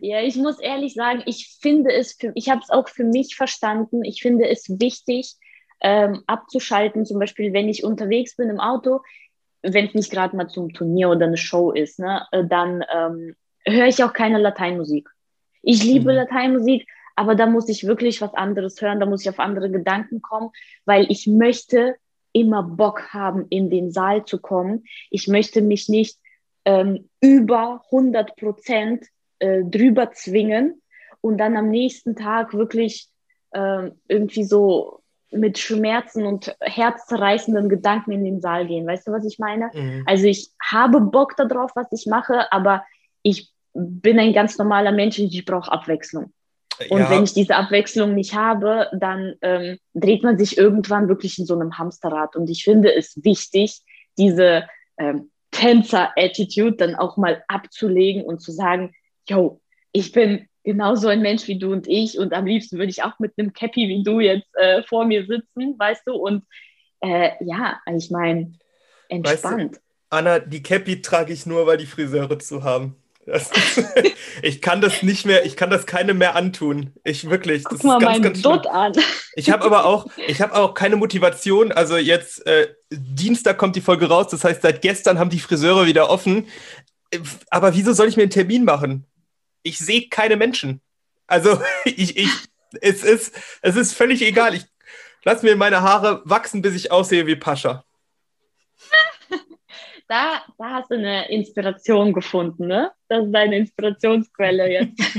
[0.01, 3.37] ja, ich muss ehrlich sagen, ich finde es, für, ich habe es auch für mich
[3.37, 4.03] verstanden.
[4.03, 5.35] Ich finde es wichtig,
[5.83, 9.01] ähm, abzuschalten, zum Beispiel, wenn ich unterwegs bin im Auto,
[9.63, 13.37] wenn es nicht gerade mal zum Turnier oder eine Show ist, ne, äh, dann ähm,
[13.67, 15.09] höre ich auch keine Lateinmusik.
[15.63, 16.17] Ich liebe mhm.
[16.17, 16.87] Lateinmusik,
[17.17, 20.51] aber da muss ich wirklich was anderes hören, da muss ich auf andere Gedanken kommen,
[20.87, 21.97] weil ich möchte
[22.33, 24.85] immer Bock haben, in den Saal zu kommen.
[25.11, 26.19] Ich möchte mich nicht
[26.65, 29.07] ähm, über 100 Prozent
[29.39, 30.83] äh, drüber zwingen
[31.21, 33.09] und dann am nächsten Tag wirklich
[33.53, 35.01] äh, irgendwie so
[35.33, 38.87] mit Schmerzen und herzzerreißenden Gedanken in den Saal gehen.
[38.87, 39.71] Weißt du, was ich meine?
[39.73, 40.03] Mhm.
[40.07, 42.85] Also ich habe Bock darauf, was ich mache, aber
[43.23, 46.33] ich bin ein ganz normaler Mensch und ich brauche Abwechslung.
[46.89, 47.11] Und ja.
[47.11, 51.55] wenn ich diese Abwechslung nicht habe, dann ähm, dreht man sich irgendwann wirklich in so
[51.55, 52.37] einem Hamsterrad.
[52.37, 53.83] Und ich finde es wichtig,
[54.17, 54.67] diese
[54.99, 58.95] ähm, Tänzer-Attitude dann auch mal abzulegen und zu sagen,
[59.29, 59.61] yo,
[59.93, 63.19] ich bin genauso ein Mensch wie du und ich und am liebsten würde ich auch
[63.19, 66.15] mit einem Cappy wie du jetzt äh, vor mir sitzen, weißt du?
[66.15, 66.45] Und
[67.01, 68.53] äh, ja, ich meine,
[69.09, 69.73] entspannt.
[69.73, 72.97] Weißt du, Anna, die Cappy trage ich nur, weil die Friseure zu haben.
[73.31, 73.53] Ist,
[74.43, 76.93] ich kann das nicht mehr, ich kann das keinem mehr antun.
[77.05, 77.63] Ich wirklich.
[77.65, 78.93] Das Guck mal ganz, ganz Dutt an.
[79.35, 81.73] Ich habe aber auch, ich habe auch keine Motivation.
[81.73, 84.29] Also jetzt äh, Dienstag kommt die Folge raus.
[84.29, 86.49] Das heißt, seit gestern haben die Friseure wieder offen.
[87.51, 89.07] Aber wieso soll ich mir einen Termin machen?
[89.63, 90.81] Ich sehe keine Menschen.
[91.27, 92.31] Also ich, ich,
[92.81, 94.55] es ist, es ist völlig egal.
[94.55, 94.67] Ich
[95.25, 97.85] lasse mir meine Haare wachsen, bis ich aussehe wie Pascha
[100.11, 102.91] da, da hast du eine Inspiration gefunden, ne?
[103.09, 104.99] Das ist deine Inspirationsquelle jetzt.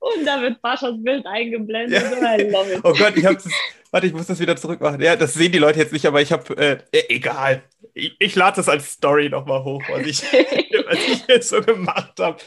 [0.00, 2.02] Und da wird Paschas Bild eingeblendet.
[2.02, 2.36] Ja.
[2.82, 3.38] Oh Gott, ich habe.
[3.92, 5.00] Warte, ich muss das wieder zurückmachen.
[5.00, 6.56] Ja, das sehen die Leute jetzt nicht, aber ich habe.
[6.56, 6.78] Äh,
[7.08, 7.62] egal.
[7.94, 10.22] Ich, ich lade das als Story nochmal hoch, was ich,
[10.86, 12.38] was ich jetzt so gemacht habe.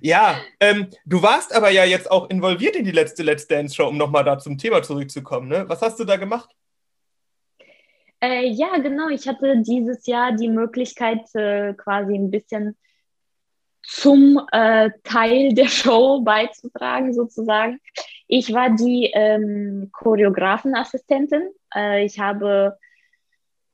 [0.00, 3.86] Ja, ähm, du warst aber ja jetzt auch involviert in die letzte Let's Dance Show,
[3.86, 5.46] um nochmal da zum Thema zurückzukommen.
[5.46, 5.68] Ne?
[5.68, 6.50] Was hast du da gemacht?
[8.22, 9.08] Äh, ja, genau.
[9.08, 12.76] Ich hatte dieses Jahr die Möglichkeit, äh, quasi ein bisschen
[13.82, 17.80] zum äh, Teil der Show beizutragen, sozusagen.
[18.28, 21.50] Ich war die ähm, Choreografenassistentin.
[21.74, 22.78] Äh, ich habe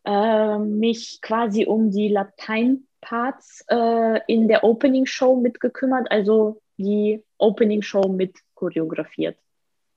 [0.04, 8.38] äh, mich quasi um die Latein-Parts äh, in der Opening-Show mitgekümmert, also die Opening-Show mit
[8.54, 9.36] choreografiert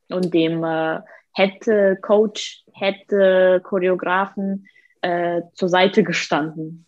[0.10, 0.64] und dem
[1.34, 4.68] hätte Coach, hätte Choreografen
[5.02, 6.86] äh, zur Seite gestanden.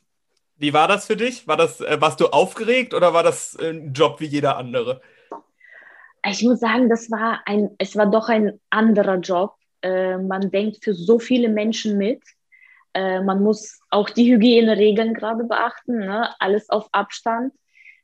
[0.57, 1.47] Wie war das für dich?
[1.47, 5.01] War das, äh, warst du aufgeregt oder war das ein Job wie jeder andere?
[6.25, 9.55] Ich muss sagen, das war ein, es war doch ein anderer Job.
[9.81, 12.21] Äh, man denkt für so viele Menschen mit.
[12.93, 16.29] Äh, man muss auch die Hygieneregeln gerade beachten, ne?
[16.39, 17.53] alles auf Abstand.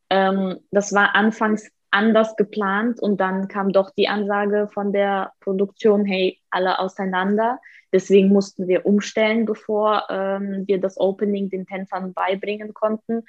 [0.10, 6.06] Ähm, das war anfangs anders geplant und dann kam doch die Ansage von der Produktion,
[6.06, 7.60] hey, alle auseinander.
[7.91, 13.24] Deswegen mussten wir umstellen, bevor ähm, wir das Opening den Tänzern beibringen konnten.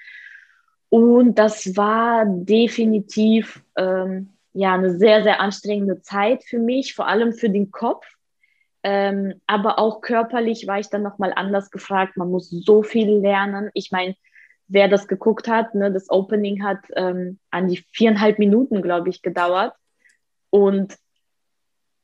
[0.90, 7.32] Und das war definitiv ähm, ja, eine sehr, sehr anstrengende Zeit für mich, vor allem
[7.32, 8.06] für den Kopf.
[8.82, 12.16] Ähm, aber auch körperlich war ich dann nochmal anders gefragt.
[12.16, 13.70] Man muss so viel lernen.
[13.74, 14.16] Ich meine,
[14.70, 19.20] wer das geguckt hat, ne, das Opening hat ähm, an die viereinhalb Minuten, glaube ich,
[19.20, 19.74] gedauert.
[20.48, 20.96] Und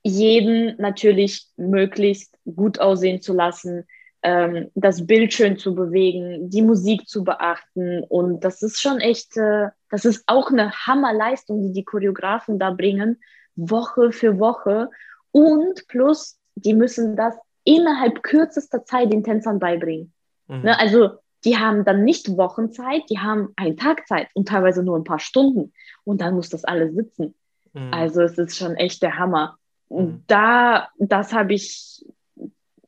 [0.02, 3.86] jeden natürlich möglichst gut aussehen zu lassen,
[4.22, 8.02] ähm, das Bild schön zu bewegen, die Musik zu beachten.
[8.02, 12.70] Und das ist schon echt, äh, das ist auch eine Hammerleistung, die die Choreografen da
[12.70, 13.20] bringen,
[13.55, 14.90] Woche für Woche.
[15.30, 20.12] Und plus, die müssen das innerhalb kürzester Zeit den Tänzern beibringen.
[20.48, 20.62] Mhm.
[20.62, 24.98] Ne, also die haben dann nicht Wochenzeit, die haben einen Tag Zeit und teilweise nur
[24.98, 25.73] ein paar Stunden.
[26.02, 27.36] Und dann muss das alles sitzen.
[27.73, 27.94] Mhm.
[27.94, 29.56] Also es ist schon echt der Hammer.
[29.89, 30.24] Mhm.
[30.27, 32.05] Da, das habe ich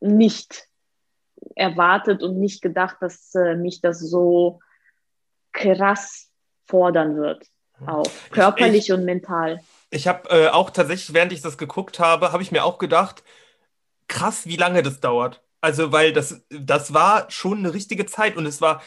[0.00, 0.66] nicht
[1.54, 4.58] erwartet und nicht gedacht, dass äh, mich das so
[5.52, 6.28] krass
[6.66, 7.46] fordern wird.
[7.78, 7.88] Mhm.
[7.88, 9.60] Auch körperlich ich, ich, und mental.
[9.90, 13.22] Ich habe äh, auch tatsächlich, während ich das geguckt habe, habe ich mir auch gedacht,
[14.08, 15.44] krass, wie lange das dauert.
[15.60, 18.82] Also, weil das, das war schon eine richtige Zeit und es war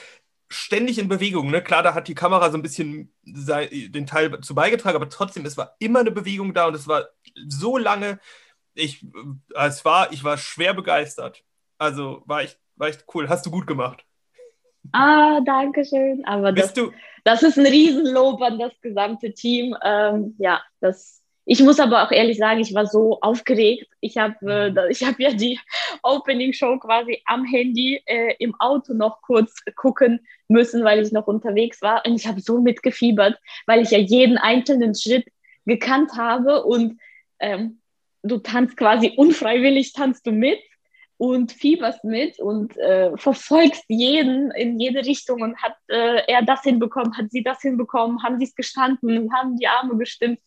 [0.48, 1.49] ständig in Bewegung.
[1.49, 1.61] Ne?
[1.61, 5.57] Klar, da hat die Kamera so ein bisschen den Teil zu beigetragen, aber trotzdem, es
[5.57, 7.07] war immer eine Bewegung da und es war
[7.48, 8.19] so lange.
[8.73, 11.43] Ich, äh, es war, ich war schwer begeistert.
[11.77, 13.30] Also war ich war echt cool.
[13.30, 14.03] Hast du gut gemacht.
[14.91, 16.26] Ah, danke schön.
[16.26, 16.91] Aber das, du?
[17.23, 19.76] das ist ein Riesenlob an das gesamte Team.
[19.84, 23.88] Ähm, ja, das, ich muss aber auch ehrlich sagen, ich war so aufgeregt.
[23.99, 25.07] Ich habe äh, mhm.
[25.07, 25.59] hab ja die
[26.03, 31.27] Opening Show quasi am Handy äh, im Auto noch kurz gucken müssen, weil ich noch
[31.27, 32.03] unterwegs war.
[32.05, 35.26] Und ich habe so mitgefiebert, weil ich ja jeden einzelnen Schritt
[35.65, 36.99] gekannt habe und
[37.39, 37.81] ähm,
[38.23, 40.59] du tanzt quasi unfreiwillig, tanzt du mit
[41.22, 46.64] und fieberst mit und äh, verfolgst jeden in jede Richtung und hat äh, er das
[46.64, 50.39] hinbekommen, hat sie das hinbekommen, haben sie es gestanden, haben die Arme gestimmt.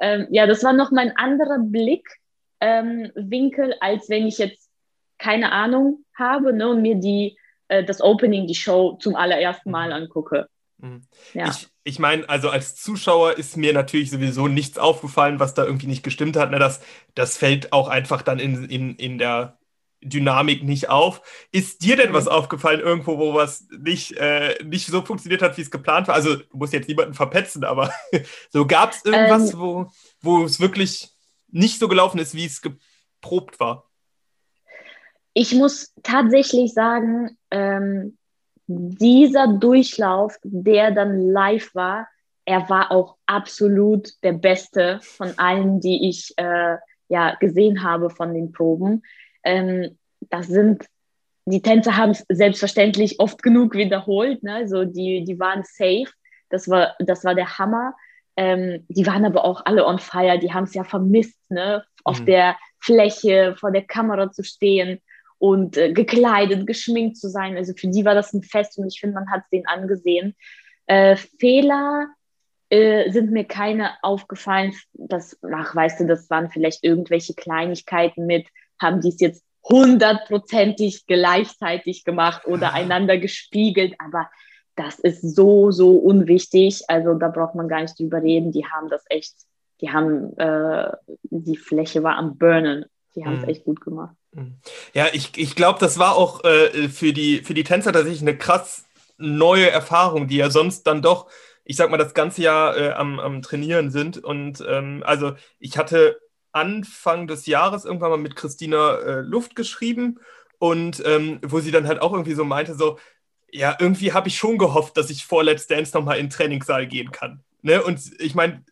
[0.00, 4.68] Ähm, ja, das war noch mal ein anderer Blickwinkel, ähm, als wenn ich jetzt
[5.18, 7.38] keine Ahnung habe ne, und mir die,
[7.68, 10.48] äh, das Opening, die Show zum allerersten Mal angucke.
[10.78, 11.02] Mhm.
[11.32, 11.50] Ja.
[11.50, 15.86] Ich, ich meine, also als Zuschauer ist mir natürlich sowieso nichts aufgefallen, was da irgendwie
[15.86, 16.50] nicht gestimmt hat.
[16.50, 16.58] Ne?
[16.58, 16.80] Das,
[17.14, 19.57] das fällt auch einfach dann in, in, in der
[20.02, 21.22] Dynamik nicht auf.
[21.52, 22.32] Ist dir denn was mhm.
[22.32, 26.14] aufgefallen irgendwo, wo was nicht, äh, nicht so funktioniert hat, wie es geplant war?
[26.14, 27.92] Also du musst jetzt niemanden verpetzen, aber
[28.50, 29.86] so gab es irgendwas, ähm, wo,
[30.20, 31.10] wo es wirklich
[31.48, 33.84] nicht so gelaufen ist, wie es geprobt war?
[35.34, 38.18] Ich muss tatsächlich sagen, ähm,
[38.66, 42.08] dieser Durchlauf, der dann live war,
[42.44, 46.76] er war auch absolut der beste von allen, die ich äh,
[47.08, 49.02] ja, gesehen habe von den Proben.
[49.44, 50.84] Ähm, das sind,
[51.46, 54.54] die Tänzer haben es selbstverständlich oft genug wiederholt, ne?
[54.54, 56.10] also die, die waren safe,
[56.50, 57.94] das war, das war der Hammer.
[58.36, 61.84] Ähm, die waren aber auch alle on fire, die haben es ja vermisst, ne?
[62.04, 62.26] auf mhm.
[62.26, 65.00] der Fläche vor der Kamera zu stehen
[65.38, 67.56] und äh, gekleidet, geschminkt zu sein.
[67.56, 70.36] Also für die war das ein Fest und ich finde, man hat es denen angesehen.
[70.86, 72.08] Äh, Fehler
[72.70, 74.74] äh, sind mir keine aufgefallen.
[74.92, 78.46] Das, ach, weißt du, das waren vielleicht irgendwelche Kleinigkeiten mit
[78.80, 84.30] haben die es jetzt hundertprozentig gleichzeitig gemacht oder einander gespiegelt, aber
[84.76, 86.82] das ist so, so unwichtig.
[86.88, 88.52] Also da braucht man gar nicht drüber reden.
[88.52, 89.34] Die haben das echt,
[89.80, 90.92] die haben, äh,
[91.24, 92.86] die Fläche war am Burnen.
[93.16, 93.48] Die haben es mhm.
[93.48, 94.14] echt gut gemacht.
[94.32, 94.58] Mhm.
[94.94, 98.38] Ja, ich, ich glaube, das war auch äh, für, die, für die Tänzer tatsächlich eine
[98.38, 98.84] krass
[99.16, 101.28] neue Erfahrung, die ja sonst dann doch,
[101.64, 104.18] ich sag mal, das ganze Jahr äh, am, am Trainieren sind.
[104.18, 106.20] Und ähm, also ich hatte
[106.58, 110.18] Anfang des Jahres irgendwann mal mit Christina äh, Luft geschrieben
[110.58, 112.98] und ähm, wo sie dann halt auch irgendwie so meinte, so,
[113.50, 116.86] ja, irgendwie habe ich schon gehofft, dass ich vor Let's Dance nochmal in den Trainingssaal
[116.86, 117.42] gehen kann.
[117.62, 117.82] Ne?
[117.82, 118.64] Und ich meine,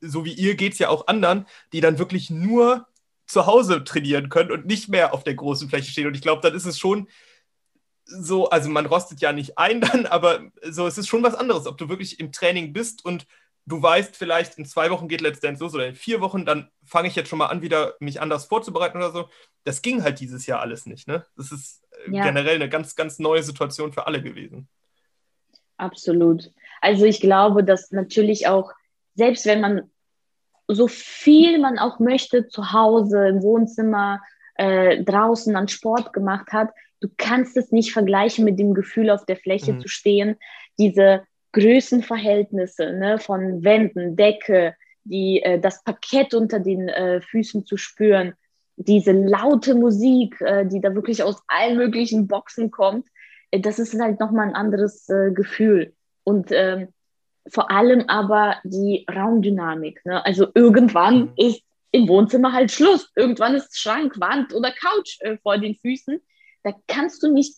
[0.00, 2.86] so wie ihr geht es ja auch anderen, die dann wirklich nur
[3.26, 6.06] zu Hause trainieren können und nicht mehr auf der großen Fläche stehen.
[6.06, 7.08] Und ich glaube, dann ist es schon
[8.04, 11.66] so, also man rostet ja nicht ein dann, aber so, es ist schon was anderes,
[11.66, 13.26] ob du wirklich im Training bist und
[13.66, 16.70] du weißt vielleicht, in zwei Wochen geht Let's Dance los oder in vier Wochen, dann
[16.84, 19.28] fange ich jetzt schon mal an, wieder mich anders vorzubereiten oder so.
[19.64, 21.06] Das ging halt dieses Jahr alles nicht.
[21.06, 21.24] Ne?
[21.36, 22.24] Das ist äh, ja.
[22.24, 24.68] generell eine ganz, ganz neue Situation für alle gewesen.
[25.76, 26.50] Absolut.
[26.80, 28.72] Also ich glaube, dass natürlich auch,
[29.14, 29.90] selbst wenn man
[30.68, 34.20] so viel man auch möchte, zu Hause, im Wohnzimmer,
[34.54, 36.70] äh, draußen an Sport gemacht hat,
[37.00, 39.80] du kannst es nicht vergleichen mit dem Gefühl, auf der Fläche mhm.
[39.80, 40.36] zu stehen,
[40.78, 44.74] diese Größenverhältnisse ne, von Wänden, Decke,
[45.04, 48.34] die, äh, das Parkett unter den äh, Füßen zu spüren,
[48.76, 53.06] diese laute Musik, äh, die da wirklich aus allen möglichen Boxen kommt,
[53.50, 55.94] äh, das ist halt nochmal ein anderes äh, Gefühl.
[56.24, 56.88] Und ähm,
[57.48, 60.04] vor allem aber die Raumdynamik.
[60.04, 60.24] Ne?
[60.24, 61.32] Also irgendwann mhm.
[61.36, 63.10] ist im Wohnzimmer halt Schluss.
[63.16, 66.20] Irgendwann ist Schrank, Wand oder Couch äh, vor den Füßen.
[66.62, 67.56] Da kannst du nicht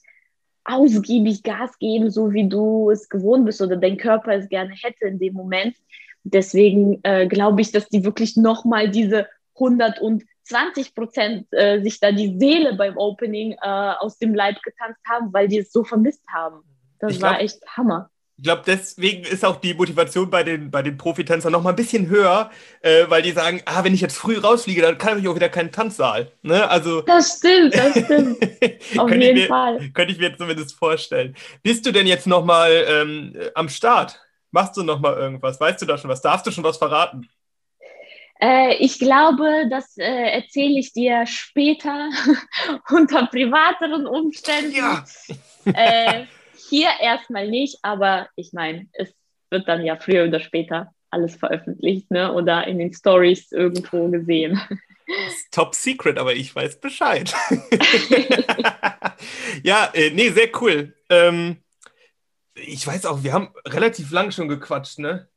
[0.65, 5.07] ausgiebig Gas geben, so wie du es gewohnt bist oder dein Körper es gerne hätte
[5.07, 5.77] in dem Moment.
[6.25, 12.39] Deswegen äh, glaube ich, dass die wirklich nochmal diese 120 Prozent äh, sich da die
[12.39, 16.63] Seele beim Opening äh, aus dem Leib getanzt haben, weil die es so vermisst haben.
[16.99, 18.11] Das glaub, war echt Hammer.
[18.37, 21.77] Ich glaube, deswegen ist auch die Motivation bei den, bei den Profitänzern noch mal ein
[21.77, 22.51] bisschen höher,
[22.81, 25.49] äh, weil die sagen, ah, wenn ich jetzt früh rausfliege, dann kann ich auch wieder
[25.49, 26.33] keinen Tanzsaal.
[26.43, 26.69] Ne?
[26.69, 28.39] Also, das stimmt, das stimmt.
[28.99, 29.91] Auf jeden mir, Fall.
[29.95, 31.37] Könnte ich mir zumindest vorstellen.
[31.63, 34.21] Bist du denn jetzt noch mal ähm, am Start?
[34.51, 35.61] Machst du noch mal irgendwas?
[35.61, 36.21] Weißt du da schon was?
[36.21, 37.29] Darfst du schon was verraten?
[38.41, 42.11] Äh, ich glaube, das äh, erzähle ich dir später
[42.91, 44.75] unter privateren Umständen.
[44.75, 45.05] Ja.
[46.65, 49.15] Äh, hier erstmal nicht, aber ich meine, es
[49.51, 52.33] wird dann ja früher oder später alles veröffentlicht ne?
[52.33, 54.61] oder in den Stories irgendwo gesehen.
[55.53, 57.33] top secret, aber ich weiß Bescheid.
[59.63, 60.95] ja, äh, nee, sehr cool.
[61.09, 61.63] Ähm,
[62.55, 65.29] ich weiß auch, wir haben relativ lang schon gequatscht, ne?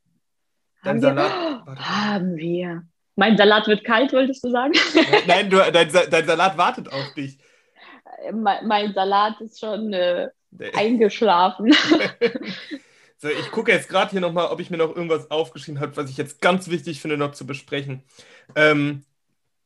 [0.83, 1.65] Dein haben Salat.
[1.65, 1.75] Wir?
[1.75, 2.83] Haben wir.
[3.15, 4.73] Mein Salat wird kalt, wolltest du sagen?
[5.27, 7.37] Nein, du, dein, dein Salat wartet auf dich.
[8.31, 10.29] Mein, mein Salat ist schon äh,
[10.75, 11.73] eingeschlafen.
[13.17, 16.09] so, ich gucke jetzt gerade hier nochmal, ob ich mir noch irgendwas aufgeschrieben habe, was
[16.09, 18.03] ich jetzt ganz wichtig finde, noch zu besprechen.
[18.55, 19.03] Ähm,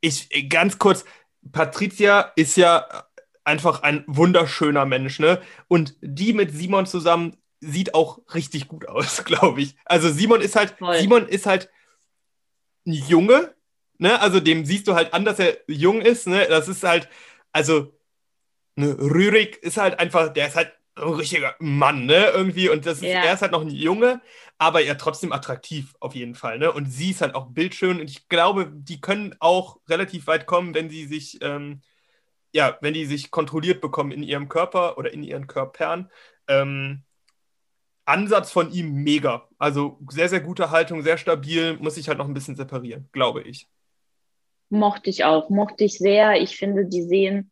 [0.01, 1.05] ich, ganz kurz,
[1.51, 3.05] Patricia ist ja
[3.43, 5.41] einfach ein wunderschöner Mensch, ne?
[5.67, 9.75] Und die mit Simon zusammen sieht auch richtig gut aus, glaube ich.
[9.85, 10.97] Also Simon ist halt, Voll.
[10.97, 11.69] Simon ist halt
[12.85, 13.53] ein Junge,
[13.97, 14.19] ne?
[14.19, 16.47] Also dem siehst du halt an, dass er jung ist, ne?
[16.47, 17.07] Das ist halt,
[17.51, 17.93] also
[18.75, 22.69] ne, Rürik ist halt einfach, der ist halt ein richtiger Mann, ne, irgendwie.
[22.69, 23.23] Und das ist, ja.
[23.23, 24.21] er ist halt noch ein Junge,
[24.57, 26.71] aber ja trotzdem attraktiv auf jeden Fall, ne?
[26.71, 30.75] Und sie ist halt auch bildschön und ich glaube, die können auch relativ weit kommen,
[30.75, 31.81] wenn sie sich, ähm,
[32.53, 36.11] ja, wenn die sich kontrolliert bekommen in ihrem Körper oder in ihren Körpern.
[36.47, 37.03] Ähm,
[38.05, 39.47] Ansatz von ihm mega.
[39.57, 43.41] Also sehr, sehr gute Haltung, sehr stabil, muss sich halt noch ein bisschen separieren, glaube
[43.43, 43.69] ich.
[44.69, 46.41] Mochte ich auch, mochte ich sehr.
[46.41, 47.51] Ich finde, die sehen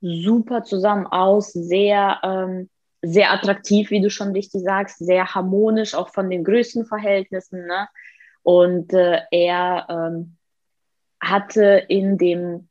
[0.00, 2.68] super zusammen aus, sehr, ähm,
[3.02, 7.66] sehr attraktiv, wie du schon richtig sagst, sehr harmonisch, auch von den Größenverhältnissen.
[7.66, 7.88] Ne?
[8.42, 10.36] Und äh, er ähm,
[11.20, 12.68] hatte in dem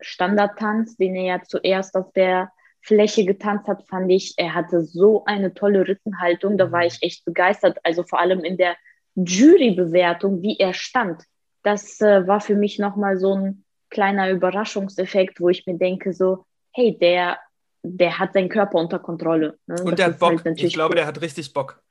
[0.00, 5.24] Standardtanz, den er ja zuerst auf der Fläche getanzt hat, fand ich, er hatte so
[5.24, 6.86] eine tolle Rückenhaltung, da war mhm.
[6.88, 7.78] ich echt begeistert.
[7.82, 8.76] Also vor allem in der
[9.14, 11.22] Jurybewertung, wie er stand.
[11.62, 16.44] Das äh, war für mich nochmal so ein kleiner Überraschungseffekt, wo ich mir denke, so,
[16.72, 17.38] hey, der,
[17.84, 19.58] der hat seinen Körper unter Kontrolle.
[19.66, 19.76] Ne?
[19.84, 20.42] Und der hat Bock.
[20.44, 21.82] Halt ich glaube, der hat richtig Bock.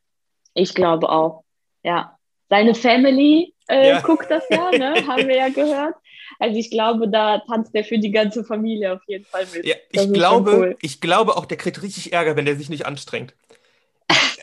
[0.56, 1.44] Ich glaube auch,
[1.84, 2.18] ja.
[2.49, 4.02] Seine Family äh, ja.
[4.02, 4.95] guckt das ja, ne?
[5.07, 5.95] haben wir ja gehört.
[6.40, 9.65] Also ich glaube, da tanzt der für die ganze Familie auf jeden Fall mit.
[9.65, 10.78] Ja, ich glaube, cool.
[10.82, 13.36] ich glaube auch, der kriegt richtig Ärger, wenn der sich nicht anstrengt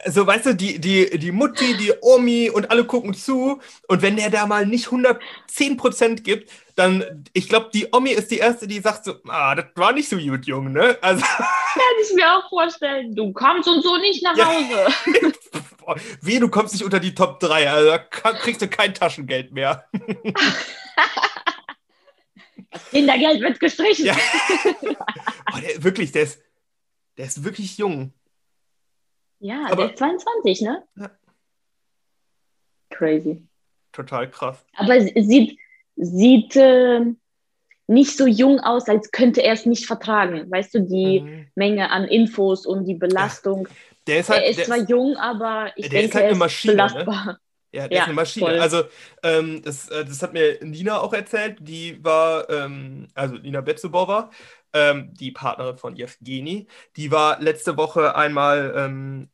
[0.06, 3.60] so weißt du, die, die, die Mutti, die Omi und alle gucken zu.
[3.88, 8.38] Und wenn der da mal nicht 110% gibt, dann, ich glaube, die Omi ist die
[8.38, 10.98] Erste, die sagt so, ah, das war nicht so gut, Junge, ne?
[11.00, 11.22] Also.
[11.26, 13.14] Kann ich mir auch vorstellen.
[13.14, 14.86] Du kommst und so nicht nach Hause.
[15.86, 15.96] Ja.
[16.20, 19.88] Wie, du kommst nicht unter die Top 3, also da kriegst du kein Taschengeld mehr.
[22.70, 24.06] Das Kindergeld wird gestrichen.
[24.06, 24.16] Ja.
[25.52, 26.40] Oh, der, wirklich, der ist,
[27.16, 28.12] der ist wirklich jung.
[29.40, 30.82] Ja, aber, der ist 22, ne?
[30.96, 31.10] Ja.
[32.90, 33.42] Crazy.
[33.92, 34.64] Total krass.
[34.76, 35.58] Aber sieht,
[35.96, 37.00] sieht äh,
[37.86, 40.50] nicht so jung aus, als könnte er es nicht vertragen.
[40.50, 41.46] Weißt du, die mhm.
[41.54, 43.66] Menge an Infos und die Belastung.
[43.66, 43.74] Ja.
[44.06, 46.38] Der ist halt, er ist zwar ist, jung, aber ich denke, ist halt er ist
[46.38, 46.76] Maschine, ne?
[46.76, 47.26] belastbar.
[47.26, 47.38] Ne?
[47.72, 48.46] Ja, der ja, ist eine Maschine.
[48.46, 48.58] Voll.
[48.58, 48.82] Also,
[49.22, 51.58] ähm, das, äh, das hat mir Nina auch erzählt.
[51.60, 54.30] Die war, ähm, also Nina Betzubova,
[54.72, 56.66] ähm, die Partnerin von Jevgeni,
[56.96, 59.30] die war letzte Woche einmal ähm,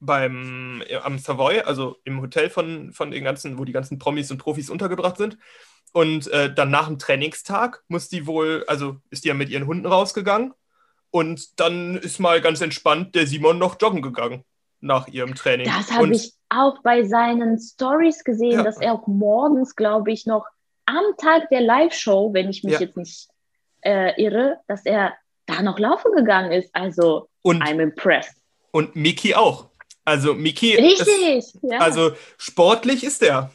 [0.00, 4.30] beim, äh, am Savoy, also im Hotel von, von den ganzen, wo die ganzen Promis
[4.30, 5.38] und Profis untergebracht sind.
[5.92, 9.66] Und äh, dann nach dem Trainingstag muss die wohl, also ist die ja mit ihren
[9.66, 10.54] Hunden rausgegangen.
[11.10, 14.44] Und dann ist mal ganz entspannt der Simon noch joggen gegangen
[14.80, 15.66] nach ihrem Training.
[15.66, 18.62] Das habe ich auch bei seinen Stories gesehen, ja.
[18.62, 20.46] dass er auch morgens, glaube ich, noch
[20.86, 22.80] am Tag der Live-Show, wenn ich mich ja.
[22.80, 23.28] jetzt nicht
[23.82, 25.14] äh, irre, dass er
[25.46, 26.74] da noch laufen gegangen ist.
[26.74, 28.36] Also, und, I'm impressed.
[28.72, 29.68] Und Miki auch.
[30.04, 30.74] Also, Miki.
[30.74, 31.78] Richtig, ist, ja.
[31.78, 33.50] Also, sportlich ist er.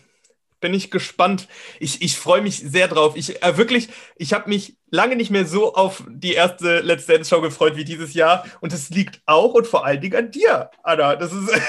[0.60, 1.48] bin ich gespannt.
[1.80, 3.16] Ich, ich freue mich sehr drauf.
[3.16, 7.30] Ich äh, wirklich, ich habe mich lange nicht mehr so auf die erste Let's Dance
[7.30, 8.46] Show gefreut wie dieses Jahr.
[8.62, 11.16] Und es liegt auch und vor allen Dingen an dir, Anna.
[11.16, 11.50] Das ist.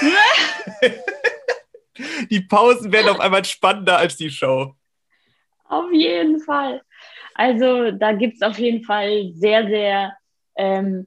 [2.29, 4.75] die Pausen werden auf einmal spannender als die Show.
[5.65, 6.81] Auf jeden Fall.
[7.37, 10.17] Also da gibt es auf jeden Fall sehr, sehr
[10.57, 11.05] ähm,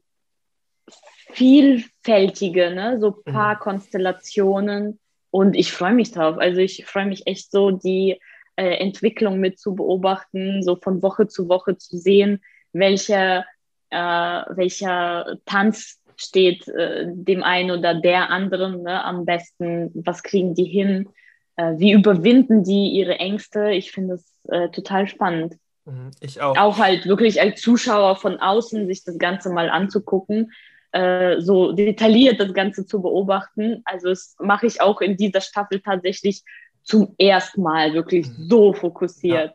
[1.32, 2.98] vielfältige, ne?
[3.00, 3.58] so ein paar mhm.
[3.58, 5.00] Konstellationen.
[5.32, 6.38] Und ich freue mich drauf.
[6.38, 8.20] Also ich freue mich echt so, die
[8.54, 12.40] äh, Entwicklung mit zu beobachten, so von Woche zu Woche zu sehen,
[12.72, 13.44] welcher,
[13.90, 20.54] äh, welcher Tanz steht äh, dem einen oder der anderen ne, am besten, was kriegen
[20.54, 21.08] die hin,
[21.56, 23.72] äh, wie überwinden die ihre Ängste.
[23.72, 25.56] Ich finde es äh, total spannend.
[25.84, 26.56] Mhm, ich auch.
[26.56, 30.52] Auch halt wirklich als Zuschauer von außen sich das Ganze mal anzugucken,
[30.92, 33.82] äh, so detailliert das Ganze zu beobachten.
[33.84, 36.42] Also das mache ich auch in dieser Staffel tatsächlich
[36.82, 38.48] zum ersten Mal wirklich mhm.
[38.48, 39.54] so fokussiert.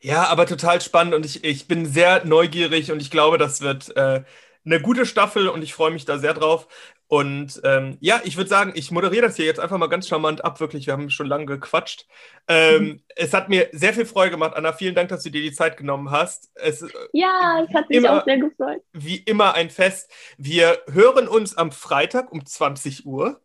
[0.00, 0.12] Ja.
[0.14, 0.24] ja.
[0.28, 4.22] aber total spannend und ich, ich bin sehr neugierig und ich glaube, das wird äh,
[4.64, 6.68] eine gute Staffel und ich freue mich da sehr drauf.
[7.12, 10.46] Und ähm, ja, ich würde sagen, ich moderiere das hier jetzt einfach mal ganz charmant
[10.46, 10.60] ab.
[10.60, 12.06] Wirklich, wir haben schon lange gequatscht.
[12.48, 13.00] Ähm, mhm.
[13.14, 14.72] Es hat mir sehr viel Freude gemacht, Anna.
[14.72, 16.50] Vielen Dank, dass du dir die Zeit genommen hast.
[16.54, 16.82] Es,
[17.12, 18.80] ja, es hat mich immer, auch sehr gefreut.
[18.94, 20.10] Wie immer ein Fest.
[20.38, 23.42] Wir hören uns am Freitag um 20 Uhr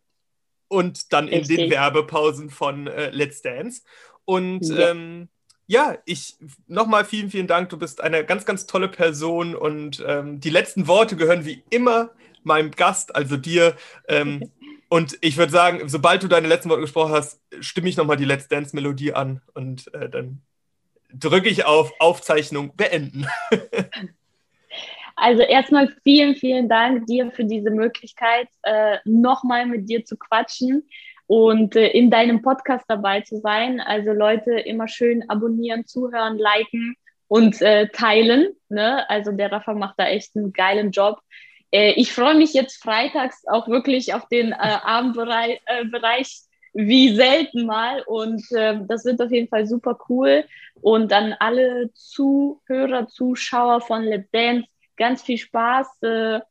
[0.68, 3.82] und dann in den Werbepausen von äh, Let's Dance.
[4.24, 4.92] Und ja.
[4.92, 5.28] ähm,
[5.66, 6.38] ja, ich
[6.68, 7.68] nochmal vielen, vielen Dank.
[7.68, 12.12] Du bist eine ganz, ganz tolle Person und ähm, die letzten Worte gehören wie immer
[12.48, 13.76] meinem Gast, also dir.
[14.08, 14.50] Ähm,
[14.88, 18.24] und ich würde sagen, sobald du deine letzten Worte gesprochen hast, stimme ich nochmal die
[18.24, 20.42] Let's Dance-Melodie an und äh, dann
[21.14, 23.26] drücke ich auf Aufzeichnung beenden.
[25.20, 30.88] Also erstmal vielen, vielen Dank dir für diese Möglichkeit, äh, nochmal mit dir zu quatschen
[31.26, 33.80] und äh, in deinem Podcast dabei zu sein.
[33.80, 36.94] Also Leute, immer schön abonnieren, zuhören, liken
[37.26, 38.54] und äh, teilen.
[38.68, 39.08] Ne?
[39.10, 41.20] Also der Rafa macht da echt einen geilen Job.
[41.70, 46.24] Äh, ich freue mich jetzt freitags auch wirklich auf den äh, Abendbereich äh,
[46.74, 50.44] wie selten mal und äh, das wird auf jeden Fall super cool.
[50.80, 55.88] Und dann alle Zuhörer, Zuschauer von Let's Dance, ganz viel Spaß.
[56.00, 56.42] wir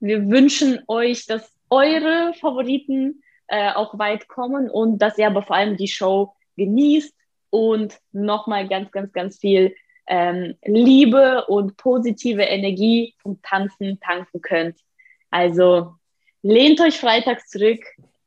[0.00, 5.76] wünschen euch, dass eure Favoriten äh, auch weit kommen und dass ihr aber vor allem
[5.76, 7.14] die Show genießt
[7.50, 9.74] und nochmal ganz, ganz, ganz viel
[10.08, 14.76] ähm, Liebe und positive Energie vom Tanzen tanken könnt.
[15.30, 15.94] Also
[16.42, 17.80] lehnt euch freitags zurück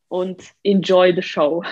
[0.08, 1.64] und enjoy the show.